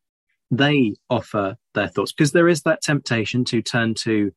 they 0.52 0.95
offer 1.10 1.58
their 1.74 1.88
thoughts. 1.88 2.12
Because 2.12 2.32
there 2.32 2.48
is 2.48 2.64
that 2.64 2.82
temptation 2.82 3.45
to 3.45 3.62
turn 3.62 3.93
to 3.95 4.32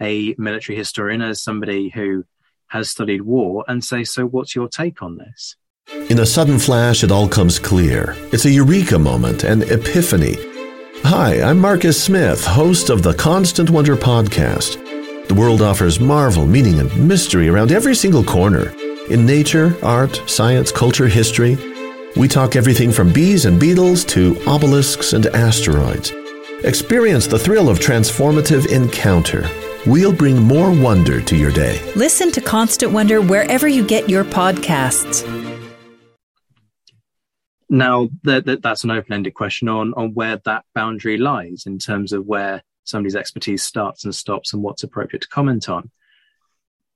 a 0.00 0.34
military 0.38 0.76
historian 0.76 1.22
as 1.22 1.42
somebody 1.42 1.88
who 1.90 2.24
has 2.68 2.90
studied 2.90 3.22
war 3.22 3.64
and 3.68 3.84
say, 3.84 4.04
So, 4.04 4.26
what's 4.26 4.54
your 4.54 4.68
take 4.68 5.02
on 5.02 5.18
this? 5.18 5.56
In 6.08 6.20
a 6.20 6.26
sudden 6.26 6.58
flash, 6.58 7.04
it 7.04 7.10
all 7.10 7.28
comes 7.28 7.58
clear. 7.58 8.16
It's 8.32 8.44
a 8.44 8.50
eureka 8.50 8.98
moment, 8.98 9.44
an 9.44 9.62
epiphany 9.62 10.36
Hi, 11.04 11.42
I'm 11.42 11.58
Marcus 11.58 12.00
Smith, 12.00 12.46
host 12.46 12.88
of 12.88 13.02
the 13.02 13.12
Constant 13.12 13.68
Wonder 13.68 13.96
podcast. 13.96 14.78
The 15.26 15.34
world 15.34 15.60
offers 15.60 15.98
marvel, 15.98 16.46
meaning, 16.46 16.78
and 16.78 17.08
mystery 17.08 17.48
around 17.48 17.72
every 17.72 17.96
single 17.96 18.22
corner. 18.22 18.72
In 19.10 19.26
nature, 19.26 19.76
art, 19.82 20.22
science, 20.26 20.70
culture, 20.70 21.08
history, 21.08 21.58
we 22.16 22.28
talk 22.28 22.56
everything 22.56 22.92
from 22.92 23.12
bees 23.12 23.44
and 23.44 23.58
beetles 23.58 24.04
to 24.06 24.36
obelisks 24.46 25.12
and 25.12 25.26
asteroids. 25.26 26.12
Experience 26.64 27.26
the 27.26 27.38
thrill 27.38 27.68
of 27.68 27.78
transformative 27.78 28.70
encounter. 28.70 29.48
We'll 29.86 30.12
bring 30.12 30.40
more 30.40 30.70
wonder 30.70 31.20
to 31.20 31.36
your 31.36 31.50
day. 31.50 31.80
Listen 31.96 32.30
to 32.32 32.40
Constant 32.40 32.92
Wonder 32.92 33.20
wherever 33.20 33.66
you 33.66 33.84
get 33.84 34.08
your 34.08 34.24
podcasts. 34.24 35.26
Now, 37.68 38.10
that, 38.24 38.44
that, 38.44 38.62
that's 38.62 38.84
an 38.84 38.90
open-ended 38.90 39.34
question 39.34 39.68
on 39.68 39.94
on 39.94 40.12
where 40.14 40.36
that 40.44 40.64
boundary 40.74 41.16
lies 41.16 41.64
in 41.66 41.78
terms 41.78 42.12
of 42.12 42.26
where 42.26 42.62
somebody's 42.84 43.16
expertise 43.16 43.62
starts 43.62 44.04
and 44.04 44.14
stops 44.14 44.52
and 44.52 44.62
what's 44.62 44.82
appropriate 44.82 45.22
to 45.22 45.28
comment 45.28 45.68
on. 45.68 45.90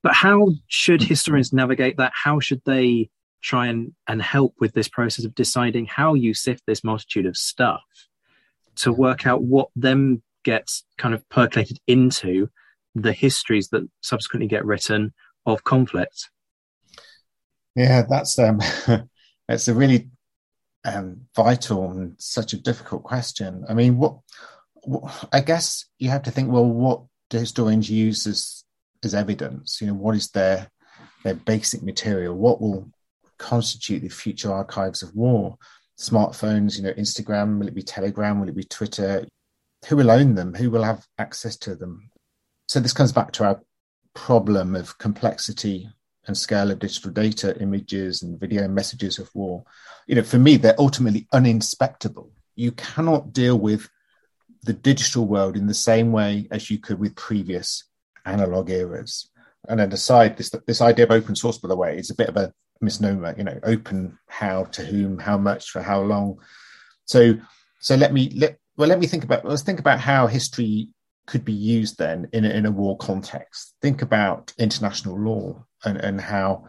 But 0.02 0.14
how 0.14 0.50
should 0.68 1.02
hmm. 1.02 1.08
historians 1.08 1.52
navigate 1.52 1.96
that? 1.96 2.12
How 2.14 2.40
should 2.40 2.62
they 2.64 3.10
try 3.42 3.66
and, 3.66 3.92
and 4.08 4.20
help 4.20 4.54
with 4.60 4.72
this 4.72 4.88
process 4.88 5.24
of 5.24 5.34
deciding 5.34 5.86
how 5.86 6.14
you 6.14 6.34
sift 6.34 6.62
this 6.66 6.82
multitude 6.82 7.26
of 7.26 7.36
stuff 7.36 7.82
to 8.76 8.92
work 8.92 9.26
out 9.26 9.42
what 9.42 9.68
then 9.74 10.22
gets 10.44 10.84
kind 10.98 11.14
of 11.14 11.28
percolated 11.28 11.78
into 11.86 12.48
the 12.94 13.12
histories 13.12 13.68
that 13.68 13.88
subsequently 14.02 14.48
get 14.48 14.64
written 14.64 15.12
of 15.44 15.64
conflict? 15.64 16.30
Yeah, 17.74 18.02
that's 18.08 18.38
um, 18.38 18.60
that's 19.48 19.68
a 19.68 19.74
really 19.74 20.10
um, 20.84 21.22
vital 21.34 21.90
and 21.90 22.14
such 22.18 22.52
a 22.52 22.60
difficult 22.60 23.02
question. 23.02 23.64
I 23.68 23.74
mean, 23.74 23.98
what, 23.98 24.18
what, 24.74 25.28
I 25.32 25.40
guess 25.40 25.84
you 25.98 26.10
have 26.10 26.22
to 26.22 26.30
think, 26.30 26.50
well, 26.50 26.64
what 26.64 27.02
do 27.28 27.38
historians 27.38 27.90
use 27.90 28.26
as 28.26 28.64
as 29.04 29.14
evidence? 29.14 29.80
You 29.80 29.88
know, 29.88 29.94
what 29.94 30.16
is 30.16 30.30
their 30.30 30.70
their 31.22 31.34
basic 31.34 31.82
material? 31.82 32.34
What 32.34 32.60
will 32.60 32.90
constitute 33.38 34.02
the 34.02 34.08
future 34.08 34.52
archives 34.52 35.02
of 35.02 35.14
war? 35.14 35.56
Smartphones, 35.98 36.76
you 36.76 36.82
know, 36.82 36.92
Instagram, 36.92 37.58
will 37.58 37.68
it 37.68 37.74
be 37.74 37.82
Telegram, 37.82 38.40
will 38.40 38.48
it 38.48 38.56
be 38.56 38.64
Twitter? 38.64 39.26
Who 39.88 39.96
will 39.96 40.10
own 40.10 40.34
them? 40.34 40.54
Who 40.54 40.70
will 40.70 40.82
have 40.82 41.06
access 41.18 41.56
to 41.58 41.74
them? 41.74 42.10
So 42.68 42.80
this 42.80 42.92
comes 42.92 43.12
back 43.12 43.32
to 43.32 43.44
our 43.44 43.60
problem 44.14 44.74
of 44.74 44.98
complexity 44.98 45.88
and 46.26 46.36
scale 46.36 46.70
of 46.70 46.78
digital 46.78 47.12
data, 47.12 47.60
images 47.60 48.22
and 48.22 48.40
video 48.40 48.66
messages 48.68 49.18
of 49.18 49.30
war, 49.34 49.64
you 50.06 50.14
know, 50.14 50.22
for 50.22 50.38
me, 50.38 50.56
they're 50.56 50.80
ultimately 50.80 51.26
uninspectable. 51.32 52.30
You 52.54 52.72
cannot 52.72 53.32
deal 53.32 53.58
with 53.58 53.88
the 54.62 54.72
digital 54.72 55.26
world 55.26 55.56
in 55.56 55.66
the 55.66 55.74
same 55.74 56.12
way 56.12 56.48
as 56.50 56.70
you 56.70 56.78
could 56.78 56.98
with 56.98 57.14
previous 57.14 57.84
analog 58.24 58.70
eras. 58.70 59.30
And 59.68 59.80
then 59.80 59.92
aside, 59.92 60.36
this 60.36 60.50
this 60.66 60.80
idea 60.80 61.04
of 61.04 61.10
open 61.10 61.34
source, 61.34 61.58
by 61.58 61.68
the 61.68 61.76
way, 61.76 61.98
is 61.98 62.10
a 62.10 62.14
bit 62.14 62.28
of 62.28 62.36
a 62.36 62.52
misnomer. 62.80 63.34
You 63.36 63.44
know, 63.44 63.58
open 63.62 64.18
how 64.28 64.64
to 64.64 64.84
whom, 64.84 65.18
how 65.18 65.38
much, 65.38 65.70
for 65.70 65.82
how 65.82 66.02
long. 66.02 66.38
So, 67.04 67.34
so 67.80 67.94
let 67.94 68.12
me 68.12 68.30
let 68.36 68.58
well 68.76 68.88
let 68.88 68.98
me 68.98 69.06
think 69.06 69.24
about 69.24 69.44
let's 69.44 69.62
think 69.62 69.80
about 69.80 70.00
how 70.00 70.26
history 70.26 70.88
could 71.26 71.44
be 71.44 71.52
used 71.52 71.98
then 71.98 72.28
in 72.32 72.44
a, 72.44 72.50
in 72.50 72.66
a 72.66 72.70
war 72.70 72.96
context. 72.98 73.74
Think 73.82 74.02
about 74.02 74.52
international 74.58 75.18
law 75.18 75.64
and, 75.84 75.98
and 75.98 76.20
how 76.20 76.66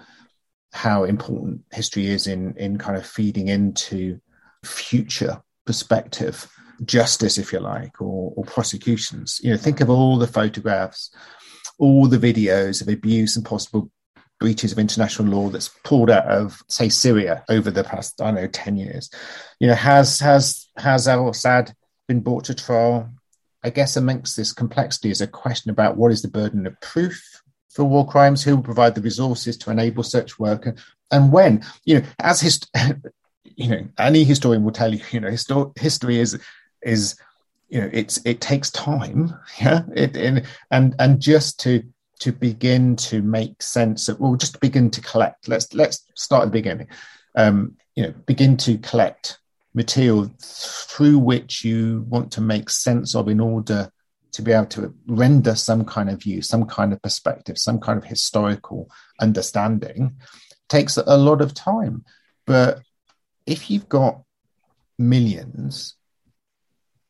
how 0.74 1.04
important 1.06 1.62
history 1.72 2.08
is 2.08 2.28
in 2.28 2.56
in 2.58 2.78
kind 2.78 2.98
of 2.98 3.06
feeding 3.06 3.48
into 3.48 4.20
future 4.64 5.42
perspective 5.66 6.48
justice 6.86 7.38
if 7.38 7.52
you 7.52 7.60
like 7.60 8.02
or, 8.02 8.34
or 8.36 8.44
prosecutions 8.44 9.40
you 9.44 9.50
know 9.50 9.58
think 9.58 9.82
of 9.82 9.90
all 9.90 10.18
the 10.18 10.28
photographs 10.28 11.10
all 11.80 12.08
the 12.08 12.18
videos 12.18 12.82
of 12.82 12.88
abuse 12.88 13.36
and 13.36 13.46
possible 13.46 13.90
breaches 14.40 14.72
of 14.72 14.80
international 14.80 15.28
law 15.30 15.50
that's 15.50 15.70
pulled 15.84 16.10
out 16.10 16.26
of 16.26 16.62
say 16.68 16.90
syria 16.90 17.44
over 17.50 17.72
the 17.72 17.84
past 17.84 18.22
i 18.22 18.26
don't 18.26 18.36
know 18.36 18.48
10 18.48 18.78
years. 18.78 19.10
You 19.60 19.68
know 19.68 19.76
has 19.76 20.20
has 20.20 20.68
has 20.78 21.08
al 21.08 21.30
assad 21.30 21.74
been 22.08 22.22
brought 22.22 22.46
to 22.46 22.56
trial? 22.56 23.12
I 23.64 23.70
guess 23.70 23.98
amongst 23.98 24.38
this 24.38 24.54
complexity 24.54 25.10
is 25.10 25.22
a 25.22 25.28
question 25.28 25.72
about 25.72 25.98
what 25.98 26.12
is 26.12 26.22
the 26.22 26.30
burden 26.30 26.68
of 26.68 26.80
proof 26.80 27.42
for 27.70 27.84
war 27.84 28.08
crimes, 28.08 28.44
who 28.44 28.56
will 28.56 28.64
provide 28.64 28.96
the 28.96 29.02
resources 29.02 29.58
to 29.58 29.72
enable 29.72 30.04
such 30.04 30.40
work, 30.40 30.68
and 31.12 31.32
when. 31.32 31.64
You 31.86 32.00
know, 32.00 32.06
as 32.20 32.42
hist- 32.42 32.72
you 33.44 33.70
know, 33.70 33.88
any 33.98 34.24
historian 34.24 34.64
will 34.64 34.72
tell 34.72 34.94
you, 34.94 35.04
you 35.12 35.20
know, 35.20 35.30
histor- 35.30 35.78
history 35.78 36.20
is 36.20 36.40
is 36.82 37.16
you 37.70 37.82
know, 37.82 37.90
it's 37.92 38.20
it 38.26 38.40
takes 38.40 38.72
time, 38.72 39.34
yeah, 39.60 39.82
it, 39.94 40.16
and 40.72 40.96
and 40.98 41.20
just 41.20 41.60
to 41.62 41.84
to 42.20 42.32
begin 42.32 42.96
to 42.96 43.22
make 43.22 43.62
sense 43.62 44.10
of, 44.10 44.20
well, 44.20 44.36
just 44.36 44.60
begin 44.60 44.90
to 44.92 45.02
collect. 45.02 45.48
Let's 45.48 45.74
let's 45.74 46.04
start 46.16 46.44
at 46.44 46.46
the 46.46 46.60
beginning. 46.60 46.88
Um, 47.36 47.78
you 47.96 48.04
know, 48.04 48.14
begin 48.26 48.58
to 48.58 48.78
collect 48.80 49.40
material 49.74 50.32
through 50.42 51.20
which 51.20 51.64
you 51.64 52.06
want 52.10 52.32
to 52.32 52.42
make 52.42 52.70
sense 52.70 53.16
of 53.16 53.28
in 53.28 53.40
order 53.40 53.92
to 54.32 54.42
be 54.42 54.52
able 54.52 54.66
to 54.68 54.94
render 55.08 55.56
some 55.56 55.86
kind 55.86 56.10
of 56.10 56.22
view, 56.22 56.42
some 56.42 56.66
kind 56.66 56.94
of 56.94 57.02
perspective, 57.02 57.58
some 57.58 57.80
kind 57.80 57.98
of 57.98 58.04
historical 58.04 58.90
understanding 59.22 60.16
takes 60.70 60.98
a 60.98 61.18
lot 61.18 61.42
of 61.42 61.54
time. 61.54 62.04
But 62.46 62.82
if 63.46 63.70
you've 63.70 63.90
got 63.90 64.22
millions, 65.00 65.96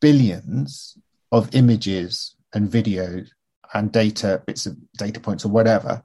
billions 0.00 0.96
of 1.32 1.54
images 1.54 2.36
and 2.52 2.70
videos 2.70 3.28
and 3.74 3.92
data, 3.92 4.42
bits 4.46 4.66
of 4.66 4.76
data 4.96 5.20
points 5.20 5.44
or 5.44 5.48
whatever, 5.48 6.02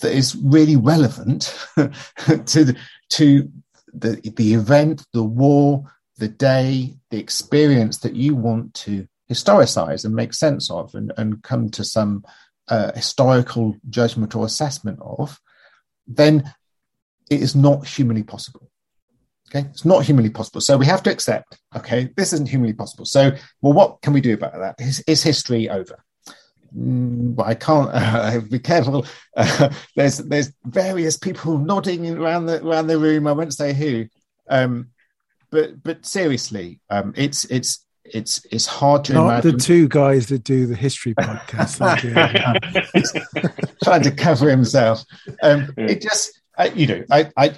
that 0.00 0.12
is 0.12 0.36
really 0.36 0.76
relevant 0.76 1.54
to 1.76 2.64
the, 2.64 2.76
to 3.10 3.50
the, 3.92 4.20
the 4.36 4.54
event, 4.54 5.04
the 5.12 5.22
war, 5.22 5.84
the 6.18 6.28
day, 6.28 6.96
the 7.10 7.18
experience 7.18 7.98
that 7.98 8.14
you 8.14 8.34
want 8.34 8.74
to 8.74 9.06
historicize 9.30 10.04
and 10.04 10.14
make 10.14 10.32
sense 10.32 10.70
of 10.70 10.94
and, 10.94 11.12
and 11.16 11.42
come 11.42 11.70
to 11.70 11.84
some 11.84 12.24
uh, 12.68 12.92
historical 12.92 13.76
judgment 13.88 14.34
or 14.34 14.44
assessment 14.44 14.98
of, 15.00 15.40
then 16.06 16.52
it 17.30 17.40
is 17.42 17.54
not 17.54 17.86
humanly 17.86 18.22
possible. 18.22 18.70
Okay, 19.50 19.68
it's 19.70 19.84
not 19.84 20.04
humanly 20.04 20.30
possible. 20.30 20.60
So 20.60 20.76
we 20.76 20.86
have 20.86 21.02
to 21.04 21.10
accept, 21.10 21.58
okay, 21.76 22.10
this 22.16 22.32
isn't 22.32 22.48
humanly 22.48 22.72
possible. 22.72 23.04
So, 23.04 23.30
well, 23.62 23.72
what 23.72 24.02
can 24.02 24.12
we 24.12 24.20
do 24.20 24.34
about 24.34 24.54
that? 24.54 24.74
Is, 24.80 25.04
is 25.06 25.22
history 25.22 25.68
over? 25.70 26.02
Mm, 26.74 27.38
I 27.44 27.54
can't 27.54 27.90
uh, 27.92 28.40
be 28.50 28.58
careful. 28.58 29.06
Uh, 29.36 29.70
there's 29.96 30.18
there's 30.18 30.52
various 30.64 31.16
people 31.16 31.58
nodding 31.58 32.06
around 32.16 32.46
the 32.46 32.64
around 32.64 32.86
the 32.86 32.98
room. 32.98 33.26
I 33.26 33.32
won't 33.32 33.54
say 33.54 33.72
who, 33.72 34.06
um, 34.48 34.88
but 35.50 35.82
but 35.82 36.06
seriously, 36.06 36.80
um, 36.90 37.12
it's 37.16 37.44
it's 37.46 37.84
it's 38.12 38.44
it's 38.50 38.66
hard 38.66 39.04
to 39.04 39.12
Not 39.14 39.24
imagine. 39.24 39.52
the 39.52 39.58
two 39.58 39.88
guys 39.88 40.26
that 40.28 40.44
do 40.44 40.66
the 40.66 40.76
history 40.76 41.14
podcast. 41.14 41.78
trying 43.84 44.02
to 44.02 44.10
cover 44.10 44.48
himself. 44.48 45.04
Um, 45.42 45.72
it 45.76 46.02
just, 46.02 46.40
I, 46.56 46.68
you 46.68 46.86
know, 46.86 47.04
I, 47.10 47.30
I 47.36 47.54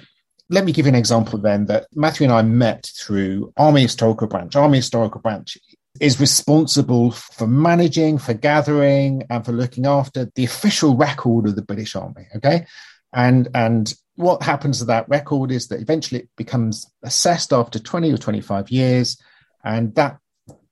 let 0.49 0.65
me 0.65 0.71
give 0.71 0.85
you 0.85 0.89
an 0.89 0.95
example 0.95 1.39
then 1.39 1.65
that 1.65 1.87
Matthew 1.93 2.25
and 2.25 2.33
I 2.33 2.41
met 2.41 2.91
through 2.97 3.53
Army 3.57 3.83
Historical 3.83 4.27
Branch. 4.27 4.55
Army 4.55 4.79
Historical 4.79 5.21
Branch 5.21 5.57
is 5.99 6.19
responsible 6.19 7.11
for 7.11 7.47
managing, 7.47 8.17
for 8.17 8.33
gathering, 8.33 9.23
and 9.29 9.45
for 9.45 9.51
looking 9.51 9.85
after 9.85 10.29
the 10.35 10.45
official 10.45 10.95
record 10.95 11.47
of 11.47 11.55
the 11.55 11.61
British 11.61 11.95
Army. 11.95 12.27
Okay, 12.35 12.65
and 13.13 13.47
and 13.53 13.93
what 14.15 14.43
happens 14.43 14.79
to 14.79 14.85
that 14.85 15.07
record 15.07 15.51
is 15.51 15.69
that 15.69 15.81
eventually 15.81 16.21
it 16.21 16.29
becomes 16.35 16.85
assessed 17.03 17.53
after 17.53 17.79
20 17.79 18.11
or 18.11 18.17
25 18.17 18.69
years, 18.69 19.17
and 19.63 19.95
that 19.95 20.19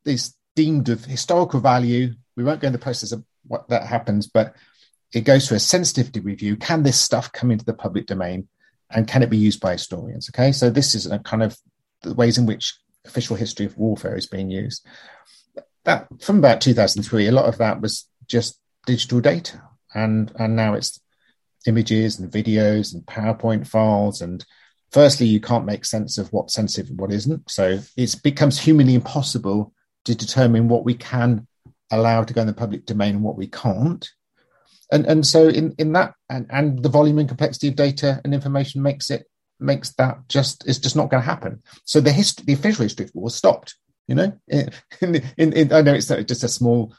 is 0.06 0.36
deemed 0.56 0.90
of 0.90 1.06
historical 1.06 1.60
value. 1.60 2.14
We 2.36 2.44
won't 2.44 2.60
go 2.60 2.68
into 2.68 2.78
the 2.78 2.84
process 2.84 3.12
of 3.12 3.24
what 3.46 3.70
that 3.70 3.84
happens, 3.84 4.28
but 4.28 4.56
it 5.14 5.22
goes 5.22 5.48
through 5.48 5.58
a 5.58 5.62
sensitivity 5.62 6.20
review. 6.20 6.58
Can 6.58 6.84
this 6.84 7.00
stuff 7.00 7.32
come 7.32 7.52
into 7.52 7.66
the 7.66 7.74
public 7.74 8.06
domain? 8.06 8.48
And 8.90 9.08
can 9.08 9.24
it 9.24 9.30
be 9.30 9.38
used 9.38 9.60
by 9.60 9.74
historians? 9.74 10.30
Okay, 10.30 10.52
so 10.52 10.70
this 10.70 10.96
is 10.96 11.06
a 11.06 11.20
kind 11.20 11.44
of 11.44 11.58
the 12.04 12.14
ways 12.14 12.38
in 12.38 12.46
which 12.46 12.78
official 13.08 13.36
history 13.36 13.66
of 13.66 13.78
warfare 13.78 14.16
is 14.16 14.28
being 14.28 14.52
used. 14.52 14.86
That 15.86 16.08
from 16.22 16.40
about 16.40 16.62
2003, 16.62 17.28
a 17.28 17.32
lot 17.32 17.46
of 17.46 17.58
that 17.60 17.82
was 17.82 18.08
just 18.28 18.60
digital 18.86 19.22
data, 19.22 19.62
and 19.94 20.32
and 20.38 20.56
now 20.56 20.74
it's 20.74 21.00
images 21.66 22.20
and 22.20 22.32
videos 22.32 22.94
and 22.94 23.06
PowerPoint 23.06 23.68
files. 23.68 24.22
And 24.22 24.46
firstly, 24.92 25.28
you 25.28 25.40
can't 25.40 25.66
make 25.66 25.86
sense 25.86 26.18
of 26.18 26.32
what's 26.32 26.54
sensitive 26.54 26.90
and 26.90 27.00
what 27.00 27.12
isn't. 27.12 27.50
So 27.50 27.80
it 27.96 28.16
becomes 28.24 28.60
humanly 28.60 28.96
impossible 28.96 29.74
to 30.06 30.16
determine 30.16 30.68
what 30.68 30.86
we 30.86 30.94
can 30.94 31.48
allow 31.92 32.24
to 32.24 32.34
go 32.34 32.42
in 32.42 32.48
the 32.48 32.54
public 32.54 32.86
domain 32.86 33.16
and 33.16 33.24
what 33.24 33.38
we 33.38 33.48
can't. 33.48 34.08
And 34.92 35.06
and 35.06 35.26
so 35.26 35.48
in 35.48 35.76
in 35.78 35.94
that 35.94 36.14
and 36.30 36.48
and 36.50 36.82
the 36.82 36.90
volume 36.90 37.20
and 37.20 37.28
complexity 37.28 37.68
of 37.68 37.76
data 37.76 38.22
and 38.24 38.34
information 38.34 38.82
makes 38.82 39.10
it 39.10 39.28
makes 39.60 39.94
that 39.94 40.28
just 40.30 40.68
it's 40.68 40.80
just 40.80 40.96
not 40.96 41.10
going 41.10 41.22
to 41.22 41.30
happen. 41.30 41.62
So 41.86 42.00
the 42.00 42.12
history, 42.12 42.46
the 42.46 42.54
official 42.54 42.84
history 42.84 43.06
of 43.06 43.12
war 43.14 43.30
stopped. 43.30 43.76
You 44.08 44.16
know, 44.16 44.40
in, 44.48 44.72
in, 45.38 45.54
in, 45.54 45.74
I 45.74 45.82
know 45.82 45.94
it's 45.94 46.08
just 46.08 46.44
a 46.44 46.48
small 46.48 46.94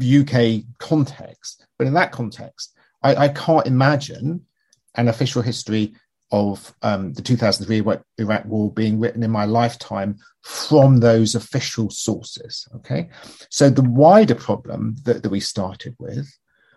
UK 0.00 0.62
context, 0.78 1.66
but 1.76 1.86
in 1.86 1.94
that 1.94 2.12
context, 2.12 2.74
I, 3.02 3.16
I 3.16 3.28
can't 3.28 3.66
imagine 3.66 4.46
an 4.94 5.08
official 5.08 5.42
history 5.42 5.94
of 6.32 6.72
um, 6.82 7.12
the 7.14 7.22
2003 7.22 7.82
Iraq 8.18 8.44
war 8.44 8.72
being 8.72 9.00
written 9.00 9.22
in 9.22 9.30
my 9.30 9.44
lifetime 9.44 10.16
from 10.42 11.00
those 11.00 11.34
official 11.34 11.90
sources. 11.90 12.68
Okay, 12.76 13.08
so 13.50 13.68
the 13.68 13.82
wider 13.82 14.34
problem 14.34 14.96
that, 15.04 15.22
that 15.22 15.30
we 15.30 15.40
started 15.40 15.96
with, 15.98 16.32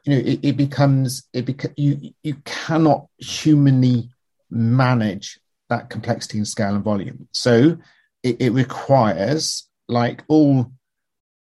you 0.05 0.13
know, 0.13 0.21
it, 0.25 0.39
it 0.41 0.57
becomes 0.57 1.27
it 1.33 1.45
beca- 1.45 1.73
you 1.77 2.13
you 2.23 2.35
cannot 2.45 3.07
humanly 3.17 4.09
manage 4.53 5.39
that 5.69 5.89
complexity 5.89 6.37
and 6.37 6.47
scale 6.47 6.75
and 6.75 6.83
volume. 6.83 7.27
So 7.31 7.77
it, 8.21 8.41
it 8.41 8.49
requires, 8.51 9.67
like 9.87 10.23
all 10.27 10.71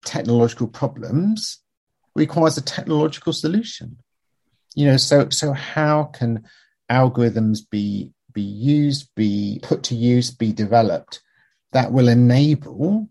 technological 0.05 0.69
problems, 0.69 1.59
requires 2.15 2.57
a 2.57 2.63
technological 2.63 3.33
solution. 3.33 3.99
You 4.75 4.87
know, 4.87 4.97
so 4.97 5.31
so 5.31 5.53
how 5.53 6.05
can 6.05 6.45
algorithms 6.91 7.61
be 7.71 8.11
be 8.33 8.43
used, 8.43 9.09
be 9.17 9.61
put 9.63 9.83
to 9.85 9.95
use, 9.95 10.31
be 10.31 10.53
developed 10.53 11.23
that 11.73 11.93
will 11.93 12.09
enable 12.09 13.09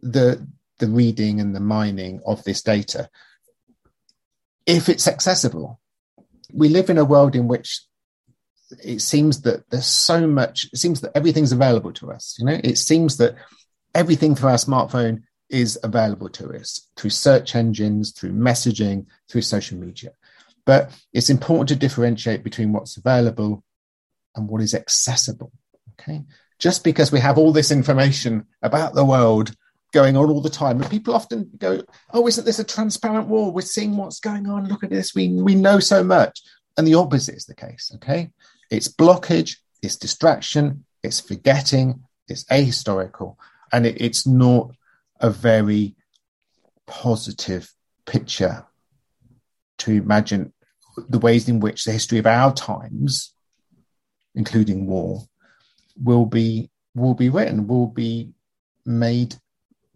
the 0.00 0.46
the 0.78 0.88
reading 0.88 1.40
and 1.40 1.54
the 1.54 1.60
mining 1.60 2.20
of 2.26 2.44
this 2.44 2.62
data 2.62 3.08
if 4.68 4.88
it's 4.90 5.08
accessible. 5.08 5.80
We 6.52 6.68
live 6.68 6.90
in 6.90 6.98
a 6.98 7.04
world 7.04 7.34
in 7.34 7.48
which 7.48 7.80
it 8.82 9.00
seems 9.00 9.42
that 9.42 9.68
there's 9.70 9.86
so 9.86 10.26
much, 10.26 10.68
it 10.72 10.78
seems 10.78 11.00
that 11.00 11.16
everything's 11.16 11.52
available 11.52 11.92
to 11.94 12.12
us. 12.12 12.36
You 12.38 12.46
know, 12.46 12.60
it 12.62 12.78
seems 12.78 13.16
that 13.18 13.36
everything 13.94 14.34
through 14.34 14.50
our 14.50 14.56
smartphone 14.56 15.22
is 15.48 15.78
available 15.82 16.28
to 16.28 16.54
us 16.54 16.88
through 16.96 17.10
search 17.10 17.54
engines, 17.54 18.12
through 18.12 18.32
messaging, 18.32 19.06
through 19.28 19.42
social 19.42 19.78
media. 19.78 20.10
But 20.66 20.90
it's 21.12 21.30
important 21.30 21.68
to 21.70 21.76
differentiate 21.76 22.44
between 22.44 22.72
what's 22.72 22.96
available 22.98 23.64
and 24.36 24.48
what 24.48 24.60
is 24.60 24.74
accessible. 24.74 25.50
Okay. 25.98 26.24
Just 26.58 26.84
because 26.84 27.10
we 27.10 27.20
have 27.20 27.38
all 27.38 27.52
this 27.52 27.70
information 27.70 28.46
about 28.62 28.94
the 28.94 29.04
world 29.04 29.54
going 29.92 30.16
on 30.16 30.28
all 30.28 30.42
the 30.42 30.50
time, 30.50 30.80
and 30.80 30.90
people 30.90 31.14
often 31.14 31.50
go, 31.56 31.82
Oh, 32.12 32.26
isn't 32.26 32.44
this 32.44 32.58
a 32.58 32.64
transparent 32.64 33.28
war? 33.28 33.50
We're 33.50 33.62
seeing 33.62 33.96
what's 33.96 34.20
going 34.20 34.46
on. 34.46 34.68
Look 34.68 34.84
at 34.84 34.90
this. 34.90 35.14
We, 35.14 35.28
we 35.28 35.54
know 35.54 35.80
so 35.80 36.04
much. 36.04 36.42
And 36.76 36.86
the 36.86 36.94
opposite 36.94 37.36
is 37.36 37.46
the 37.46 37.54
case. 37.54 37.90
Okay. 37.94 38.30
It's 38.70 38.88
blockage, 38.88 39.56
it's 39.82 39.96
distraction, 39.96 40.84
it's 41.02 41.20
forgetting, 41.20 42.02
it's 42.28 42.44
ahistorical, 42.44 43.36
and 43.72 43.86
it, 43.86 44.00
it's 44.00 44.26
not 44.26 44.70
a 45.20 45.30
very 45.30 45.94
positive 46.86 47.72
picture 48.06 48.66
to 49.78 49.92
imagine 49.92 50.52
the 51.08 51.18
ways 51.18 51.48
in 51.48 51.60
which 51.60 51.84
the 51.84 51.92
history 51.92 52.18
of 52.18 52.26
our 52.26 52.52
times, 52.52 53.32
including 54.34 54.86
war, 54.86 55.22
will 56.02 56.26
be 56.26 56.70
will 56.94 57.14
be 57.14 57.28
written, 57.28 57.68
will 57.68 57.86
be 57.86 58.32
made 58.84 59.36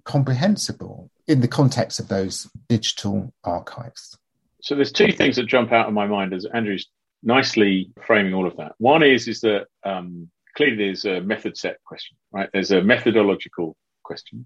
comprehensible 0.04 1.10
in 1.26 1.40
the 1.40 1.48
context 1.48 1.98
of 1.98 2.08
those 2.08 2.48
digital 2.68 3.32
archives. 3.42 4.16
So 4.60 4.74
there's 4.74 4.92
two 4.92 5.12
things 5.12 5.36
that 5.36 5.46
jump 5.46 5.72
out 5.72 5.88
of 5.88 5.94
my 5.94 6.06
mind 6.06 6.32
as 6.32 6.44
Andrew's 6.44 6.86
nicely 7.22 7.90
framing 8.04 8.34
all 8.34 8.46
of 8.46 8.56
that. 8.56 8.74
One 8.78 9.02
is 9.02 9.28
is 9.28 9.40
that 9.40 9.66
um, 9.84 10.30
clearly 10.56 10.76
there's 10.76 11.04
a 11.04 11.20
method 11.20 11.56
set 11.56 11.82
question, 11.84 12.16
right? 12.32 12.48
There's 12.52 12.70
a 12.70 12.82
methodological 12.82 13.76
question, 14.02 14.44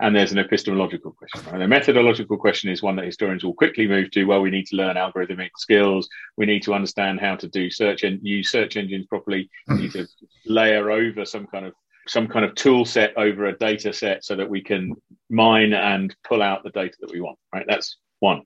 and 0.00 0.14
there's 0.14 0.32
an 0.32 0.38
epistemological 0.38 1.12
question. 1.12 1.40
Right? 1.50 1.58
The 1.58 1.68
methodological 1.68 2.36
question 2.36 2.70
is 2.70 2.82
one 2.82 2.96
that 2.96 3.04
historians 3.04 3.44
will 3.44 3.54
quickly 3.54 3.86
move 3.86 4.10
to. 4.12 4.24
Well, 4.24 4.42
we 4.42 4.50
need 4.50 4.66
to 4.66 4.76
learn 4.76 4.96
algorithmic 4.96 5.50
skills. 5.56 6.08
We 6.36 6.46
need 6.46 6.62
to 6.64 6.74
understand 6.74 7.20
how 7.20 7.36
to 7.36 7.48
do 7.48 7.70
search 7.70 8.02
and 8.02 8.20
use 8.22 8.50
search 8.50 8.76
engines 8.76 9.06
properly. 9.06 9.48
We 9.68 9.82
need 9.82 9.92
to 9.92 10.06
layer 10.46 10.90
over 10.90 11.24
some 11.24 11.46
kind 11.46 11.66
of 11.66 11.74
some 12.08 12.28
kind 12.28 12.44
of 12.44 12.54
tool 12.54 12.84
set 12.84 13.16
over 13.16 13.46
a 13.46 13.58
data 13.58 13.92
set 13.92 14.24
so 14.24 14.36
that 14.36 14.48
we 14.48 14.62
can 14.62 14.94
mine 15.28 15.72
and 15.72 16.14
pull 16.22 16.40
out 16.40 16.62
the 16.62 16.70
data 16.70 16.96
that 17.00 17.10
we 17.10 17.20
want. 17.20 17.38
Right? 17.52 17.66
That's 17.66 17.96
one. 18.20 18.42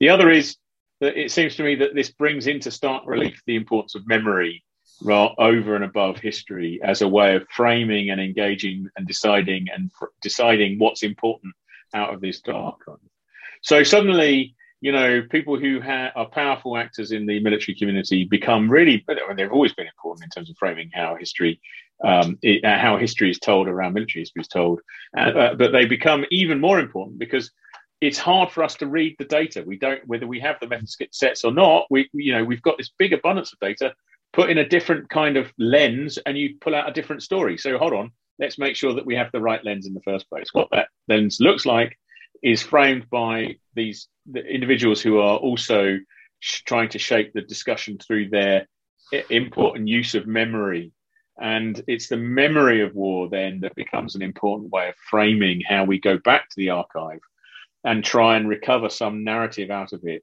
The 0.00 0.08
other 0.08 0.30
is 0.30 0.56
that 1.00 1.16
it 1.16 1.30
seems 1.30 1.56
to 1.56 1.62
me 1.62 1.74
that 1.76 1.94
this 1.94 2.10
brings 2.10 2.46
into 2.46 2.70
stark 2.70 3.04
relief 3.06 3.42
the 3.46 3.56
importance 3.56 3.94
of 3.94 4.06
memory 4.06 4.62
over 5.08 5.74
and 5.74 5.84
above 5.84 6.18
history 6.18 6.80
as 6.82 7.02
a 7.02 7.08
way 7.08 7.34
of 7.36 7.48
framing 7.48 8.10
and 8.10 8.20
engaging 8.20 8.86
and 8.96 9.06
deciding 9.06 9.66
and 9.74 9.90
deciding 10.20 10.78
what's 10.78 11.02
important 11.02 11.54
out 11.94 12.12
of 12.12 12.20
this 12.20 12.40
dark. 12.40 12.76
So 13.62 13.82
suddenly, 13.82 14.54
you 14.80 14.92
know, 14.92 15.22
people 15.30 15.58
who 15.58 15.80
ha- 15.80 16.12
are 16.14 16.26
powerful 16.26 16.76
actors 16.76 17.12
in 17.12 17.26
the 17.26 17.40
military 17.40 17.74
community 17.74 18.24
become 18.24 18.70
really, 18.70 19.04
they've 19.36 19.52
always 19.52 19.72
been 19.72 19.86
important 19.86 20.24
in 20.24 20.30
terms 20.30 20.50
of 20.50 20.56
framing 20.58 20.90
how 20.92 21.16
history, 21.16 21.60
um, 22.04 22.38
it, 22.42 22.64
how 22.64 22.96
history 22.96 23.30
is 23.30 23.38
told 23.38 23.68
around 23.68 23.94
military 23.94 24.22
history 24.22 24.40
is 24.40 24.48
told, 24.48 24.80
uh, 25.16 25.20
uh, 25.20 25.54
but 25.54 25.72
they 25.72 25.84
become 25.84 26.24
even 26.30 26.60
more 26.60 26.78
important 26.78 27.18
because 27.18 27.50
it's 28.00 28.18
hard 28.18 28.50
for 28.50 28.64
us 28.64 28.76
to 28.76 28.86
read 28.86 29.16
the 29.18 29.24
data. 29.24 29.62
We 29.66 29.78
don't, 29.78 30.06
whether 30.06 30.26
we 30.26 30.40
have 30.40 30.56
the 30.60 30.68
method 30.68 30.88
sets 31.12 31.44
or 31.44 31.52
not. 31.52 31.86
We, 31.90 32.08
you 32.12 32.32
know, 32.32 32.44
we've 32.44 32.62
got 32.62 32.78
this 32.78 32.90
big 32.98 33.12
abundance 33.12 33.52
of 33.52 33.58
data. 33.58 33.94
Put 34.32 34.48
in 34.48 34.58
a 34.58 34.68
different 34.68 35.10
kind 35.10 35.36
of 35.36 35.52
lens, 35.58 36.18
and 36.24 36.38
you 36.38 36.56
pull 36.60 36.74
out 36.74 36.88
a 36.88 36.92
different 36.92 37.22
story. 37.22 37.58
So 37.58 37.76
hold 37.78 37.92
on, 37.92 38.12
let's 38.38 38.58
make 38.58 38.76
sure 38.76 38.94
that 38.94 39.04
we 39.04 39.16
have 39.16 39.32
the 39.32 39.40
right 39.40 39.62
lens 39.64 39.86
in 39.86 39.94
the 39.94 40.02
first 40.02 40.28
place. 40.30 40.48
What 40.52 40.68
that 40.70 40.88
lens 41.08 41.38
looks 41.40 41.66
like 41.66 41.98
is 42.42 42.62
framed 42.62 43.10
by 43.10 43.56
these 43.74 44.08
the 44.30 44.40
individuals 44.40 45.00
who 45.00 45.18
are 45.18 45.36
also 45.36 45.98
sh- 46.38 46.62
trying 46.62 46.88
to 46.90 46.98
shape 46.98 47.32
the 47.32 47.42
discussion 47.42 47.98
through 47.98 48.30
their 48.30 48.68
import 49.28 49.76
and 49.76 49.88
use 49.88 50.14
of 50.14 50.26
memory. 50.26 50.92
And 51.38 51.82
it's 51.88 52.08
the 52.08 52.16
memory 52.16 52.82
of 52.82 52.94
war 52.94 53.28
then 53.28 53.60
that 53.60 53.74
becomes 53.74 54.14
an 54.14 54.22
important 54.22 54.70
way 54.70 54.88
of 54.88 54.94
framing 55.10 55.60
how 55.66 55.84
we 55.84 55.98
go 55.98 56.18
back 56.18 56.48
to 56.50 56.56
the 56.56 56.70
archive 56.70 57.20
and 57.84 58.04
try 58.04 58.36
and 58.36 58.48
recover 58.48 58.88
some 58.88 59.24
narrative 59.24 59.70
out 59.70 59.92
of 59.92 60.00
it 60.04 60.22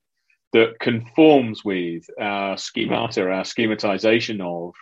that 0.53 0.79
conforms 0.79 1.63
with 1.63 2.05
our 2.19 2.57
schemata, 2.57 3.23
our 3.23 3.43
schematization 3.43 4.41
of 4.41 4.73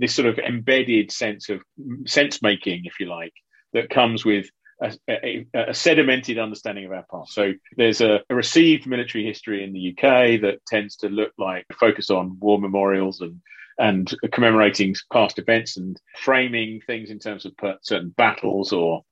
this 0.00 0.14
sort 0.14 0.28
of 0.28 0.38
embedded 0.38 1.12
sense 1.12 1.48
of 1.50 1.60
sense 2.06 2.42
making, 2.42 2.82
if 2.84 2.98
you 2.98 3.06
like, 3.06 3.32
that 3.72 3.90
comes 3.90 4.24
with 4.24 4.46
a, 4.82 4.92
a, 5.08 5.46
a, 5.54 5.70
sedimented 5.70 6.42
understanding 6.42 6.84
of 6.84 6.92
our 6.92 7.04
past. 7.10 7.32
So 7.32 7.52
there's 7.76 8.00
a, 8.00 8.20
a, 8.28 8.34
received 8.34 8.86
military 8.86 9.24
history 9.24 9.62
in 9.62 9.72
the 9.72 9.90
UK 9.90 10.40
that 10.40 10.60
tends 10.66 10.96
to 10.96 11.08
look 11.08 11.32
like 11.38 11.64
focus 11.78 12.10
on 12.10 12.38
war 12.40 12.58
memorials 12.58 13.20
and 13.20 13.40
and 13.76 14.14
commemorating 14.30 14.94
past 15.12 15.38
events 15.40 15.76
and 15.76 16.00
framing 16.16 16.80
things 16.86 17.10
in 17.10 17.18
terms 17.18 17.44
of 17.44 17.52
certain 17.82 18.10
battles 18.16 18.72
or 18.72 19.02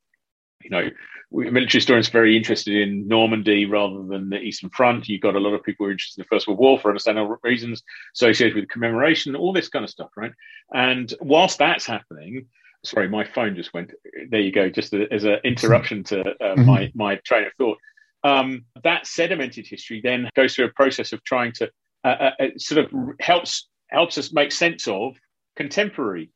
you 0.62 0.70
know 0.70 0.88
military 1.32 1.78
historians 1.78 2.08
are 2.08 2.12
very 2.12 2.36
interested 2.36 2.74
in 2.74 3.08
Normandy 3.08 3.64
rather 3.64 4.02
than 4.02 4.28
the 4.28 4.38
Eastern 4.38 4.70
Front. 4.70 5.08
You've 5.08 5.22
got 5.22 5.34
a 5.34 5.40
lot 5.40 5.54
of 5.54 5.62
people 5.62 5.84
who 5.84 5.88
are 5.88 5.92
interested 5.92 6.20
in 6.20 6.24
the 6.24 6.34
First 6.34 6.46
World 6.46 6.60
War 6.60 6.78
for 6.78 6.90
understandable 6.90 7.36
reasons 7.42 7.82
associated 8.14 8.54
with 8.54 8.68
commemoration, 8.68 9.34
all 9.34 9.52
this 9.52 9.68
kind 9.68 9.84
of 9.84 9.90
stuff, 9.90 10.10
right? 10.16 10.32
And 10.74 11.12
whilst 11.20 11.58
that's 11.58 11.86
happening, 11.86 12.46
sorry, 12.84 13.08
my 13.08 13.24
phone 13.24 13.56
just 13.56 13.72
went. 13.72 13.92
There 14.28 14.40
you 14.40 14.52
go, 14.52 14.68
just 14.68 14.94
as 14.94 15.24
an 15.24 15.38
interruption 15.44 16.04
to 16.04 16.20
uh, 16.20 16.24
mm-hmm. 16.42 16.66
my 16.66 16.92
my 16.94 17.16
train 17.24 17.46
of 17.46 17.52
thought. 17.54 17.78
Um, 18.24 18.66
that 18.84 19.04
sedimented 19.04 19.66
history 19.66 20.00
then 20.02 20.28
goes 20.36 20.54
through 20.54 20.66
a 20.66 20.72
process 20.72 21.12
of 21.12 21.24
trying 21.24 21.52
to 21.54 21.70
uh, 22.04 22.08
uh, 22.08 22.30
uh 22.38 22.46
sort 22.56 22.84
of 22.84 22.92
helps 23.20 23.68
helps 23.88 24.16
us 24.18 24.32
make 24.32 24.52
sense 24.52 24.86
of 24.86 25.16
contemporary 25.56 26.30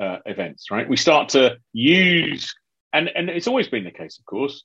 uh, 0.00 0.18
events. 0.26 0.70
Right, 0.70 0.88
we 0.88 0.96
start 0.96 1.30
to 1.30 1.58
use 1.72 2.54
and 2.92 3.08
and 3.14 3.28
it's 3.28 3.48
always 3.48 3.68
been 3.68 3.84
the 3.84 3.90
case, 3.90 4.18
of 4.18 4.24
course. 4.24 4.64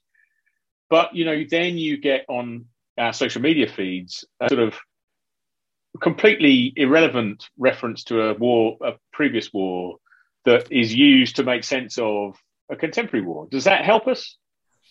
But 0.89 1.15
you 1.15 1.25
know, 1.25 1.43
then 1.49 1.77
you 1.77 1.97
get 1.97 2.25
on 2.27 2.65
our 2.97 3.13
social 3.13 3.41
media 3.41 3.67
feeds 3.67 4.25
a 4.39 4.49
sort 4.49 4.61
of 4.61 4.75
completely 6.01 6.73
irrelevant 6.75 7.49
reference 7.57 8.03
to 8.05 8.21
a 8.21 8.33
war, 8.33 8.77
a 8.81 8.93
previous 9.11 9.51
war 9.53 9.97
that 10.45 10.71
is 10.71 10.93
used 10.93 11.37
to 11.37 11.43
make 11.43 11.63
sense 11.63 11.97
of 11.97 12.37
a 12.69 12.75
contemporary 12.75 13.25
war. 13.25 13.47
Does 13.49 13.65
that 13.65 13.85
help 13.85 14.07
us? 14.07 14.37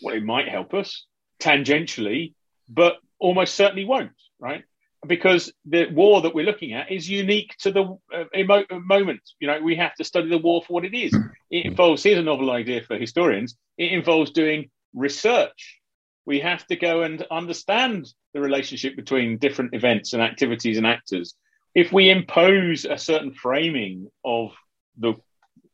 Well, 0.03 0.15
it 0.15 0.25
might 0.25 0.49
help 0.49 0.75
us 0.75 1.07
tangentially, 1.41 2.35
but 2.69 2.97
almost 3.19 3.55
certainly 3.55 3.85
won't, 3.85 4.13
right? 4.39 4.65
Because 5.07 5.53
the 5.65 5.87
war 5.91 6.23
that 6.23 6.35
we're 6.35 6.45
looking 6.45 6.75
at 6.75 6.93
is 6.93 7.11
unique 7.11 7.57
to 7.61 7.73
the 7.73 7.99
uh, 8.15 8.25
emo- 8.37 8.65
moment. 8.71 9.21
You 9.41 9.49
know, 9.49 9.61
we 9.61 9.75
have 9.77 9.95
to 9.97 10.05
study 10.05 10.29
the 10.29 10.39
war 10.39 10.63
for 10.63 10.75
what 10.75 10.85
it 10.85 10.97
is. 10.97 11.13
It 11.51 11.67
involves, 11.67 12.05
here's 12.05 12.19
a 12.19 12.23
novel 12.23 12.51
idea 12.51 12.83
for 12.83 12.97
historians, 12.97 13.57
it 13.77 13.93
involves 13.93 14.31
doing 14.31 14.71
research. 14.95 15.81
We 16.25 16.39
have 16.41 16.65
to 16.69 16.77
go 16.77 17.03
and 17.03 17.27
understand 17.31 18.13
the 18.33 18.41
relationship 18.41 18.95
between 18.95 19.39
different 19.39 19.75
events 19.75 20.13
and 20.13 20.23
activities 20.23 20.79
and 20.79 20.87
actors. 20.87 21.35
If 21.75 21.93
we 21.93 22.11
impose 22.11 22.85
a 22.85 22.99
certain 22.99 23.35
framing 23.35 24.09
of 24.25 24.53
the 24.99 25.15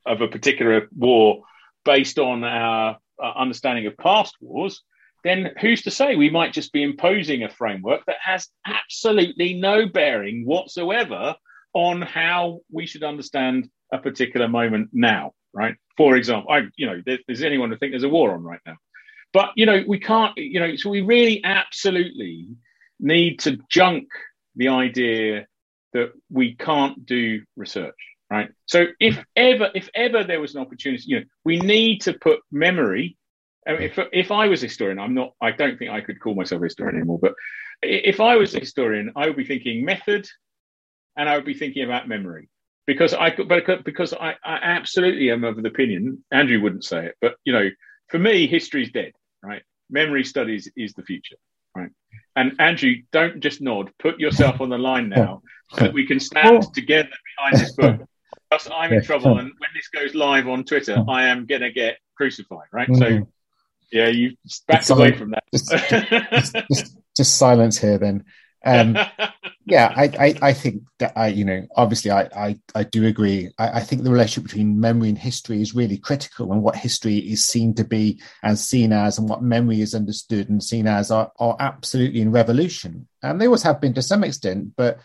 of 0.07 0.23
a 0.23 0.29
particular 0.29 0.89
war 0.97 1.43
based 1.85 2.19
on 2.19 2.45
our 2.45 2.99
uh, 3.23 3.33
understanding 3.37 3.87
of 3.87 3.97
past 3.97 4.37
wars, 4.41 4.83
then 5.25 5.51
who's 5.61 5.83
to 5.83 5.91
say 5.91 6.17
we 6.17 6.31
might 6.31 6.53
just 6.53 6.73
be 6.73 6.83
imposing 6.83 7.43
a 7.43 7.49
framework 7.49 8.05
that 8.07 8.17
has 8.23 8.49
absolutely 8.67 9.55
no 9.55 9.87
bearing 9.87 10.45
whatsoever 10.45 11.35
on 11.75 12.03
how 12.03 12.61
we 12.71 12.87
should 12.87 13.03
understand 13.03 13.69
a 13.93 13.99
particular 13.99 14.49
moment 14.49 14.91
now? 14.93 15.33
right? 15.53 15.75
For 15.97 16.17
example, 16.17 16.51
I, 16.51 16.63
you 16.77 16.87
know, 16.87 17.03
there, 17.05 17.19
there's 17.27 17.43
anyone 17.43 17.71
who 17.71 17.77
think 17.77 17.93
there's 17.93 18.05
a 18.05 18.09
war 18.09 18.33
on 18.35 18.43
right 18.43 18.61
now, 18.67 18.77
but 19.33 19.51
you 19.57 19.67
know, 19.67 19.83
we 19.87 19.99
can't, 19.99 20.37
you 20.37 20.61
know, 20.61 20.77
so 20.77 20.91
we 20.91 21.01
really 21.01 21.43
absolutely 21.45 22.49
need 23.01 23.41
to 23.41 23.59
junk 23.69 24.09
the 24.57 24.69
idea 24.69 25.47
that 25.93 26.13
we 26.31 26.55
can't 26.55 27.05
do 27.07 27.43
research, 27.57 27.97
right? 28.31 28.51
So 28.67 28.87
if 29.01 29.19
ever, 29.37 29.71
if 29.75 29.89
ever 29.95 30.25
there 30.25 30.41
was 30.41 30.55
an 30.55 30.61
opportunity, 30.61 31.05
you 31.07 31.21
know, 31.21 31.27
we 31.45 31.59
need 31.59 32.03
to 32.03 32.13
put 32.13 32.41
memory. 32.51 33.17
I 33.67 33.73
mean, 33.73 33.83
if 33.83 33.99
if 34.13 34.31
I 34.31 34.49
was 34.49 34.63
a 34.63 34.67
historian, 34.67 34.99
I'm 34.99 35.15
not. 35.15 35.35
I 35.41 35.51
don't 35.51 35.79
think 35.79 35.91
I 35.91 36.01
could 36.01 36.21
call 36.21 36.35
myself 36.35 36.63
a 36.63 36.65
historian 36.65 36.97
anymore. 36.97 37.19
But 37.21 37.35
if 37.83 38.21
I 38.21 38.37
was 38.37 38.55
a 38.55 38.61
historian, 38.61 39.13
I 39.17 39.27
would 39.27 39.37
be 39.37 39.45
thinking 39.45 39.85
method, 39.85 40.27
and 41.17 41.29
I 41.29 41.37
would 41.37 41.45
be 41.45 41.55
thinking 41.55 41.85
about 41.85 42.09
memory 42.09 42.49
because 42.87 43.13
I 43.13 43.31
could, 43.31 43.49
but 43.49 43.85
because 43.85 44.15
I, 44.15 44.35
I 44.43 44.59
absolutely 44.63 45.31
am 45.31 45.45
of 45.45 45.63
the 45.63 45.69
opinion. 45.69 46.25
Andrew 46.33 46.61
wouldn't 46.61 46.85
say 46.85 47.07
it, 47.07 47.17
but 47.21 47.35
you 47.45 47.53
know, 47.53 47.69
for 48.09 48.19
me, 48.19 48.47
history's 48.47 48.91
dead. 48.91 49.13
Right, 49.43 49.63
memory 49.91 50.25
studies 50.25 50.71
is 50.77 50.95
the 50.95 51.03
future. 51.03 51.37
Right, 51.75 51.91
and 52.35 52.55
Andrew, 52.59 52.95
don't 53.13 53.41
just 53.41 53.61
nod. 53.61 53.91
Put 53.99 54.19
yourself 54.19 54.61
on 54.61 54.71
the 54.71 54.79
line 54.79 55.11
now, 55.11 55.43
so 55.71 55.85
that 55.85 55.93
we 55.93 56.07
can 56.07 56.19
stand 56.19 56.73
together 56.75 57.11
behind 57.37 57.61
this 57.61 57.73
book. 57.73 58.01
Else 58.51 58.67
I'm 58.73 58.95
in 58.95 59.03
trouble, 59.03 59.37
and 59.37 59.51
when 59.59 59.71
this 59.75 59.89
goes 59.89 60.15
live 60.15 60.49
on 60.49 60.65
Twitter, 60.65 61.05
I 61.07 61.27
am 61.27 61.45
gonna 61.45 61.71
get 61.71 61.99
crucified. 62.17 62.69
Right, 62.73 62.89
so. 62.95 63.05
Mm-hmm. 63.05 63.23
Yeah, 63.91 64.09
you 64.09 64.37
back 64.67 64.89
away 64.91 65.13
from 65.13 65.31
that. 65.31 65.45
Just, 65.53 65.71
just, 65.71 66.57
just, 66.73 66.99
just 67.17 67.37
silence 67.39 67.79
here, 67.79 67.99
then. 67.99 68.25
Um, 68.65 68.99
yeah, 69.67 69.93
I, 69.97 70.05
I, 70.05 70.35
I, 70.49 70.53
think 70.53 70.83
that 70.99 71.13
I, 71.17 71.29
you 71.29 71.45
know, 71.45 71.67
obviously 71.77 72.11
I, 72.11 72.23
I, 72.37 72.59
I 72.75 72.83
do 72.83 73.07
agree. 73.07 73.51
I, 73.57 73.79
I, 73.79 73.81
think 73.81 74.03
the 74.03 74.11
relationship 74.11 74.45
between 74.45 74.81
memory 74.81 75.09
and 75.09 75.17
history 75.17 75.63
is 75.63 75.77
really 75.77 75.97
critical, 75.97 76.53
and 76.53 76.63
what 76.63 76.75
history 76.75 77.19
is 77.19 77.47
seen 77.47 77.73
to 77.75 77.85
be 77.85 78.21
and 78.43 78.59
seen 78.59 78.93
as, 78.93 79.19
and 79.19 79.29
what 79.29 79.43
memory 79.43 79.81
is 79.81 79.95
understood 79.95 80.49
and 80.49 80.63
seen 80.63 80.87
as, 80.89 81.11
are, 81.11 81.31
are 81.39 81.57
absolutely 81.61 82.21
in 82.21 82.33
revolution. 82.33 83.07
And 83.23 83.41
they 83.41 83.47
always 83.47 83.63
have 83.63 83.81
been 83.81 83.95
to 83.95 84.03
some 84.03 84.25
extent, 84.25 84.75
but 84.77 84.99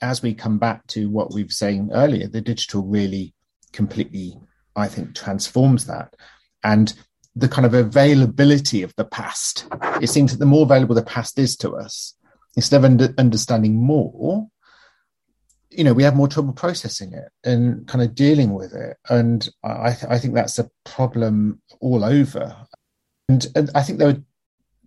as 0.00 0.22
we 0.22 0.34
come 0.34 0.58
back 0.58 0.86
to 0.88 1.08
what 1.08 1.32
we 1.32 1.44
were 1.44 1.48
saying 1.48 1.90
earlier, 1.92 2.28
the 2.28 2.42
digital 2.42 2.82
really 2.82 3.34
completely, 3.72 4.38
I 4.74 4.88
think, 4.88 5.14
transforms 5.14 5.86
that. 5.86 6.14
And 6.62 6.92
the 7.36 7.48
kind 7.48 7.66
of 7.66 7.74
availability 7.74 8.82
of 8.82 8.94
the 8.96 9.04
past, 9.04 9.68
it 10.00 10.08
seems 10.08 10.32
that 10.32 10.38
the 10.38 10.46
more 10.46 10.62
available 10.62 10.94
the 10.94 11.02
past 11.02 11.38
is 11.38 11.56
to 11.58 11.76
us, 11.76 12.14
instead 12.56 12.78
of 12.78 12.84
under, 12.84 13.14
understanding 13.18 13.76
more, 13.76 14.48
you 15.70 15.84
know, 15.84 15.92
we 15.92 16.02
have 16.02 16.16
more 16.16 16.28
trouble 16.28 16.54
processing 16.54 17.12
it 17.12 17.28
and 17.44 17.86
kind 17.86 18.02
of 18.02 18.14
dealing 18.14 18.54
with 18.54 18.72
it. 18.72 18.96
And 19.10 19.46
I, 19.62 19.92
th- 19.92 20.10
I 20.10 20.18
think 20.18 20.34
that's 20.34 20.58
a 20.58 20.70
problem 20.84 21.60
all 21.80 22.02
over. 22.02 22.56
And, 23.28 23.46
and 23.54 23.70
I 23.74 23.82
think 23.82 23.98
there 23.98 24.08
are, 24.08 24.22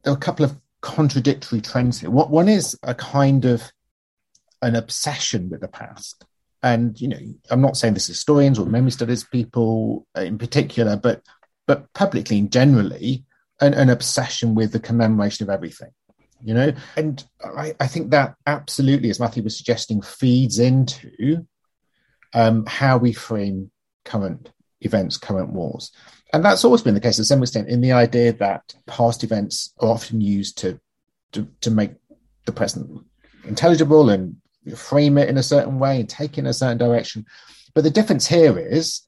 there 0.04 0.14
a 0.14 0.18
couple 0.18 0.46
of 0.46 0.58
contradictory 0.82 1.62
trends 1.62 2.00
here. 2.00 2.10
What 2.10 2.32
one 2.32 2.50
is 2.50 2.78
a 2.82 2.96
kind 2.96 3.46
of 3.46 3.72
an 4.62 4.76
obsession 4.76 5.50
with 5.50 5.62
the 5.62 5.68
past. 5.68 6.26
And 6.64 7.00
you 7.00 7.08
know, 7.08 7.20
I'm 7.50 7.62
not 7.62 7.78
saying 7.78 7.94
this 7.94 8.08
historians 8.08 8.58
or 8.58 8.66
memory 8.66 8.92
studies 8.92 9.24
people 9.24 10.08
in 10.16 10.38
particular, 10.38 10.98
but 10.98 11.22
but 11.70 11.94
publicly 11.94 12.40
and 12.40 12.52
generally, 12.52 13.24
an, 13.62 13.76
an 13.76 13.90
obsession 13.90 14.56
with 14.56 14.72
the 14.72 14.80
commemoration 14.80 15.44
of 15.44 15.54
everything 15.54 15.92
you 16.44 16.54
know? 16.54 16.74
And 16.96 17.24
I, 17.44 17.76
I, 17.80 17.88
think 17.88 18.12
that 18.12 18.36
absolutely 18.48 19.10
as 19.10 19.20
matthew 19.20 19.44
was 19.44 19.58
suggesting 19.58 20.02
feeds 20.02 20.60
into 20.60 21.46
um, 22.34 22.66
how 22.66 22.98
we 22.98 23.14
frame 23.14 23.72
current 24.06 24.52
events 24.82 25.18
current 25.18 25.50
wars. 25.50 25.92
And 26.32 26.46
that's 26.46 26.64
always 26.64 26.82
been 26.82 26.94
the 26.94 27.02
case 27.02 27.18
to 27.18 27.26
some 27.26 27.42
extent 27.42 27.70
in 27.70 27.82
the 27.82 27.92
idea 27.92 28.34
that 28.34 28.74
past 28.86 29.24
events 29.24 29.74
are 29.80 29.90
often 29.90 30.22
used 30.22 30.58
to 30.60 30.80
to, 31.34 31.48
to 31.62 31.72
make 31.72 31.92
the 32.46 32.52
present 32.52 33.06
intelligible 33.44 34.10
and 34.10 34.38
frame 34.76 35.18
it 35.18 35.30
in 35.30 35.38
a 35.38 35.44
certain 35.44 35.78
way 35.78 36.00
and 36.00 36.10
take 36.10 36.38
it 36.38 36.40
in 36.40 36.48
a 36.48 36.54
certain 36.54 36.78
direction. 36.78 37.26
But 37.76 37.84
the 37.84 37.92
difference 37.92 38.26
here 38.26 38.58
is 38.58 39.02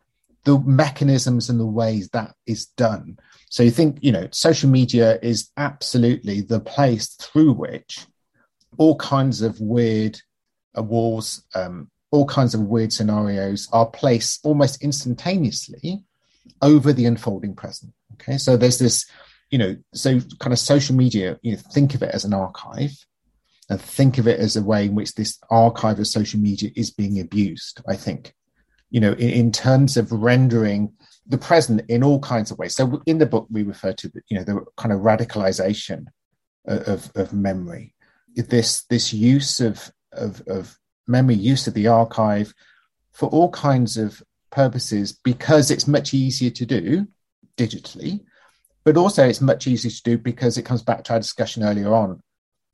the 0.44 0.60
mechanisms 0.60 1.50
and 1.50 1.60
the 1.60 1.66
ways 1.66 2.10
that 2.10 2.34
is 2.46 2.66
done 2.66 3.18
so 3.52 3.64
you 3.64 3.72
think, 3.72 3.98
you 4.00 4.14
know, 4.14 4.30
social 4.32 4.70
media 4.70 5.20
is 5.22 5.52
absolutely 5.58 6.40
the 6.40 6.62
place 6.62 7.08
through 7.16 7.52
which 7.52 8.08
all 8.78 8.96
kinds 8.96 9.42
of 9.42 9.60
weird 9.60 10.18
uh, 10.78 10.82
wars, 10.82 11.46
um, 11.54 11.92
all 12.12 12.26
kinds 12.26 12.54
of 12.54 12.62
weird 12.62 12.94
scenarios 12.94 13.68
are 13.74 13.88
placed 13.88 14.46
almost 14.46 14.82
instantaneously 14.82 16.06
over 16.62 16.94
the 16.94 17.06
unfolding 17.06 17.54
present. 17.54 17.92
Okay, 18.14 18.38
so 18.38 18.56
there's 18.56 18.80
this, 18.80 19.06
you 19.50 19.58
know, 19.58 19.76
so 19.94 20.22
kind 20.40 20.54
of 20.54 20.60
social 20.60 20.96
media, 20.96 21.38
you 21.42 21.52
know, 21.52 21.62
think 21.74 21.94
of 21.94 22.04
it 22.04 22.16
as 22.16 22.24
an 22.24 22.34
archive 22.34 22.94
and 23.70 23.82
think 23.82 24.18
of 24.18 24.30
it 24.30 24.40
as 24.40 24.56
a 24.56 24.64
way 24.64 24.86
in 24.86 24.96
which 24.96 25.14
this 25.16 25.38
archive 25.50 26.00
of 26.00 26.08
social 26.08 26.40
media 26.40 26.70
is 26.78 26.90
being 26.90 27.20
abused, 27.20 27.82
I 27.86 27.98
think. 27.98 28.34
You 28.92 29.00
know, 29.00 29.14
in, 29.14 29.30
in 29.30 29.52
terms 29.52 29.98
of 29.98 30.12
rendering 30.12 30.94
the 31.26 31.38
present 31.38 31.82
in 31.88 32.04
all 32.04 32.20
kinds 32.20 32.52
of 32.52 32.58
ways. 32.58 32.76
So 32.76 33.02
in 33.06 33.18
the 33.18 33.26
book, 33.26 33.48
we 33.50 33.64
refer 33.64 33.94
to 33.94 34.10
the, 34.10 34.22
you 34.28 34.38
know 34.38 34.44
the 34.44 34.66
kind 34.78 34.94
of 34.94 35.02
radicalization 35.02 36.06
of, 36.66 37.12
of 37.16 37.34
memory, 37.34 37.96
this 38.36 38.84
this 38.84 39.14
use 39.14 39.60
of, 39.60 39.92
of 40.12 40.42
of 40.48 40.78
memory, 41.08 41.36
use 41.36 41.68
of 41.68 41.74
the 41.74 41.88
archive 41.88 42.54
for 43.12 43.30
all 43.30 43.50
kinds 43.50 43.98
of 43.98 44.22
purposes 44.52 45.12
because 45.12 45.72
it's 45.72 45.88
much 45.88 46.14
easier 46.14 46.50
to 46.52 46.66
do 46.66 47.08
digitally, 47.58 48.22
but 48.84 48.98
also 48.98 49.28
it's 49.28 49.42
much 49.42 49.68
easier 49.68 49.92
to 49.92 50.04
do 50.04 50.18
because 50.18 50.58
it 50.58 50.66
comes 50.66 50.82
back 50.82 51.04
to 51.04 51.14
our 51.14 51.20
discussion 51.20 51.64
earlier 51.64 51.94
on, 51.94 52.22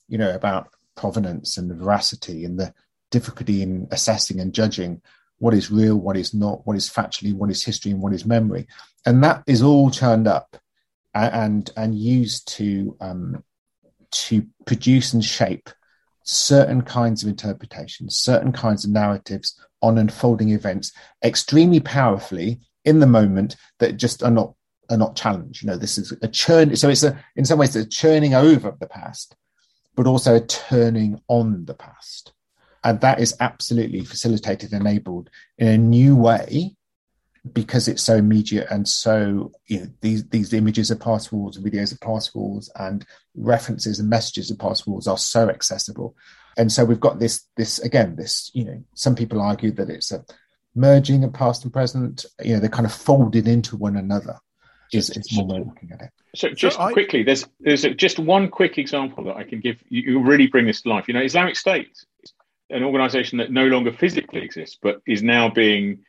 you 0.07 0.17
know, 0.17 0.33
about 0.33 0.69
provenance 0.95 1.57
and 1.57 1.71
veracity 1.71 2.45
and 2.45 2.59
the 2.59 2.73
difficulty 3.11 3.61
in 3.61 3.87
assessing 3.91 4.39
and 4.39 4.53
judging 4.53 5.01
what 5.39 5.53
is 5.53 5.71
real, 5.71 5.97
what 5.97 6.17
is 6.17 6.33
not, 6.33 6.65
what 6.65 6.75
is 6.75 6.89
factually, 6.89 7.33
what 7.33 7.49
is 7.49 7.63
history, 7.63 7.91
and 7.91 8.01
what 8.01 8.13
is 8.13 8.25
memory, 8.25 8.67
and 9.05 9.23
that 9.23 9.43
is 9.47 9.61
all 9.61 9.91
churned 9.91 10.27
up 10.27 10.57
and 11.13 11.71
and 11.75 11.95
used 11.95 12.47
to 12.47 12.95
um, 13.01 13.43
to 14.11 14.45
produce 14.65 15.13
and 15.13 15.23
shape 15.23 15.69
certain 16.23 16.81
kinds 16.81 17.23
of 17.23 17.29
interpretations, 17.29 18.17
certain 18.17 18.51
kinds 18.51 18.83
of 18.83 18.91
narratives 18.91 19.59
on 19.81 19.97
unfolding 19.97 20.49
events 20.49 20.91
extremely 21.23 21.79
powerfully 21.79 22.59
in 22.83 22.99
the 22.99 23.07
moment 23.07 23.55
that 23.79 23.97
just 23.97 24.23
are 24.23 24.31
not 24.31 24.53
are 24.89 24.97
not 24.97 25.15
challenged. 25.15 25.63
You 25.63 25.67
know, 25.67 25.77
this 25.77 25.97
is 25.97 26.13
a 26.21 26.27
churn. 26.27 26.75
So 26.75 26.89
it's 26.89 27.03
a 27.03 27.23
in 27.35 27.45
some 27.45 27.59
ways 27.59 27.75
a 27.75 27.85
churning 27.85 28.33
over 28.33 28.69
of 28.69 28.79
the 28.79 28.87
past, 28.87 29.35
but 29.95 30.07
also 30.07 30.35
a 30.35 30.45
turning 30.45 31.21
on 31.27 31.65
the 31.65 31.73
past. 31.73 32.33
And 32.83 33.01
that 33.01 33.19
is 33.19 33.35
absolutely 33.39 34.03
facilitated, 34.05 34.73
enabled 34.73 35.29
in 35.57 35.67
a 35.67 35.77
new 35.77 36.15
way 36.15 36.75
because 37.53 37.87
it's 37.87 38.03
so 38.03 38.15
immediate 38.15 38.67
and 38.69 38.87
so 38.87 39.51
you 39.67 39.79
know 39.79 39.87
these 40.01 40.27
these 40.29 40.53
images 40.53 40.91
of 40.91 40.99
passports 40.99 41.57
videos 41.57 41.91
of 41.91 41.99
passports 42.01 42.69
and 42.75 43.05
references 43.35 43.99
and 43.99 44.09
messages 44.09 44.51
of 44.51 44.59
passports 44.59 45.07
are 45.07 45.17
so 45.17 45.49
accessible. 45.49 46.15
And 46.57 46.71
so 46.71 46.83
we've 46.83 46.99
got 46.99 47.19
this 47.19 47.45
this 47.55 47.79
again 47.79 48.15
this 48.15 48.51
you 48.53 48.65
know 48.65 48.83
some 48.95 49.15
people 49.15 49.41
argue 49.41 49.71
that 49.71 49.89
it's 49.89 50.11
a 50.11 50.25
merging 50.75 51.23
of 51.23 51.33
past 51.33 51.63
and 51.63 51.73
present 51.73 52.25
you 52.43 52.53
know 52.53 52.59
they're 52.59 52.69
kind 52.69 52.85
of 52.85 52.93
folded 52.93 53.47
into 53.47 53.77
one 53.77 53.97
another 53.97 54.39
is, 54.93 55.09
is 55.09 55.37
one 55.37 55.47
way 55.47 55.57
of 55.57 55.67
looking 55.67 55.91
at 55.91 56.01
it. 56.01 56.09
So 56.35 56.49
just 56.49 56.77
so 56.77 56.83
I, 56.83 56.93
quickly 56.93 57.23
there's 57.23 57.45
there's 57.59 57.83
just 57.83 58.19
one 58.19 58.49
quick 58.49 58.77
example 58.77 59.23
that 59.25 59.35
i 59.35 59.43
can 59.43 59.59
give 59.59 59.81
you, 59.89 60.01
you 60.01 60.23
really 60.23 60.47
bring 60.47 60.65
this 60.65 60.81
to 60.81 60.89
life. 60.89 61.07
You 61.07 61.13
know 61.13 61.21
islamic 61.21 61.55
state 61.55 61.97
an 62.69 62.83
organization 62.83 63.37
that 63.37 63.51
no 63.51 63.65
longer 63.65 63.91
physically 63.91 64.41
exists 64.41 64.77
but 64.81 65.01
is 65.07 65.23
now 65.23 65.49
being 65.49 65.99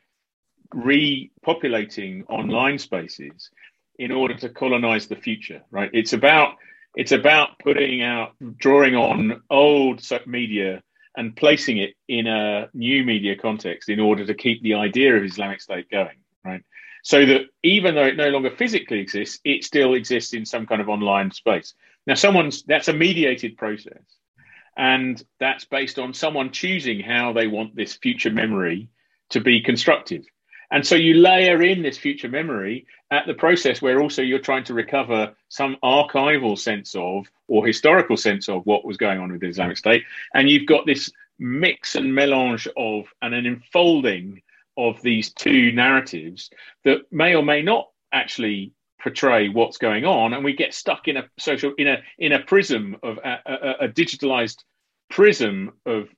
repopulating 0.74 2.24
online 2.28 2.78
spaces 2.78 3.50
in 3.98 4.12
order 4.12 4.34
to 4.34 4.48
colonize 4.48 5.06
the 5.06 5.16
future 5.16 5.62
right? 5.70 5.90
It's 5.92 6.12
about 6.12 6.56
it's 6.96 7.12
about 7.12 7.58
putting 7.58 8.02
out 8.02 8.32
drawing 8.56 8.94
on 8.96 9.42
old 9.50 10.02
media 10.26 10.82
and 11.16 11.36
placing 11.36 11.78
it 11.78 11.94
in 12.08 12.26
a 12.26 12.68
new 12.74 13.04
media 13.04 13.36
context 13.36 13.88
in 13.88 14.00
order 14.00 14.26
to 14.26 14.34
keep 14.34 14.62
the 14.62 14.74
idea 14.74 15.16
of 15.16 15.24
islamic 15.24 15.60
state 15.60 15.90
going 15.90 16.18
right? 16.44 16.62
So 17.02 17.24
that 17.24 17.42
even 17.62 17.94
though 17.94 18.06
it 18.06 18.16
no 18.16 18.28
longer 18.28 18.50
physically 18.50 19.00
exists 19.00 19.40
it 19.44 19.64
still 19.64 19.94
exists 19.94 20.34
in 20.34 20.44
some 20.44 20.66
kind 20.66 20.80
of 20.80 20.88
online 20.88 21.30
space. 21.30 21.74
Now 22.06 22.14
someone's 22.14 22.64
that's 22.64 22.88
a 22.88 22.92
mediated 22.92 23.56
process 23.56 24.17
and 24.78 25.22
that's 25.38 25.66
based 25.66 25.98
on 25.98 26.14
someone 26.14 26.50
choosing 26.50 27.00
how 27.00 27.32
they 27.32 27.46
want 27.46 27.76
this 27.76 27.94
future 27.94 28.30
memory 28.30 28.88
to 29.28 29.40
be 29.40 29.60
constructed 29.60 30.24
and 30.70 30.86
so 30.86 30.94
you 30.94 31.14
layer 31.14 31.62
in 31.62 31.82
this 31.82 31.96
future 31.96 32.28
memory 32.28 32.86
at 33.10 33.26
the 33.26 33.34
process 33.34 33.80
where 33.80 34.00
also 34.00 34.20
you're 34.20 34.38
trying 34.38 34.64
to 34.64 34.74
recover 34.74 35.34
some 35.48 35.76
archival 35.82 36.58
sense 36.58 36.94
of 36.94 37.26
or 37.46 37.66
historical 37.66 38.16
sense 38.16 38.48
of 38.48 38.66
what 38.66 38.84
was 38.84 38.98
going 38.98 39.18
on 39.18 39.32
with 39.32 39.40
the 39.40 39.48
Islamic 39.48 39.78
State. 39.78 40.04
And 40.34 40.50
you've 40.50 40.66
got 40.66 40.84
this 40.84 41.10
mix 41.38 41.94
and 41.94 42.14
melange 42.14 42.68
of 42.76 43.06
and 43.22 43.34
an 43.34 43.46
enfolding 43.46 44.42
of 44.76 45.00
these 45.02 45.32
two 45.32 45.72
narratives 45.72 46.50
that 46.84 47.10
may 47.10 47.34
or 47.34 47.42
may 47.42 47.62
not 47.62 47.88
actually 48.12 48.72
portray 49.00 49.48
what's 49.48 49.78
going 49.78 50.04
on 50.04 50.34
and 50.34 50.44
we 50.44 50.52
get 50.52 50.74
stuck 50.74 51.08
in 51.08 51.16
a 51.16 51.24
social 51.38 51.72
in 51.78 51.86
a 51.86 51.98
in 52.18 52.32
a 52.32 52.42
prism 52.42 52.96
of 53.02 53.18
a, 53.18 53.38
a, 53.46 53.84
a 53.84 53.88
digitalized 53.88 54.64
prism 55.10 55.72
of 55.86 56.08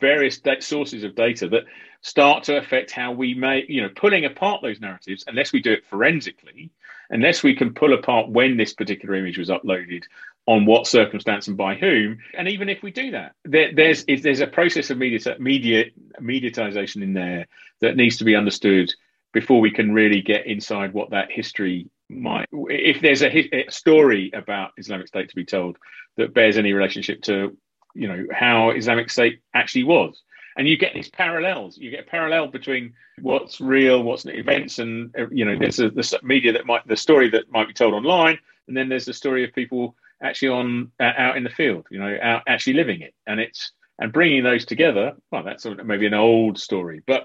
various 0.00 0.40
sources 0.60 1.04
of 1.04 1.14
data 1.14 1.48
that 1.48 1.64
start 2.00 2.44
to 2.44 2.56
affect 2.56 2.90
how 2.90 3.12
we 3.12 3.34
may, 3.34 3.64
you 3.68 3.82
know, 3.82 3.90
pulling 3.94 4.24
apart 4.24 4.62
those 4.62 4.80
narratives, 4.80 5.24
unless 5.26 5.52
we 5.52 5.60
do 5.60 5.72
it 5.72 5.84
forensically, 5.90 6.70
unless 7.10 7.42
we 7.42 7.54
can 7.54 7.74
pull 7.74 7.92
apart 7.92 8.28
when 8.28 8.56
this 8.56 8.72
particular 8.72 9.14
image 9.16 9.38
was 9.38 9.50
uploaded, 9.50 10.04
on 10.46 10.64
what 10.64 10.86
circumstance 10.86 11.46
and 11.48 11.58
by 11.58 11.74
whom. 11.74 12.18
And 12.36 12.48
even 12.48 12.70
if 12.70 12.82
we 12.82 12.90
do 12.90 13.10
that, 13.10 13.34
there, 13.44 13.70
there's 13.74 14.04
there's 14.06 14.40
a 14.40 14.46
process 14.46 14.88
of 14.88 14.96
media, 14.96 15.36
media 15.38 15.84
mediatization 16.20 17.02
in 17.02 17.12
there 17.12 17.46
that 17.80 17.96
needs 17.96 18.16
to 18.18 18.24
be 18.24 18.34
understood 18.34 18.90
before 19.34 19.60
we 19.60 19.70
can 19.70 19.92
really 19.92 20.22
get 20.22 20.46
inside 20.46 20.94
what 20.94 21.10
that 21.10 21.30
history 21.30 21.90
might. 22.08 22.48
If 22.52 23.00
there's 23.00 23.22
a, 23.22 23.30
a 23.54 23.70
story 23.70 24.30
about 24.32 24.72
Islamic 24.76 25.08
State 25.08 25.28
to 25.28 25.36
be 25.36 25.44
told 25.44 25.76
that 26.16 26.34
bears 26.34 26.58
any 26.58 26.72
relationship 26.72 27.22
to 27.22 27.56
you 27.94 28.08
know 28.08 28.26
how 28.32 28.70
Islamic 28.70 29.10
State 29.10 29.40
actually 29.54 29.84
was. 29.84 30.22
And 30.56 30.66
you 30.68 30.76
get 30.76 30.92
these 30.92 31.08
parallels. 31.08 31.78
You 31.78 31.90
get 31.90 32.00
a 32.00 32.10
parallel 32.10 32.48
between 32.48 32.92
what's 33.20 33.60
real, 33.60 34.02
what's 34.02 34.26
events, 34.26 34.78
and 34.80 35.14
you 35.30 35.44
know 35.44 35.56
there's 35.58 35.78
a, 35.78 35.90
the 35.90 36.18
media 36.22 36.52
that 36.52 36.66
might 36.66 36.86
the 36.86 36.96
story 36.96 37.30
that 37.30 37.50
might 37.50 37.68
be 37.68 37.74
told 37.74 37.94
online, 37.94 38.38
and 38.66 38.76
then 38.76 38.88
there's 38.88 39.04
the 39.04 39.14
story 39.14 39.44
of 39.44 39.52
people 39.54 39.94
actually 40.22 40.48
on 40.48 40.90
uh, 41.00 41.12
out 41.16 41.36
in 41.36 41.44
the 41.44 41.50
field, 41.50 41.86
you 41.90 41.98
know, 41.98 42.18
out 42.20 42.42
actually 42.48 42.74
living 42.74 43.02
it, 43.02 43.14
and 43.26 43.38
it's 43.40 43.72
and 44.00 44.12
bringing 44.12 44.42
those 44.42 44.64
together. 44.64 45.12
Well, 45.30 45.44
that's 45.44 45.64
maybe 45.84 46.06
an 46.06 46.14
old 46.14 46.58
story, 46.58 47.02
but 47.06 47.24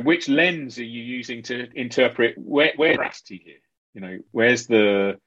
which 0.00 0.28
lens 0.28 0.78
are 0.78 0.84
you 0.84 1.02
using 1.02 1.42
to 1.44 1.68
interpret 1.74 2.36
where 2.38 2.72
where 2.76 2.96
veracity 2.96 3.42
here? 3.44 3.56
You 3.96 4.02
know, 4.02 4.18
where's 4.30 4.66
the 4.66 5.18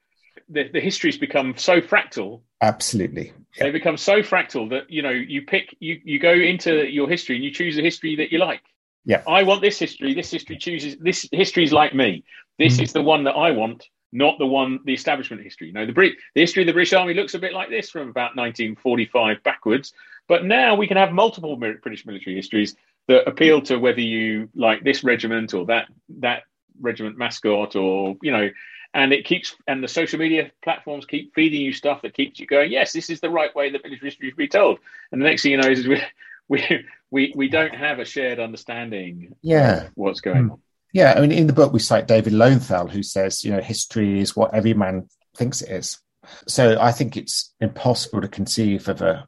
the, 0.47 0.69
the 0.71 0.79
history's 0.79 1.17
become 1.17 1.57
so 1.57 1.81
fractal. 1.81 2.41
Absolutely. 2.61 3.33
Yeah. 3.57 3.65
they 3.65 3.71
become 3.71 3.97
so 3.97 4.21
fractal 4.21 4.69
that 4.69 4.91
you 4.91 5.01
know 5.01 5.09
you 5.09 5.41
pick 5.41 5.75
you 5.79 5.99
you 6.03 6.19
go 6.19 6.31
into 6.31 6.87
your 6.87 7.09
history 7.09 7.35
and 7.35 7.43
you 7.43 7.49
choose 7.49 7.79
a 7.79 7.81
history 7.81 8.15
that 8.17 8.31
you 8.31 8.37
like. 8.37 8.61
Yeah. 9.05 9.23
I 9.27 9.41
want 9.41 9.61
this 9.61 9.79
history. 9.79 10.13
This 10.13 10.29
history 10.29 10.57
chooses 10.57 10.97
this 10.99 11.27
history's 11.31 11.73
like 11.73 11.95
me. 11.95 12.23
This 12.59 12.77
mm. 12.77 12.83
is 12.83 12.93
the 12.93 13.01
one 13.01 13.23
that 13.23 13.31
i 13.31 13.49
want 13.49 13.87
not 14.11 14.37
the 14.37 14.45
one 14.45 14.79
the 14.85 14.93
establishment 14.93 15.41
history. 15.41 15.67
You 15.67 15.73
know 15.73 15.87
the 15.87 15.93
Brit- 15.93 16.17
the 16.35 16.41
history 16.41 16.61
of 16.61 16.67
the 16.67 16.73
british 16.73 16.93
army 16.93 17.15
looks 17.15 17.33
a 17.33 17.39
bit 17.39 17.53
like 17.53 17.69
this 17.69 17.89
from 17.89 18.09
about 18.09 18.35
1945 18.35 19.41
backwards 19.43 19.93
but 20.27 20.45
now 20.45 20.75
we 20.75 20.87
can 20.87 20.97
have 20.97 21.11
multiple 21.11 21.55
british 21.55 22.05
military 22.05 22.35
histories 22.35 22.75
that 23.07 23.27
appeal 23.27 23.61
to 23.61 23.77
whether 23.77 24.01
you 24.01 24.49
like 24.55 24.83
this 24.83 25.03
regiment 25.03 25.53
or 25.53 25.65
that 25.65 25.87
that 26.19 26.43
regiment 26.79 27.17
mascot 27.17 27.75
or 27.75 28.15
you 28.21 28.31
know 28.31 28.49
and 28.93 29.13
it 29.13 29.25
keeps 29.25 29.55
and 29.67 29.83
the 29.83 29.87
social 29.87 30.19
media 30.19 30.51
platforms 30.63 31.05
keep 31.05 31.33
feeding 31.35 31.61
you 31.61 31.73
stuff 31.73 32.01
that 32.01 32.13
keeps 32.13 32.39
you 32.39 32.47
going 32.47 32.71
yes 32.71 32.91
this 32.91 33.09
is 33.09 33.19
the 33.19 33.29
right 33.29 33.55
way 33.55 33.69
that 33.69 33.83
military 33.83 34.09
history 34.09 34.29
should 34.29 34.37
be 34.37 34.47
told. 34.47 34.79
And 35.11 35.21
the 35.21 35.25
next 35.25 35.43
thing 35.43 35.51
you 35.51 35.57
know 35.57 35.69
is 35.69 35.87
we 35.87 36.01
we 36.47 36.85
we, 37.11 37.33
we 37.35 37.49
don't 37.49 37.75
have 37.75 37.99
a 37.99 38.05
shared 38.05 38.39
understanding 38.39 39.35
yeah. 39.41 39.89
what's 39.95 40.21
going 40.21 40.45
mm. 40.45 40.51
on. 40.51 40.61
Yeah 40.93 41.13
i 41.15 41.21
mean 41.21 41.31
in 41.31 41.47
the 41.47 41.53
book 41.53 41.71
we 41.71 41.79
cite 41.79 42.07
david 42.07 42.33
lowenthal 42.33 42.87
who 42.87 43.03
says 43.03 43.43
you 43.43 43.51
know 43.51 43.61
history 43.61 44.19
is 44.19 44.35
what 44.35 44.53
every 44.53 44.73
man 44.73 45.07
thinks 45.37 45.61
it 45.61 45.69
is. 45.69 45.99
So 46.47 46.79
i 46.79 46.91
think 46.91 47.15
it's 47.15 47.53
impossible 47.59 48.21
to 48.21 48.27
conceive 48.27 48.87
of 48.87 49.01
a 49.01 49.27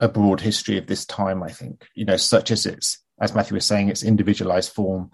a 0.00 0.08
broad 0.08 0.40
history 0.40 0.76
of 0.78 0.86
this 0.86 1.06
time 1.06 1.42
i 1.42 1.48
think. 1.48 1.86
You 1.94 2.04
know 2.04 2.16
such 2.16 2.50
as 2.50 2.66
it's 2.66 2.98
as 3.20 3.34
matthew 3.34 3.54
was 3.54 3.64
saying 3.64 3.88
it's 3.88 4.02
individualized 4.02 4.72
form 4.72 5.10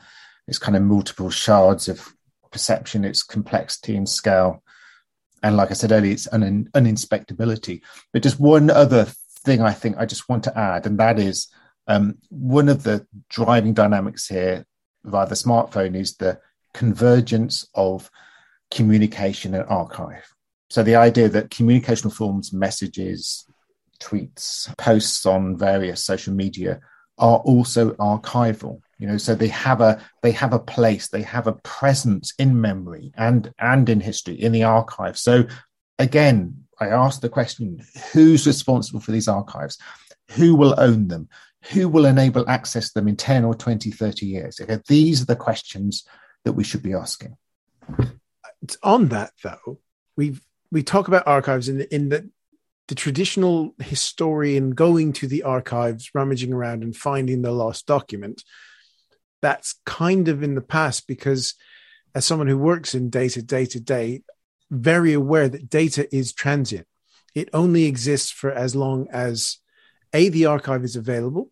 it's 0.49 0.59
kind 0.59 0.77
of 0.77 0.83
multiple 0.83 1.31
shards 1.31 1.89
of 1.89 2.13
perception, 2.51 3.05
its 3.05 3.23
complexity 3.23 3.97
and 3.97 4.09
scale. 4.09 4.63
And 5.43 5.57
like 5.57 5.71
I 5.71 5.75
said 5.75 5.93
earlier, 5.93 6.13
it's 6.13 6.27
an 6.27 6.69
uninspectability. 6.75 7.83
But 8.13 8.23
just 8.23 8.41
one 8.41 8.71
other 8.71 9.07
thing 9.45 9.61
I 9.61 9.73
think 9.73 9.97
I 9.99 10.07
just 10.07 10.29
want 10.29 10.45
to 10.45 10.59
add, 10.59 10.87
and 10.87 10.99
that 10.99 11.19
is 11.19 11.49
um, 11.87 12.19
one 12.31 12.69
of 12.69 12.83
the 12.83 13.07
driving 13.29 13.75
dynamics 13.75 14.27
here 14.27 14.67
via 15.05 15.27
the 15.27 15.35
smartphone 15.35 15.95
is 15.95 16.17
the 16.17 16.41
convergence 16.75 17.67
of 17.75 18.11
communication 18.71 19.55
and 19.55 19.65
archive. 19.69 20.35
So 20.71 20.83
the 20.83 20.97
idea 20.97 21.29
that 21.29 21.51
communicational 21.51 22.13
forms, 22.13 22.53
messages, 22.53 23.47
tweets, 24.01 24.77
posts 24.77 25.25
on 25.25 25.57
various 25.57 26.05
social 26.05 26.35
media 26.35 26.81
are 27.19 27.39
also 27.39 27.93
archival 27.93 28.81
you 28.99 29.07
know 29.07 29.17
so 29.17 29.35
they 29.35 29.49
have 29.49 29.81
a 29.81 30.01
they 30.23 30.33
have 30.33 30.53
a 30.53 30.59
place 30.59 31.09
they 31.09 31.23
have 31.23 31.47
a 31.47 31.53
presence 31.53 32.35
in 32.39 32.61
memory 32.61 33.13
and 33.17 33.53
and 33.59 33.89
in 33.89 34.01
history 34.01 34.35
in 34.35 34.53
the 34.53 34.65
archive 34.65 35.17
so 35.17 35.45
again 35.99 36.55
i 36.81 36.89
ask 36.89 37.21
the 37.21 37.29
question 37.29 37.81
who's 38.13 38.47
responsible 38.47 39.01
for 39.01 39.13
these 39.13 39.29
archives? 39.29 39.79
Who 40.33 40.55
will 40.55 40.75
own 40.79 41.09
them? 41.09 41.29
Who 41.73 41.89
will 41.89 42.07
enable 42.07 42.49
access 42.49 42.89
to 42.89 42.95
them 42.95 43.09
in 43.09 43.17
10 43.17 43.45
or 43.45 43.55
20 43.55 43.91
30 43.91 44.27
years? 44.27 44.61
Okay, 44.61 44.79
these 44.87 45.23
are 45.23 45.27
the 45.27 45.37
questions 45.37 46.05
that 46.45 46.53
we 46.53 46.65
should 46.65 46.83
be 46.83 46.95
asking. 46.95 47.37
On 48.83 49.09
that 49.09 49.33
though 49.43 49.79
we 50.17 50.39
we 50.71 50.83
talk 50.83 51.09
about 51.09 51.27
archives 51.27 51.69
in 51.69 51.79
the, 51.79 51.95
in 51.95 52.09
the 52.11 52.31
the 52.89 52.95
traditional 52.95 53.75
historian 53.81 54.71
going 54.71 55.13
to 55.13 55.27
the 55.27 55.43
archives 55.43 56.11
rummaging 56.15 56.53
around 56.53 56.83
and 56.83 56.97
finding 56.97 57.43
the 57.43 57.53
lost 57.53 57.87
document 57.87 58.43
that's 59.41 59.81
kind 59.87 60.29
of 60.29 60.43
in 60.43 60.55
the 60.55 60.61
past 60.61 61.07
because 61.07 61.55
as 62.15 62.25
someone 62.25 62.49
who 62.49 62.59
works 62.59 62.95
in 62.95 63.11
data 63.11 63.43
day 63.43 63.67
to 63.67 63.81
day, 63.81 64.23
very 64.71 65.13
aware 65.13 65.49
that 65.49 65.71
data 65.71 66.15
is 66.15 66.33
transient. 66.33 66.87
It 67.35 67.49
only 67.53 67.85
exists 67.85 68.31
for 68.31 68.51
as 68.51 68.75
long 68.75 69.07
as 69.11 69.59
A, 70.13 70.29
the 70.29 70.47
archive 70.47 70.85
is 70.85 70.97
available, 70.97 71.51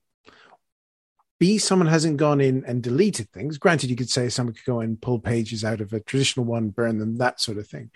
B, 1.38 1.58
someone 1.58 1.88
hasn't 1.88 2.16
gone 2.16 2.40
in 2.40 2.64
and 2.64 2.82
deleted 2.82 3.30
things. 3.30 3.58
Granted, 3.58 3.90
you 3.90 3.96
could 3.96 4.08
say 4.08 4.28
someone 4.28 4.54
could 4.54 4.64
go 4.64 4.80
and 4.80 5.00
pull 5.00 5.18
pages 5.18 5.64
out 5.64 5.80
of 5.80 5.92
a 5.92 6.00
traditional 6.00 6.46
one, 6.46 6.70
burn 6.70 6.98
them, 6.98 7.18
that 7.18 7.40
sort 7.40 7.58
of 7.58 7.68
thing. 7.68 7.90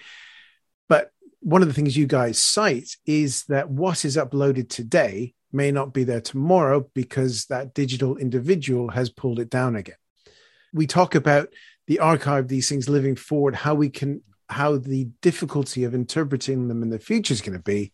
But 0.89 1.11
one 1.41 1.63
of 1.63 1.69
the 1.69 1.75
things 1.75 1.97
you 1.97 2.07
guys 2.07 2.43
cite 2.43 2.97
is 3.07 3.45
that 3.45 3.71
what 3.71 4.05
is 4.05 4.17
uploaded 4.17 4.69
today 4.69 5.35
may 5.53 5.71
not 5.71 5.93
be 5.93 6.05
there 6.05 6.21
tomorrow 6.21 6.89
because 6.95 7.47
that 7.47 7.75
digital 7.75 8.17
individual 8.17 8.91
has 8.91 9.11
pulled 9.11 9.39
it 9.39 9.51
down 9.51 9.77
again. 9.77 9.97
We 10.73 10.87
talk 10.87 11.15
about 11.15 11.49
the 11.87 11.99
archive, 11.99 12.49
these 12.49 12.69
things 12.69 12.89
living 12.89 13.17
forward, 13.17 13.57
how 13.57 13.75
we 13.75 13.91
can, 13.91 14.23
how 14.49 14.77
the 14.77 15.09
difficulty 15.21 15.85
of 15.85 15.95
interpreting 15.95 16.69
them 16.69 16.83
in 16.83 16.91
the 16.91 16.99
future 16.99 17.33
is 17.33 17.41
going 17.41 17.59
to 17.59 17.63
be. 17.63 17.93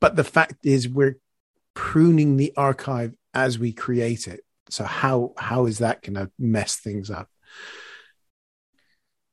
But 0.00 0.16
the 0.16 0.24
fact 0.24 0.64
is, 0.64 0.88
we're 0.88 1.18
pruning 1.74 2.36
the 2.36 2.52
archive 2.56 3.14
as 3.34 3.58
we 3.58 3.72
create 3.72 4.28
it. 4.28 4.40
So 4.70 4.84
how 4.84 5.34
how 5.36 5.66
is 5.66 5.78
that 5.78 6.02
going 6.02 6.14
to 6.14 6.30
mess 6.38 6.76
things 6.76 7.10
up? 7.10 7.28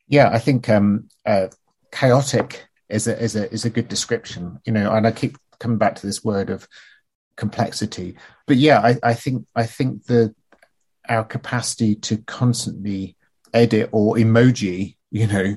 Yeah, 0.07 0.29
I 0.29 0.39
think 0.39 0.67
um, 0.67 1.07
uh, 1.25 1.47
chaotic 1.91 2.67
is 2.89 3.07
a 3.07 3.17
is 3.17 3.35
a 3.35 3.51
is 3.51 3.63
a 3.63 3.69
good 3.69 3.87
description. 3.87 4.59
You 4.65 4.73
know, 4.73 4.91
and 4.93 5.07
I 5.07 5.11
keep 5.11 5.37
coming 5.61 5.77
back 5.77 5.95
to 5.95 6.05
this 6.05 6.23
word 6.23 6.49
of 6.49 6.67
complexity. 7.37 8.17
But 8.47 8.57
yeah, 8.57 8.79
I, 8.79 8.97
I 9.03 9.13
think 9.13 9.45
I 9.55 9.65
think 9.65 10.05
the 10.05 10.35
our 11.07 11.23
capacity 11.23 11.95
to 11.95 12.17
constantly 12.17 13.15
edit 13.53 13.89
or 13.91 14.15
emoji, 14.15 14.97
you 15.11 15.27
know. 15.27 15.55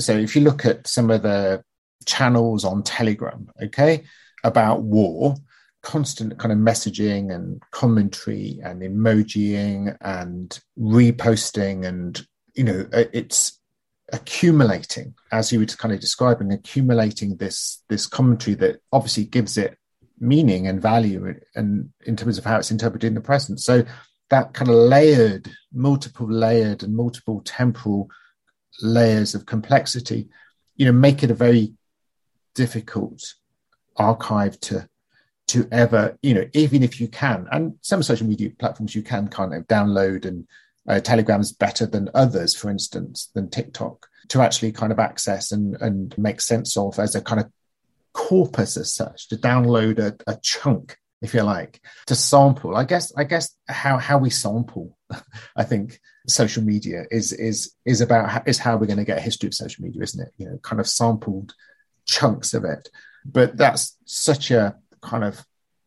So 0.00 0.12
if 0.12 0.36
you 0.36 0.42
look 0.42 0.66
at 0.66 0.86
some 0.86 1.10
of 1.10 1.22
the 1.22 1.64
channels 2.04 2.64
on 2.64 2.82
Telegram, 2.82 3.48
okay, 3.62 4.04
about 4.44 4.82
war, 4.82 5.36
constant 5.82 6.38
kind 6.38 6.52
of 6.52 6.58
messaging 6.58 7.34
and 7.34 7.62
commentary 7.70 8.60
and 8.62 8.82
emojiing 8.82 9.96
and 10.00 10.58
reposting 10.78 11.84
and 11.84 12.24
you 12.54 12.62
know 12.62 12.86
it's 12.92 13.58
accumulating 14.12 15.14
as 15.30 15.52
you 15.52 15.58
were 15.58 15.66
kind 15.66 15.94
of 15.94 16.00
describing 16.00 16.52
accumulating 16.52 17.36
this 17.36 17.82
this 17.88 18.06
commentary 18.06 18.54
that 18.54 18.80
obviously 18.92 19.24
gives 19.24 19.56
it 19.56 19.78
meaning 20.18 20.66
and 20.66 20.82
value 20.82 21.34
and 21.54 21.90
in 22.04 22.16
terms 22.16 22.38
of 22.38 22.44
how 22.44 22.58
it's 22.58 22.70
interpreted 22.70 23.08
in 23.08 23.14
the 23.14 23.20
present. 23.20 23.60
So 23.60 23.84
that 24.30 24.54
kind 24.54 24.70
of 24.70 24.76
layered 24.76 25.50
multiple 25.72 26.30
layered 26.30 26.82
and 26.82 26.94
multiple 26.94 27.42
temporal 27.44 28.08
layers 28.80 29.34
of 29.34 29.46
complexity 29.46 30.28
you 30.76 30.86
know 30.86 30.92
make 30.92 31.22
it 31.22 31.30
a 31.30 31.34
very 31.34 31.74
difficult 32.54 33.34
archive 33.96 34.58
to 34.60 34.88
to 35.48 35.68
ever, 35.70 36.16
you 36.22 36.34
know, 36.34 36.46
even 36.54 36.82
if 36.82 37.00
you 37.00 37.08
can, 37.08 37.46
and 37.52 37.74
some 37.82 38.02
social 38.02 38.26
media 38.26 38.50
platforms 38.58 38.94
you 38.94 39.02
can 39.02 39.28
kind 39.28 39.52
of 39.52 39.66
download 39.66 40.24
and 40.24 40.46
uh, 40.88 41.00
Telegram's 41.00 41.52
better 41.52 41.86
than 41.86 42.10
others, 42.14 42.54
for 42.54 42.70
instance, 42.70 43.30
than 43.34 43.48
TikTok, 43.48 44.06
to 44.28 44.40
actually 44.40 44.72
kind 44.72 44.92
of 44.92 44.98
access 44.98 45.52
and, 45.52 45.76
and 45.80 46.16
make 46.18 46.40
sense 46.40 46.76
of 46.76 46.98
as 46.98 47.14
a 47.14 47.20
kind 47.20 47.40
of 47.40 47.50
corpus 48.12 48.76
as 48.76 48.94
such, 48.94 49.28
to 49.28 49.36
download 49.36 49.98
a, 49.98 50.16
a 50.30 50.36
chunk, 50.42 50.96
if 51.20 51.34
you 51.34 51.42
like, 51.42 51.80
to 52.06 52.14
sample. 52.14 52.76
I 52.76 52.84
guess 52.84 53.12
I 53.16 53.24
guess 53.24 53.54
how 53.68 53.98
how 53.98 54.18
we 54.18 54.30
sample, 54.30 54.96
I 55.56 55.64
think 55.64 56.00
social 56.26 56.62
media 56.62 57.04
is 57.10 57.32
is 57.32 57.74
is 57.84 58.00
about 58.00 58.46
is 58.48 58.58
how 58.58 58.76
we're 58.76 58.86
going 58.86 58.98
to 58.98 59.04
get 59.04 59.18
a 59.18 59.22
history 59.22 59.46
of 59.48 59.54
social 59.54 59.84
media, 59.84 60.02
isn't 60.02 60.26
it? 60.26 60.32
You 60.36 60.46
know, 60.46 60.58
kind 60.58 60.80
of 60.80 60.88
sampled 60.88 61.54
chunks 62.04 62.54
of 62.54 62.64
it. 62.64 62.88
But 63.24 63.56
that's 63.56 63.96
such 64.04 64.50
a 64.50 64.76
kind 65.00 65.24
of 65.24 65.44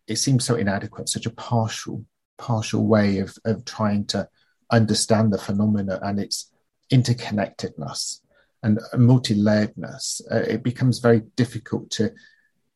it 0.07 0.17
seems 0.17 0.45
so 0.45 0.55
inadequate, 0.55 1.09
such 1.09 1.25
a 1.25 1.31
partial 1.31 2.05
partial 2.37 2.85
way 2.85 3.19
of 3.19 3.37
of 3.45 3.65
trying 3.65 4.05
to 4.05 4.27
understand 4.71 5.31
the 5.31 5.37
phenomena 5.37 5.99
and 6.01 6.19
its 6.19 6.51
interconnectedness 6.91 8.21
and 8.63 8.79
multi-layeredness. 8.97 10.21
Uh, 10.31 10.37
it 10.47 10.63
becomes 10.63 10.99
very 10.99 11.21
difficult 11.35 11.89
to 11.91 12.11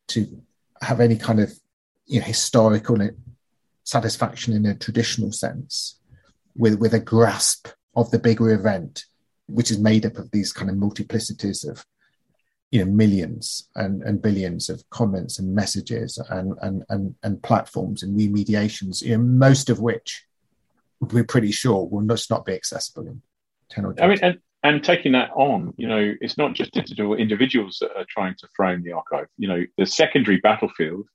to 0.08 0.42
have 0.82 1.00
any 1.00 1.16
kind 1.16 1.40
of 1.40 1.52
you 2.06 2.20
know 2.20 2.26
historical 2.26 2.98
satisfaction 3.84 4.54
in 4.54 4.66
a 4.66 4.76
traditional 4.76 5.32
sense 5.32 6.00
with 6.56 6.80
with 6.80 6.94
a 6.94 7.00
grasp 7.00 7.68
of 7.96 8.10
the 8.12 8.20
bigger 8.20 8.52
event 8.52 9.06
which 9.48 9.72
is 9.72 9.80
made 9.80 10.06
up 10.06 10.18
of 10.18 10.30
these 10.32 10.54
kind 10.54 10.70
of 10.70 10.76
multiplicities 10.76 11.68
of 11.68 11.86
you 12.72 12.84
know 12.84 12.92
millions 12.92 13.68
and, 13.76 14.04
and 14.04 14.22
billions 14.22 14.70
of 14.70 14.88
comments 14.92 15.40
and 15.40 15.56
messages 15.56 16.18
and, 16.30 16.54
and 16.62 16.84
and 16.90 17.16
and 17.24 17.42
platforms 17.42 18.04
and 18.04 18.18
remediations 18.18 19.02
you 19.02 19.18
know 19.18 19.24
most 19.24 19.70
of 19.70 19.80
which 19.80 20.26
we're 21.00 21.24
pretty 21.24 21.52
sure 21.52 21.88
will 21.88 22.06
just 22.06 22.30
not 22.30 22.46
be 22.46 22.54
accessible 22.54 23.08
in 23.08 23.22
10 23.72 23.86
or 23.86 23.94
20. 23.94 24.02
i 24.02 24.08
mean 24.08 24.20
and, 24.24 24.40
and 24.64 24.84
taking 24.84 25.14
that 25.14 25.30
on 25.36 25.74
you 25.78 25.88
know 25.88 26.14
it's 26.22 26.38
not 26.38 26.54
just 26.54 26.72
digital 26.72 27.16
individuals 27.16 27.78
that 27.82 27.92
are 27.96 28.06
trying 28.10 28.36
to 28.38 28.48
frame 28.56 28.84
the 28.84 28.92
archive 28.92 29.28
you 29.38 29.48
know 29.48 29.64
the 29.78 29.86
secondary 29.86 30.38
battlefield 30.38 31.08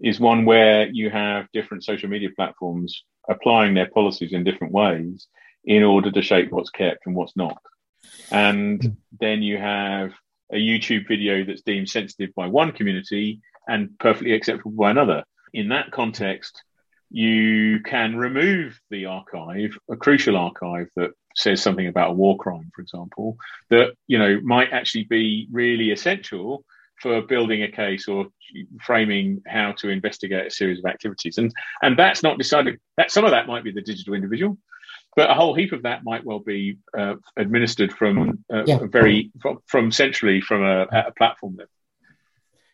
is 0.00 0.18
one 0.18 0.44
where 0.44 0.88
you 0.88 1.08
have 1.08 1.46
different 1.52 1.84
social 1.84 2.08
media 2.08 2.28
platforms 2.34 3.04
applying 3.28 3.74
their 3.74 3.88
policies 3.88 4.32
in 4.32 4.44
different 4.44 4.72
ways 4.72 5.28
in 5.64 5.82
order 5.82 6.10
to 6.10 6.20
shape 6.20 6.50
what's 6.50 6.70
kept 6.70 7.06
and 7.06 7.14
what's 7.14 7.36
not 7.36 7.58
and 8.30 8.80
mm. 8.80 8.96
then 9.18 9.42
you 9.42 9.56
have 9.56 10.12
a 10.52 10.56
YouTube 10.56 11.08
video 11.08 11.44
that's 11.44 11.62
deemed 11.62 11.88
sensitive 11.88 12.34
by 12.34 12.46
one 12.46 12.72
community 12.72 13.40
and 13.66 13.98
perfectly 13.98 14.32
acceptable 14.32 14.72
by 14.72 14.90
another. 14.90 15.24
In 15.52 15.68
that 15.68 15.90
context, 15.90 16.62
you 17.14 17.78
can 17.78 18.16
remove 18.16 18.80
the 18.90 19.06
archive, 19.06 19.78
a 19.88 19.96
crucial 19.96 20.36
archive 20.36 20.88
that 20.96 21.12
says 21.36 21.62
something 21.62 21.86
about 21.86 22.10
a 22.10 22.14
war 22.14 22.36
crime, 22.36 22.72
for 22.74 22.82
example, 22.82 23.36
that 23.70 23.94
you 24.08 24.18
know 24.18 24.40
might 24.42 24.72
actually 24.72 25.04
be 25.04 25.46
really 25.52 25.92
essential 25.92 26.64
for 27.00 27.22
building 27.22 27.62
a 27.62 27.70
case 27.70 28.08
or 28.08 28.26
framing 28.82 29.40
how 29.46 29.70
to 29.72 29.90
investigate 29.90 30.48
a 30.48 30.50
series 30.50 30.80
of 30.80 30.86
activities. 30.86 31.38
And 31.38 31.52
and 31.82 31.96
that's 31.96 32.24
not 32.24 32.36
decided. 32.36 32.80
That 32.96 33.12
some 33.12 33.24
of 33.24 33.30
that 33.30 33.46
might 33.46 33.62
be 33.62 33.70
the 33.70 33.82
digital 33.82 34.14
individual, 34.14 34.58
but 35.14 35.30
a 35.30 35.34
whole 35.34 35.54
heap 35.54 35.70
of 35.70 35.84
that 35.84 36.02
might 36.02 36.24
well 36.24 36.40
be 36.40 36.78
uh, 36.98 37.14
administered 37.36 37.92
from 37.92 38.44
uh, 38.52 38.64
yeah. 38.66 38.78
very 38.90 39.30
from, 39.40 39.58
from, 39.66 39.92
centrally 39.92 40.40
from 40.40 40.64
a, 40.64 40.82
a 40.90 41.12
platform 41.16 41.54
level. 41.54 41.70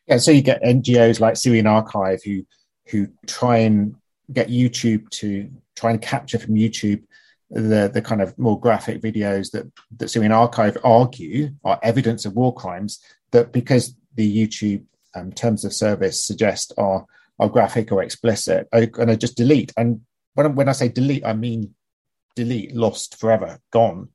Yeah, 0.07 0.17
so 0.17 0.31
you 0.31 0.41
get 0.41 0.63
NGOs 0.63 1.21
like 1.21 1.37
Syrian 1.37 1.67
Archive 1.67 2.21
who 2.25 2.47
who 2.87 3.09
try 3.27 3.59
and 3.59 3.97
get 4.33 4.49
YouTube 4.49 5.09
to 5.11 5.51
try 5.77 5.91
and 5.91 6.01
capture 6.01 6.39
from 6.39 6.55
YouTube 6.55 7.03
the 7.51 7.91
the 7.93 8.01
kind 8.01 8.23
of 8.23 8.39
more 8.39 8.59
graphic 8.59 9.03
videos 9.03 9.51
that 9.51 9.71
that 9.97 10.09
Syrian 10.09 10.33
Archive 10.33 10.79
argue 10.85 11.51
are 11.65 11.81
evidence 11.83 12.25
of 12.25 12.37
war 12.37 12.55
crimes 12.55 13.01
that 13.33 13.53
because 13.53 13.95
the 14.15 14.47
YouTube 14.47 14.85
um, 15.15 15.33
terms 15.33 15.65
of 15.65 15.73
service 15.73 16.25
suggest 16.25 16.73
are 16.79 17.05
are 17.41 17.49
graphic 17.49 17.91
or 17.91 18.03
explicit, 18.03 18.69
are 18.73 18.87
going 18.87 19.09
to 19.09 19.17
just 19.17 19.37
delete. 19.37 19.73
And 19.77 20.03
when 20.35 20.55
when 20.55 20.69
I 20.69 20.73
say 20.73 20.89
delete, 20.89 21.25
I 21.25 21.33
mean 21.33 21.75
delete, 22.37 22.75
lost 22.75 23.19
forever, 23.19 23.59
gone. 23.73 24.09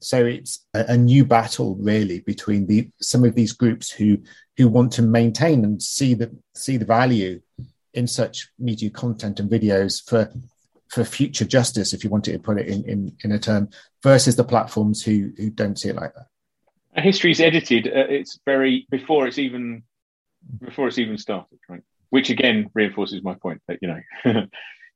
So 0.00 0.24
it's 0.26 0.66
a, 0.74 0.84
a, 0.88 0.96
new 0.96 1.24
battle 1.24 1.74
really 1.76 2.20
between 2.20 2.66
the 2.66 2.90
some 3.00 3.24
of 3.24 3.34
these 3.34 3.52
groups 3.54 3.90
who 3.90 4.18
who 4.58 4.68
want 4.68 4.92
to 4.92 5.02
maintain 5.02 5.64
and 5.64 5.82
see 5.82 6.12
the 6.12 6.36
see 6.54 6.76
the 6.76 6.84
value 6.84 7.40
in 7.96 8.06
such 8.06 8.48
media 8.58 8.90
content 8.90 9.40
and 9.40 9.50
videos 9.50 10.06
for 10.06 10.30
for 10.88 11.04
future 11.04 11.44
justice, 11.44 11.92
if 11.92 12.04
you 12.04 12.10
wanted 12.10 12.32
to 12.32 12.38
put 12.38 12.58
it 12.58 12.68
in, 12.68 12.84
in, 12.84 13.16
in 13.24 13.32
a 13.32 13.40
term, 13.40 13.68
versus 14.04 14.36
the 14.36 14.44
platforms 14.44 15.02
who 15.02 15.32
who 15.36 15.50
don't 15.50 15.78
see 15.78 15.88
it 15.88 15.96
like 15.96 16.12
that. 16.14 17.02
History 17.02 17.30
is 17.30 17.40
edited. 17.40 17.88
Uh, 17.88 18.06
it's 18.08 18.38
very 18.46 18.86
before 18.90 19.26
it's 19.26 19.38
even 19.38 19.82
before 20.60 20.88
it's 20.88 20.98
even 20.98 21.18
started, 21.18 21.58
right? 21.68 21.82
Which 22.10 22.30
again 22.30 22.70
reinforces 22.74 23.22
my 23.22 23.34
point 23.34 23.62
that 23.66 23.78
you 23.82 23.88
know 23.88 24.00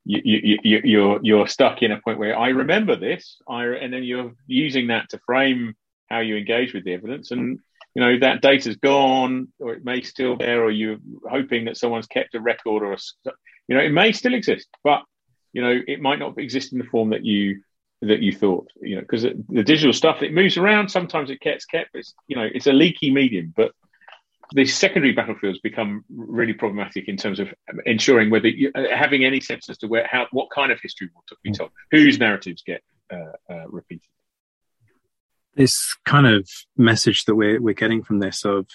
you, 0.04 0.20
you, 0.24 0.58
you, 0.62 0.80
you're 0.84 1.20
you're 1.22 1.46
stuck 1.48 1.82
in 1.82 1.92
a 1.92 2.00
point 2.00 2.18
where 2.18 2.38
I 2.38 2.48
remember 2.48 2.96
this, 2.96 3.40
I, 3.48 3.66
and 3.66 3.92
then 3.92 4.04
you're 4.04 4.32
using 4.46 4.88
that 4.88 5.10
to 5.10 5.18
frame 5.26 5.74
how 6.08 6.20
you 6.20 6.36
engage 6.36 6.72
with 6.72 6.84
the 6.84 6.94
evidence, 6.94 7.30
and 7.30 7.58
you 7.94 8.02
know 8.02 8.18
that 8.20 8.42
data's 8.42 8.76
gone, 8.76 9.48
or 9.58 9.74
it 9.74 9.84
may 9.84 10.02
still 10.02 10.36
be 10.36 10.44
there, 10.44 10.62
or 10.62 10.70
you're 10.70 10.98
hoping 11.28 11.64
that 11.64 11.76
someone's 11.76 12.06
kept 12.06 12.34
a 12.34 12.40
record, 12.40 12.82
or 12.82 12.92
a, 12.92 12.98
you 13.68 13.76
know 13.76 13.82
it 13.82 13.92
may 13.92 14.12
still 14.12 14.34
exist, 14.34 14.68
but 14.84 15.02
you 15.52 15.62
know 15.62 15.80
it 15.86 16.00
might 16.00 16.18
not 16.18 16.38
exist 16.38 16.72
in 16.72 16.78
the 16.78 16.84
form 16.84 17.10
that 17.10 17.24
you 17.24 17.62
that 18.02 18.20
you 18.20 18.32
thought, 18.32 18.66
you 18.80 18.96
know, 18.96 19.02
because 19.02 19.22
the 19.22 19.62
digital 19.62 19.92
stuff 19.92 20.22
it 20.22 20.32
moves 20.32 20.56
around. 20.56 20.88
Sometimes 20.88 21.30
it 21.30 21.40
gets 21.40 21.64
kept. 21.66 21.90
It's 21.94 22.14
you 22.28 22.36
know 22.36 22.48
it's 22.52 22.66
a 22.66 22.72
leaky 22.72 23.10
medium, 23.10 23.52
but 23.54 23.72
the 24.52 24.64
secondary 24.64 25.12
battlefields 25.12 25.60
become 25.60 26.04
really 26.08 26.52
problematic 26.52 27.08
in 27.08 27.16
terms 27.16 27.38
of 27.38 27.48
ensuring 27.86 28.30
whether 28.30 28.48
you, 28.48 28.72
uh, 28.74 28.84
having 28.94 29.24
any 29.24 29.40
sense 29.40 29.68
as 29.68 29.78
to 29.78 29.86
where 29.86 30.06
how 30.10 30.26
what 30.32 30.48
kind 30.50 30.72
of 30.72 30.80
history 30.80 31.08
will 31.14 31.22
be 31.42 31.52
told, 31.52 31.70
whose 31.90 32.18
narratives 32.18 32.62
get 32.64 32.82
uh, 33.12 33.32
uh, 33.52 33.68
repeated. 33.68 34.08
This 35.54 35.96
kind 36.04 36.26
of 36.26 36.48
message 36.76 37.24
that 37.24 37.34
we're 37.34 37.60
we're 37.60 37.74
getting 37.74 38.02
from 38.02 38.20
this 38.20 38.44
of 38.44 38.66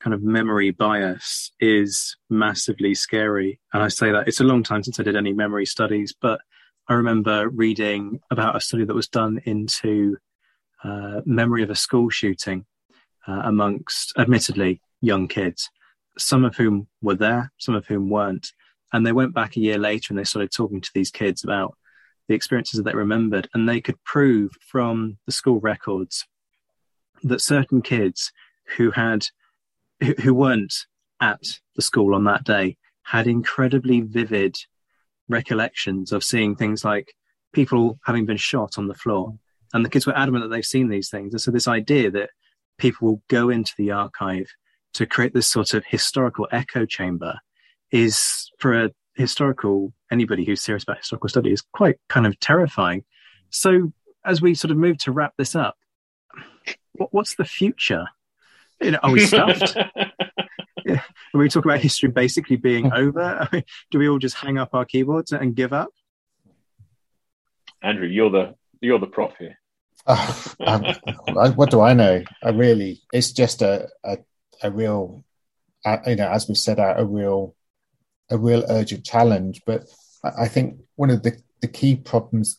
kind 0.00 0.14
of 0.14 0.22
memory 0.22 0.70
bias 0.70 1.52
is 1.60 2.16
massively 2.30 2.94
scary. 2.94 3.60
And 3.72 3.82
I 3.82 3.88
say 3.88 4.10
that 4.10 4.26
it's 4.26 4.40
a 4.40 4.44
long 4.44 4.62
time 4.62 4.82
since 4.82 4.98
I 4.98 5.02
did 5.02 5.14
any 5.14 5.32
memory 5.32 5.66
studies, 5.66 6.14
but 6.18 6.40
I 6.88 6.94
remember 6.94 7.48
reading 7.48 8.20
about 8.30 8.56
a 8.56 8.60
study 8.60 8.84
that 8.84 8.94
was 8.94 9.08
done 9.08 9.40
into 9.44 10.16
uh, 10.82 11.20
memory 11.26 11.62
of 11.62 11.70
a 11.70 11.74
school 11.74 12.08
shooting 12.08 12.64
uh, 13.28 13.42
amongst, 13.44 14.14
admittedly, 14.18 14.80
young 15.02 15.28
kids, 15.28 15.70
some 16.18 16.44
of 16.44 16.56
whom 16.56 16.88
were 17.02 17.14
there, 17.14 17.52
some 17.58 17.74
of 17.74 17.86
whom 17.86 18.08
weren't. 18.08 18.52
And 18.92 19.06
they 19.06 19.12
went 19.12 19.34
back 19.34 19.56
a 19.56 19.60
year 19.60 19.78
later 19.78 20.06
and 20.10 20.18
they 20.18 20.24
started 20.24 20.50
talking 20.50 20.80
to 20.80 20.90
these 20.94 21.10
kids 21.10 21.44
about 21.44 21.76
the 22.30 22.36
experiences 22.36 22.78
that 22.78 22.84
they 22.84 22.94
remembered. 22.94 23.48
And 23.52 23.68
they 23.68 23.80
could 23.80 24.02
prove 24.04 24.52
from 24.64 25.18
the 25.26 25.32
school 25.32 25.58
records 25.58 26.28
that 27.24 27.40
certain 27.40 27.82
kids 27.82 28.30
who 28.76 28.92
had 28.92 29.26
who, 30.22 30.32
weren't 30.32 30.72
at 31.20 31.42
the 31.74 31.82
school 31.82 32.14
on 32.14 32.24
that 32.24 32.44
day 32.44 32.76
had 33.02 33.26
incredibly 33.26 34.00
vivid 34.00 34.56
recollections 35.28 36.12
of 36.12 36.22
seeing 36.22 36.54
things 36.54 36.84
like 36.84 37.12
people 37.52 37.98
having 38.04 38.26
been 38.26 38.36
shot 38.36 38.78
on 38.78 38.86
the 38.86 38.94
floor. 38.94 39.34
And 39.74 39.84
the 39.84 39.90
kids 39.90 40.06
were 40.06 40.16
adamant 40.16 40.44
that 40.44 40.54
they've 40.54 40.64
seen 40.64 40.88
these 40.88 41.10
things. 41.10 41.34
And 41.34 41.40
so 41.40 41.50
this 41.50 41.68
idea 41.68 42.12
that 42.12 42.30
people 42.78 43.08
will 43.08 43.22
go 43.28 43.50
into 43.50 43.72
the 43.76 43.90
archive 43.90 44.46
to 44.94 45.04
create 45.04 45.34
this 45.34 45.48
sort 45.48 45.74
of 45.74 45.84
historical 45.84 46.46
echo 46.52 46.86
chamber 46.86 47.40
is 47.90 48.52
for 48.60 48.84
a 48.84 48.90
historical 49.20 49.92
anybody 50.10 50.44
who's 50.44 50.60
serious 50.60 50.82
about 50.82 50.98
historical 50.98 51.28
study 51.28 51.52
is 51.52 51.62
quite 51.72 51.96
kind 52.08 52.26
of 52.26 52.38
terrifying. 52.40 53.04
So 53.50 53.92
as 54.24 54.42
we 54.42 54.54
sort 54.54 54.70
of 54.70 54.76
move 54.76 54.98
to 54.98 55.12
wrap 55.12 55.34
this 55.36 55.54
up, 55.54 55.76
what, 56.92 57.12
what's 57.12 57.36
the 57.36 57.44
future? 57.44 58.06
You 58.80 58.92
know, 58.92 58.98
are 59.02 59.12
we 59.12 59.20
stuffed? 59.20 59.76
when 60.84 61.00
we 61.34 61.48
talk 61.48 61.64
about 61.64 61.80
history 61.80 62.08
basically 62.08 62.56
being 62.56 62.92
over, 62.92 63.48
do 63.90 63.98
we 63.98 64.08
all 64.08 64.18
just 64.18 64.36
hang 64.36 64.58
up 64.58 64.74
our 64.74 64.84
keyboards 64.84 65.32
and 65.32 65.54
give 65.54 65.72
up? 65.72 65.90
Andrew, 67.82 68.06
you're 68.06 68.30
the 68.30 68.54
you're 68.80 68.98
the 68.98 69.06
prof 69.06 69.32
here. 69.38 69.58
Oh, 70.06 70.54
I, 70.60 71.50
what 71.50 71.70
do 71.70 71.80
I 71.80 71.92
know? 71.92 72.22
I 72.42 72.50
really, 72.50 73.00
it's 73.12 73.32
just 73.32 73.62
a 73.62 73.88
a, 74.04 74.18
a 74.62 74.70
real, 74.70 75.24
uh, 75.84 75.98
you 76.06 76.16
know, 76.16 76.28
as 76.28 76.48
we 76.48 76.54
said, 76.54 76.78
out, 76.78 77.00
a 77.00 77.04
real 77.04 77.54
a 78.30 78.38
real 78.38 78.64
urgent 78.68 79.04
challenge. 79.04 79.62
But 79.66 79.84
I 80.24 80.48
think 80.48 80.80
one 80.96 81.10
of 81.10 81.22
the 81.22 81.40
the 81.60 81.68
key 81.68 81.96
problems 81.96 82.58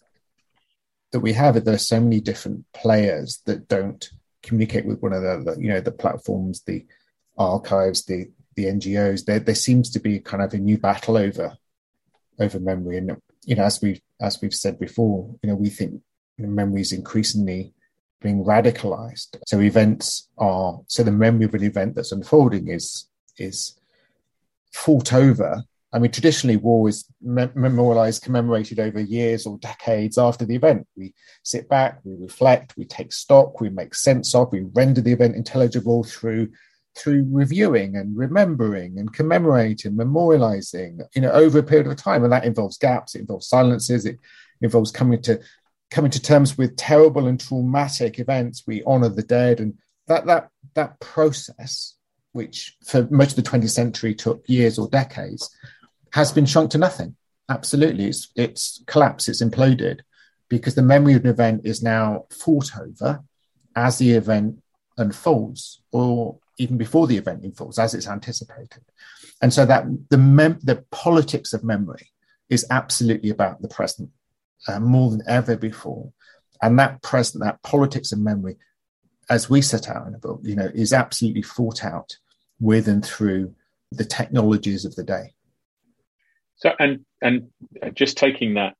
that 1.12 1.20
we 1.20 1.34
have 1.34 1.58
is 1.58 1.64
there 1.64 1.76
are 1.76 1.80
so 1.80 2.00
many 2.00 2.20
different 2.20 2.66
players 2.74 3.42
that 3.46 3.68
don't 3.68 4.10
communicate 4.44 4.86
with 4.86 5.02
one 5.02 5.14
another. 5.14 5.56
You 5.60 5.70
know, 5.70 5.82
the 5.82 5.92
platforms, 5.92 6.62
the 6.62 6.86
archives, 7.38 8.06
the 8.06 8.30
the 8.56 8.66
NGOs. 8.66 9.26
There 9.26 9.40
there 9.40 9.56
seems 9.56 9.90
to 9.92 10.00
be 10.00 10.20
kind 10.20 10.44
of 10.44 10.54
a 10.54 10.58
new 10.58 10.78
battle 10.78 11.18
over 11.18 11.58
over 12.40 12.60
memory, 12.60 12.98
and 12.98 13.18
you 13.46 13.56
know, 13.56 13.64
as 13.64 13.82
we 13.82 14.02
as 14.20 14.42
we've 14.42 14.54
said 14.54 14.80
before, 14.80 15.36
you 15.42 15.50
know, 15.50 15.56
we 15.56 15.70
think 15.70 16.02
memory 16.38 16.82
is 16.82 16.92
increasingly 16.92 17.74
being 18.22 18.44
radicalized. 18.44 19.38
So 19.48 19.60
events 19.60 20.30
are 20.38 20.80
so 20.88 21.04
the 21.04 21.12
memory 21.12 21.46
of 21.46 21.54
an 21.54 21.64
event 21.64 21.96
that's 21.96 22.12
unfolding 22.12 22.68
is 22.68 23.08
is 23.38 23.80
fought 24.72 25.14
over 25.14 25.64
I 25.94 26.00
mean, 26.00 26.12
traditionally, 26.12 26.56
war 26.56 26.88
is 26.88 27.06
memorialized, 27.22 28.24
commemorated 28.24 28.80
over 28.80 29.02
years 29.02 29.46
or 29.46 29.58
decades 29.58 30.18
after 30.18 30.46
the 30.46 30.56
event. 30.56 30.88
We 30.96 31.14
sit 31.44 31.68
back, 31.68 32.00
we 32.06 32.16
reflect, 32.16 32.78
we 32.78 32.86
take 32.86 33.12
stock, 33.12 33.60
we 33.60 33.70
make 33.70 33.94
sense 33.94 34.34
of, 34.34 34.52
we 34.54 34.62
render 34.74 35.02
the 35.02 35.12
event 35.12 35.36
intelligible 35.36 36.04
through 36.04 36.50
through 36.94 37.26
reviewing 37.32 37.96
and 37.96 38.18
remembering 38.18 39.00
and 39.00 39.14
commemorating, 39.14 39.94
memorializing, 39.94 41.00
you 41.16 41.22
know, 41.22 41.32
over 41.32 41.60
a 41.60 41.64
period 41.64 41.88
of 41.88 41.96
time. 41.96 42.22
And 42.26 42.34
that 42.34 42.44
involves 42.44 42.78
gaps, 42.78 43.16
it 43.16 43.22
involves 43.22 43.48
silences, 43.48 44.06
it 44.06 44.20
involves 44.62 44.92
coming 44.92 45.22
to 45.24 45.40
coming 45.90 46.12
to 46.12 46.22
terms 46.22 46.58
with 46.58 46.78
terrible 46.78 47.28
and 47.28 47.40
traumatic 47.40 48.20
events. 48.20 48.64
We 48.66 48.82
honor 48.86 49.10
the 49.10 49.24
dead, 49.24 49.60
and 49.60 49.74
that 50.08 50.26
that 50.28 50.50
that 50.76 51.02
process, 51.02 51.96
which 52.34 52.78
for 52.86 53.08
much 53.12 53.30
of 53.30 53.36
the 53.36 53.42
20th 53.42 53.70
century 53.70 54.16
took 54.16 54.44
years 54.48 54.78
or 54.80 54.88
decades, 54.90 55.56
has 56.14 56.32
been 56.32 56.46
shrunk 56.46 56.72
to 56.72 56.78
nothing. 56.78 57.16
Absolutely, 57.50 58.06
it's 58.06 58.30
it's 58.36 58.84
collapsed, 58.88 59.30
it's 59.30 59.44
imploded, 59.44 60.02
because 60.50 60.76
the 60.76 60.82
memory 60.82 61.14
of 61.14 61.24
an 61.24 61.30
event 61.32 61.62
is 61.66 61.84
now 61.84 62.26
fought 62.30 62.78
over 62.78 63.22
as 63.76 63.98
the 63.98 64.12
event 64.12 64.62
unfolds, 64.98 65.82
or 65.92 66.38
even 66.58 66.78
before 66.78 67.08
the 67.08 67.18
event 67.18 67.44
unfolds, 67.44 67.80
as 67.80 67.94
it's 67.94 68.08
anticipated. 68.08 68.84
And 69.42 69.54
so 69.54 69.66
that 69.66 69.86
the 70.10 70.18
mem- 70.18 70.60
the 70.62 70.84
politics 70.92 71.54
of 71.54 71.64
memory 71.64 72.12
is 72.50 72.66
absolutely 72.70 73.30
about 73.30 73.62
the 73.62 73.68
present 73.68 74.10
uh, 74.68 74.80
more 74.80 75.10
than 75.10 75.24
ever 75.28 75.56
before. 75.56 76.12
And 76.62 76.78
that 76.78 77.02
present, 77.02 77.44
that 77.44 77.62
politics 77.64 78.12
of 78.12 78.20
memory, 78.20 78.58
as 79.32 79.50
we 79.50 79.62
set 79.62 79.88
out 79.90 80.06
in 80.06 80.12
the 80.12 80.20
book, 80.20 80.42
you 80.44 80.58
know, 80.58 80.70
is 80.76 80.92
absolutely 80.92 81.42
fought 81.42 81.86
out 81.86 82.18
with 82.60 82.90
and 82.90 83.04
through 83.04 83.56
the 83.92 84.04
technologies 84.04 84.84
of 84.84 84.94
the 84.96 85.04
day. 85.04 85.34
So 86.58 86.74
and 86.78 87.06
and 87.22 87.48
just 87.94 88.18
taking 88.18 88.56
that, 88.56 88.76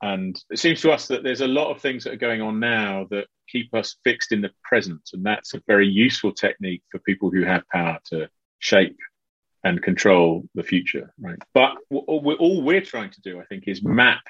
and 0.00 0.42
it 0.50 0.58
seems 0.58 0.80
to 0.80 0.90
us 0.90 1.06
that 1.08 1.22
there's 1.22 1.42
a 1.42 1.46
lot 1.46 1.70
of 1.70 1.82
things 1.82 2.04
that 2.04 2.14
are 2.14 2.24
going 2.28 2.40
on 2.40 2.58
now 2.58 3.06
that 3.10 3.26
keep 3.46 3.74
us 3.74 3.96
fixed 4.02 4.32
in 4.32 4.40
the 4.40 4.50
present, 4.64 5.02
and 5.12 5.24
that's 5.24 5.52
a 5.54 5.62
very 5.66 5.86
useful 5.86 6.32
technique 6.32 6.82
for 6.90 6.98
people 7.00 7.30
who 7.30 7.44
have 7.44 7.68
power 7.68 7.98
to 8.06 8.28
shape 8.58 8.96
and 9.62 9.82
control 9.82 10.48
the 10.54 10.62
future, 10.62 11.12
right? 11.20 11.38
But 11.52 11.76
all 11.90 12.62
we're 12.62 12.80
trying 12.80 13.10
to 13.10 13.20
do, 13.20 13.38
I 13.38 13.44
think, 13.44 13.64
is 13.66 13.82
map 13.82 14.22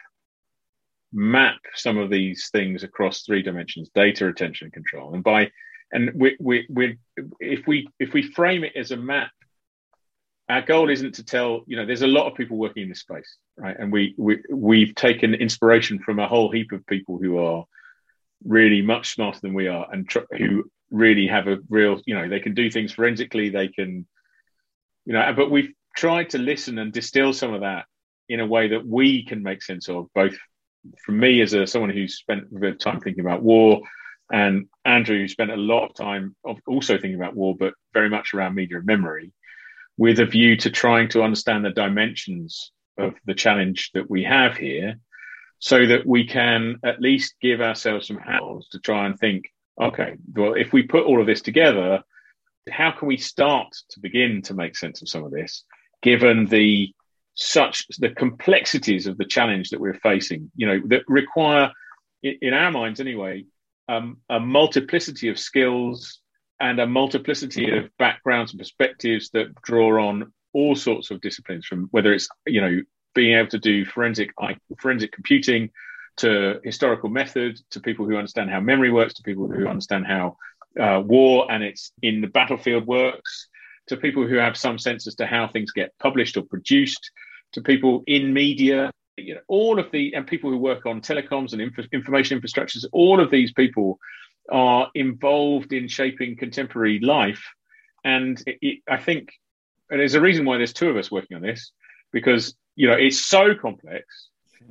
map 1.12 1.58
some 1.74 1.98
of 1.98 2.10
these 2.10 2.48
things 2.50 2.82
across 2.82 3.22
three 3.22 3.42
dimensions: 3.42 3.90
data, 3.94 4.26
attention, 4.26 4.70
control, 4.70 5.14
and 5.14 5.24
by 5.24 5.50
and 5.92 6.12
we 6.14 6.36
we 6.38 6.66
we 6.68 6.98
if 7.40 7.66
we 7.66 7.88
if 7.98 8.12
we 8.12 8.22
frame 8.22 8.64
it 8.64 8.72
as 8.76 8.90
a 8.90 8.96
map 8.96 9.30
our 10.48 10.62
goal 10.62 10.90
isn't 10.90 11.14
to 11.14 11.24
tell 11.24 11.62
you 11.66 11.76
know 11.76 11.86
there's 11.86 12.02
a 12.02 12.06
lot 12.06 12.30
of 12.30 12.36
people 12.36 12.56
working 12.56 12.84
in 12.84 12.88
this 12.88 13.00
space 13.00 13.36
right? 13.56 13.76
And 13.78 13.92
we, 13.92 14.14
we 14.16 14.42
we've 14.50 14.94
taken 14.94 15.34
inspiration 15.34 15.98
from 16.00 16.18
a 16.18 16.28
whole 16.28 16.50
heap 16.50 16.72
of 16.72 16.86
people 16.86 17.18
who 17.18 17.38
are 17.38 17.64
really 18.44 18.82
much 18.82 19.14
smarter 19.14 19.40
than 19.40 19.54
we 19.54 19.68
are 19.68 19.86
and 19.92 20.08
tr- 20.08 20.20
who 20.36 20.70
really 20.90 21.26
have 21.26 21.46
a 21.46 21.58
real 21.68 22.00
you 22.06 22.14
know 22.14 22.28
they 22.28 22.40
can 22.40 22.54
do 22.54 22.70
things 22.70 22.92
forensically 22.92 23.50
they 23.50 23.68
can 23.68 24.06
you 25.04 25.12
know 25.12 25.32
but 25.36 25.50
we've 25.50 25.72
tried 25.96 26.30
to 26.30 26.38
listen 26.38 26.78
and 26.78 26.92
distill 26.92 27.32
some 27.32 27.52
of 27.52 27.60
that 27.60 27.84
in 28.28 28.40
a 28.40 28.46
way 28.46 28.68
that 28.68 28.86
we 28.86 29.24
can 29.24 29.42
make 29.42 29.62
sense 29.62 29.88
of 29.88 30.06
both 30.14 30.36
from 31.04 31.18
me 31.18 31.40
as 31.42 31.52
a 31.52 31.66
someone 31.66 31.90
who's 31.90 32.16
spent 32.16 32.44
a 32.54 32.58
bit 32.58 32.72
of 32.72 32.78
time 32.78 33.00
thinking 33.00 33.24
about 33.24 33.42
war 33.42 33.80
and 34.32 34.66
andrew 34.84 35.18
who 35.18 35.28
spent 35.28 35.50
a 35.50 35.56
lot 35.56 35.84
of 35.84 35.94
time 35.94 36.34
also 36.66 36.94
thinking 36.94 37.16
about 37.16 37.36
war 37.36 37.54
but 37.58 37.74
very 37.92 38.08
much 38.08 38.32
around 38.32 38.54
media 38.54 38.78
and 38.78 38.86
memory 38.86 39.32
with 39.96 40.18
a 40.20 40.26
view 40.26 40.56
to 40.56 40.70
trying 40.70 41.08
to 41.08 41.22
understand 41.22 41.64
the 41.64 41.70
dimensions 41.70 42.72
of 42.96 43.14
the 43.26 43.34
challenge 43.34 43.90
that 43.92 44.08
we 44.08 44.24
have 44.24 44.56
here 44.56 44.96
so 45.58 45.86
that 45.86 46.06
we 46.06 46.26
can 46.26 46.76
at 46.84 47.00
least 47.00 47.34
give 47.40 47.60
ourselves 47.60 48.06
some 48.06 48.18
handles 48.18 48.68
to 48.68 48.78
try 48.78 49.06
and 49.06 49.18
think 49.18 49.44
okay 49.80 50.16
well 50.34 50.54
if 50.54 50.72
we 50.72 50.82
put 50.82 51.04
all 51.04 51.20
of 51.20 51.26
this 51.26 51.42
together 51.42 52.02
how 52.70 52.90
can 52.90 53.08
we 53.08 53.16
start 53.16 53.68
to 53.90 54.00
begin 54.00 54.42
to 54.42 54.54
make 54.54 54.76
sense 54.76 55.02
of 55.02 55.08
some 55.08 55.24
of 55.24 55.30
this 55.30 55.64
given 56.02 56.46
the 56.46 56.94
such 57.42 57.86
the 57.98 58.10
complexities 58.10 59.06
of 59.06 59.16
the 59.16 59.24
challenge 59.24 59.70
that 59.70 59.80
we're 59.80 59.98
facing 60.02 60.50
you 60.54 60.66
know 60.66 60.78
that 60.88 61.02
require 61.08 61.72
in 62.22 62.52
our 62.52 62.70
minds 62.70 63.00
anyway 63.00 63.42
um, 63.88 64.18
a 64.28 64.38
multiplicity 64.38 65.28
of 65.30 65.38
skills 65.38 66.20
and 66.60 66.78
a 66.78 66.86
multiplicity 66.86 67.74
of 67.74 67.88
backgrounds 67.98 68.52
and 68.52 68.58
perspectives 68.58 69.30
that 69.30 69.54
draw 69.62 70.06
on 70.06 70.30
all 70.52 70.76
sorts 70.76 71.10
of 71.10 71.22
disciplines 71.22 71.64
from 71.64 71.88
whether 71.92 72.12
it's 72.12 72.28
you 72.46 72.60
know 72.60 72.78
being 73.14 73.34
able 73.34 73.48
to 73.48 73.58
do 73.58 73.86
forensic 73.86 74.30
forensic 74.78 75.10
computing 75.10 75.70
to 76.18 76.60
historical 76.62 77.08
method 77.08 77.58
to 77.70 77.80
people 77.80 78.04
who 78.04 78.16
understand 78.16 78.50
how 78.50 78.60
memory 78.60 78.92
works 78.92 79.14
to 79.14 79.22
people 79.22 79.48
who 79.48 79.66
understand 79.66 80.06
how 80.06 80.36
uh, 80.78 81.00
war 81.02 81.50
and 81.50 81.64
it's 81.64 81.90
in 82.02 82.20
the 82.20 82.26
battlefield 82.26 82.86
works 82.86 83.48
to 83.86 83.96
people 83.96 84.26
who 84.26 84.36
have 84.36 84.58
some 84.58 84.78
sense 84.78 85.06
as 85.06 85.14
to 85.14 85.24
how 85.24 85.48
things 85.48 85.72
get 85.72 85.94
published 85.98 86.36
or 86.36 86.42
produced 86.42 87.10
to 87.52 87.60
people 87.60 88.02
in 88.06 88.32
media 88.32 88.90
you 89.16 89.34
know 89.34 89.40
all 89.48 89.78
of 89.78 89.90
the 89.92 90.14
and 90.14 90.26
people 90.26 90.50
who 90.50 90.56
work 90.56 90.86
on 90.86 91.00
telecoms 91.00 91.52
and 91.52 91.60
info, 91.60 91.82
information 91.92 92.40
infrastructures 92.40 92.84
all 92.92 93.20
of 93.20 93.30
these 93.30 93.52
people 93.52 93.98
are 94.50 94.90
involved 94.94 95.72
in 95.72 95.88
shaping 95.88 96.36
contemporary 96.36 96.98
life. 97.00 97.44
And 98.04 98.42
it, 98.46 98.58
it, 98.60 98.78
I 98.88 98.96
think 98.96 99.32
and 99.90 100.00
there's 100.00 100.14
a 100.14 100.20
reason 100.20 100.44
why 100.44 100.56
there's 100.56 100.72
two 100.72 100.88
of 100.88 100.96
us 100.96 101.10
working 101.10 101.36
on 101.36 101.42
this 101.42 101.72
because 102.12 102.54
you 102.76 102.88
know 102.88 102.94
it's 102.94 103.24
so 103.24 103.54
complex 103.54 104.04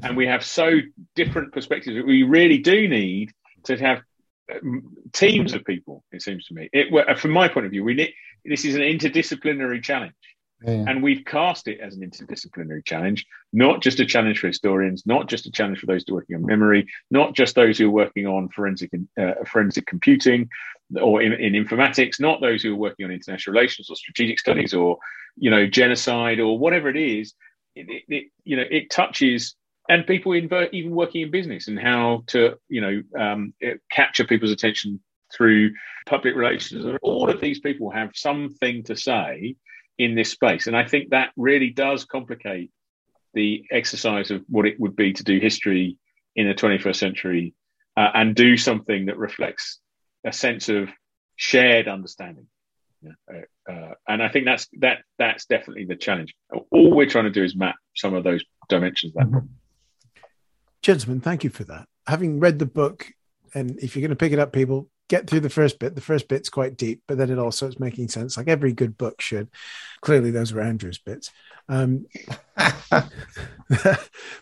and 0.03 0.15
we 0.15 0.27
have 0.27 0.45
so 0.45 0.80
different 1.15 1.53
perspectives 1.53 1.95
that 1.95 2.06
we 2.06 2.23
really 2.23 2.60
do 2.60 2.88
need 2.88 3.31
to 3.64 3.77
have 3.77 4.01
um, 4.53 4.95
teams 5.14 5.53
of 5.53 5.65
people. 5.65 6.03
It 6.11 6.22
seems 6.22 6.45
to 6.45 6.53
me. 6.53 6.69
It, 6.72 7.18
from 7.19 7.31
my 7.31 7.47
point 7.47 7.65
of 7.65 7.72
view, 7.72 7.84
we 7.84 7.95
need 7.95 8.14
this 8.45 8.65
is 8.65 8.76
an 8.76 8.81
interdisciplinary 8.81 9.84
challenge. 9.84 10.14
Yeah. 10.61 10.86
And 10.88 11.02
we've 11.02 11.23
cast 11.23 11.68
it 11.68 11.80
as 11.80 11.95
an 11.95 12.02
interdisciplinary 12.02 12.84
challenge, 12.84 13.26
not 13.53 13.81
just 13.81 13.99
a 14.02 14.06
challenge 14.06 14.40
for 14.40 14.48
historians, 14.48 15.03
not 15.06 15.30
just 15.30 15.45
a 15.45 15.52
challenge 15.52 15.80
for 15.80 15.86
those 15.86 16.03
working 16.10 16.36
on 16.36 16.45
memory, 16.45 16.88
not 17.10 17.34
just 17.34 17.56
those 17.56 17.77
who 17.77 17.88
are 17.88 17.91
working 17.91 18.27
on 18.27 18.49
forensic 18.49 18.91
uh, 19.18 19.36
forensic 19.45 19.86
computing 19.86 20.49
or 21.02 21.22
in, 21.22 21.34
in, 21.34 21.53
informatics, 21.53 22.19
not 22.19 22.41
those 22.41 22.61
who 22.61 22.73
are 22.73 22.77
working 22.77 23.06
on 23.06 23.11
international 23.11 23.53
relations 23.53 23.90
or 23.90 23.95
strategic 23.95 24.38
studies 24.38 24.73
or 24.73 24.98
you 25.38 25.49
know 25.49 25.65
genocide 25.65 26.40
or 26.40 26.60
whatever 26.60 26.90
it 26.90 26.98
is. 26.98 27.34
It, 27.76 27.90
it, 27.90 28.03
it 28.10 28.23
you 28.44 28.57
know 28.57 28.65
it 28.69 28.90
touches 28.90 29.56
and 29.88 30.06
people 30.06 30.36
even 30.36 30.91
working 30.91 31.22
in 31.22 31.31
business 31.31 31.69
and 31.69 31.80
how 31.80 32.23
to 32.27 32.57
you 32.68 32.81
know 32.81 33.02
um, 33.18 33.53
capture 33.90 34.26
people's 34.26 34.52
attention 34.52 34.99
through 35.34 35.72
public 36.06 36.36
relations. 36.36 36.98
All 37.02 37.30
of 37.30 37.40
these 37.40 37.60
people 37.60 37.91
have 37.91 38.11
something 38.14 38.84
to 38.84 38.95
say 38.98 39.56
in 39.99 40.15
this 40.15 40.31
space. 40.31 40.65
And 40.65 40.76
I 40.76 40.85
think 40.85 41.09
that 41.09 41.31
really 41.35 41.69
does 41.69 42.05
complicate 42.05 42.71
the 43.34 43.65
exercise 43.69 44.31
of 44.31 44.43
what 44.47 44.65
it 44.65 44.80
would 44.80 44.95
be 44.95 45.13
to 45.13 45.23
do 45.23 45.39
history 45.39 45.97
in 46.35 46.47
the 46.47 46.55
21st 46.55 46.95
century 46.95 47.53
uh, 47.95 48.09
and 48.13 48.34
do 48.34 48.57
something 48.57 49.05
that 49.07 49.17
reflects 49.17 49.80
a 50.26 50.31
sense 50.31 50.69
of 50.69 50.89
shared 51.35 51.88
understanding. 51.88 52.47
Uh, 53.05 53.71
uh, 53.71 53.93
and 54.07 54.23
I 54.23 54.30
think 54.30 54.45
that's 54.45 54.67
that 54.80 54.99
that's 55.17 55.45
definitely 55.45 55.85
the 55.85 55.95
challenge. 55.95 56.34
All 56.71 56.91
we're 56.91 57.07
trying 57.07 57.26
to 57.26 57.30
do 57.30 57.43
is 57.43 57.55
map 57.55 57.76
some 57.95 58.13
of 58.13 58.23
those 58.23 58.43
dimensions. 58.67 59.13
Mm-hmm. 59.13 59.47
gentlemen, 60.81 61.21
thank 61.21 61.43
you 61.43 61.49
for 61.49 61.63
that. 61.65 61.88
Having 62.07 62.41
read 62.41 62.59
the 62.59 62.65
book, 62.65 63.07
and 63.53 63.80
if 63.80 63.95
you're 63.95 64.01
going 64.01 64.09
to 64.09 64.17
pick 64.17 64.34
it 64.34 64.39
up, 64.39 64.51
people 64.51 64.89
get 65.10 65.27
through 65.27 65.41
the 65.41 65.49
first 65.49 65.80
bit. 65.80 65.95
The 65.95 66.02
first 66.02 66.30
bit's 66.30 66.49
quite 66.49 66.77
deep, 66.77 67.02
but 67.07 67.18
then 67.18 67.30
it 67.30 67.38
all 67.38 67.52
starts 67.52 67.80
making 67.80 68.07
sense, 68.07 68.38
like 68.38 68.48
every 68.48 68.72
good 68.72 68.98
book 68.98 69.19
should. 69.19 69.49
Clearly, 70.02 70.31
those 70.31 70.53
were 70.53 70.61
Andrew's 70.61 70.99
bits. 70.99 71.31
Um, 71.68 72.06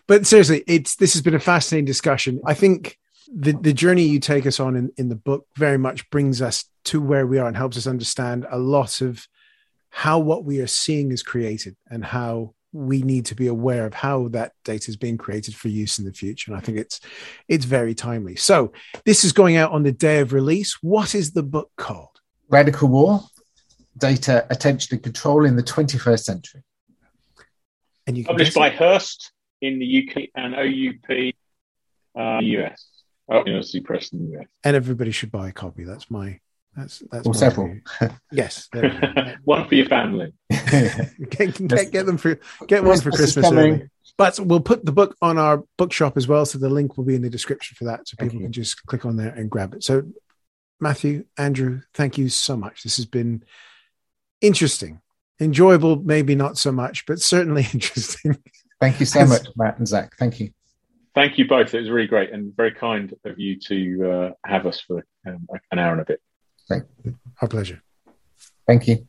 but 0.06 0.26
seriously, 0.26 0.62
it's 0.66 0.94
this 0.96 1.14
has 1.14 1.22
been 1.22 1.34
a 1.34 1.40
fascinating 1.40 1.86
discussion. 1.86 2.40
I 2.46 2.54
think 2.54 2.96
the 3.34 3.52
the 3.52 3.72
journey 3.72 4.04
you 4.04 4.20
take 4.20 4.46
us 4.46 4.60
on 4.60 4.76
in, 4.76 4.92
in 4.96 5.08
the 5.08 5.16
book 5.16 5.46
very 5.56 5.78
much 5.78 6.08
brings 6.10 6.40
us 6.40 6.64
to 6.84 7.00
where 7.00 7.26
we 7.26 7.38
are 7.38 7.48
and 7.48 7.56
helps 7.56 7.76
us 7.76 7.86
understand 7.86 8.46
a 8.50 8.58
lot 8.58 9.00
of 9.00 9.26
how 9.90 10.18
what 10.18 10.44
we 10.44 10.60
are 10.60 10.66
seeing 10.66 11.10
is 11.12 11.22
created 11.22 11.76
and 11.90 12.04
how 12.04 12.54
we 12.78 13.02
need 13.02 13.26
to 13.26 13.34
be 13.34 13.48
aware 13.48 13.86
of 13.86 13.92
how 13.92 14.28
that 14.28 14.52
data 14.64 14.88
is 14.88 14.96
being 14.96 15.18
created 15.18 15.54
for 15.54 15.68
use 15.68 15.98
in 15.98 16.04
the 16.04 16.12
future. 16.12 16.52
And 16.52 16.58
I 16.58 16.62
think 16.62 16.78
it's 16.78 17.00
it's 17.48 17.64
very 17.64 17.94
timely. 17.94 18.36
So 18.36 18.72
this 19.04 19.24
is 19.24 19.32
going 19.32 19.56
out 19.56 19.72
on 19.72 19.82
the 19.82 19.92
day 19.92 20.20
of 20.20 20.32
release. 20.32 20.78
What 20.80 21.14
is 21.14 21.32
the 21.32 21.42
book 21.42 21.70
called? 21.76 22.20
Radical 22.48 22.88
War: 22.88 23.20
Data, 23.96 24.46
Attention, 24.48 24.94
and 24.94 25.02
Control 25.02 25.44
in 25.44 25.56
the 25.56 25.62
21st 25.62 26.20
Century. 26.20 26.62
And 28.06 28.16
you 28.16 28.24
published 28.24 28.54
by 28.54 28.70
Hurst 28.70 29.32
in 29.60 29.80
the 29.80 30.08
UK 30.08 30.28
and 30.36 30.54
OUP 30.54 31.34
uh, 32.16 32.40
US. 32.40 32.86
Oh, 33.30 33.44
University 33.44 33.80
Press 33.80 34.12
in 34.12 34.30
the 34.30 34.38
US. 34.38 34.46
And 34.64 34.76
everybody 34.76 35.10
should 35.10 35.32
buy 35.32 35.48
a 35.48 35.52
copy. 35.52 35.84
That's 35.84 36.10
my 36.10 36.38
that's 36.76 37.02
that's 37.10 37.26
or 37.26 37.34
several. 37.34 37.76
yes, 38.30 38.68
one 39.44 39.66
for 39.66 39.74
your 39.74 39.86
family. 39.86 40.32
Get, 41.30 41.68
get, 41.68 41.92
get, 41.92 42.06
them 42.06 42.18
for 42.18 42.38
get 42.66 42.84
one 42.84 43.00
for 43.00 43.10
Christmas 43.10 43.50
early. 43.50 43.88
But 44.16 44.40
we'll 44.40 44.60
put 44.60 44.84
the 44.84 44.92
book 44.92 45.16
on 45.22 45.38
our 45.38 45.64
bookshop 45.76 46.16
as 46.16 46.26
well, 46.26 46.44
so 46.44 46.58
the 46.58 46.68
link 46.68 46.96
will 46.96 47.04
be 47.04 47.14
in 47.14 47.22
the 47.22 47.30
description 47.30 47.76
for 47.76 47.84
that, 47.84 48.08
so 48.08 48.16
people 48.18 48.40
can 48.40 48.52
just 48.52 48.84
click 48.86 49.04
on 49.06 49.16
there 49.16 49.28
and 49.28 49.48
grab 49.48 49.74
it. 49.74 49.84
So, 49.84 50.02
Matthew, 50.80 51.24
Andrew, 51.36 51.82
thank 51.94 52.18
you 52.18 52.28
so 52.28 52.56
much. 52.56 52.82
This 52.82 52.96
has 52.96 53.06
been 53.06 53.44
interesting, 54.40 55.00
enjoyable, 55.40 55.96
maybe 56.02 56.34
not 56.34 56.58
so 56.58 56.72
much, 56.72 57.06
but 57.06 57.20
certainly 57.20 57.66
interesting. 57.72 58.36
Thank 58.80 58.98
you 58.98 59.06
so 59.06 59.24
much, 59.24 59.46
Matt 59.56 59.78
and 59.78 59.86
Zach. 59.86 60.16
Thank 60.18 60.40
you. 60.40 60.50
Thank 61.14 61.38
you 61.38 61.48
both. 61.48 61.74
It 61.74 61.80
was 61.80 61.90
really 61.90 62.06
great 62.06 62.32
and 62.32 62.54
very 62.56 62.72
kind 62.72 63.12
of 63.24 63.38
you 63.38 63.58
to 63.60 64.10
uh, 64.10 64.30
have 64.44 64.66
us 64.66 64.80
for 64.80 65.04
um, 65.26 65.46
an 65.72 65.78
hour 65.78 65.92
and 65.92 66.00
a 66.00 66.04
bit. 66.04 66.20
Thank 66.68 66.84
you. 67.04 67.16
Our 67.40 67.48
pleasure. 67.48 67.82
Thank 68.66 68.86
you. 68.86 69.08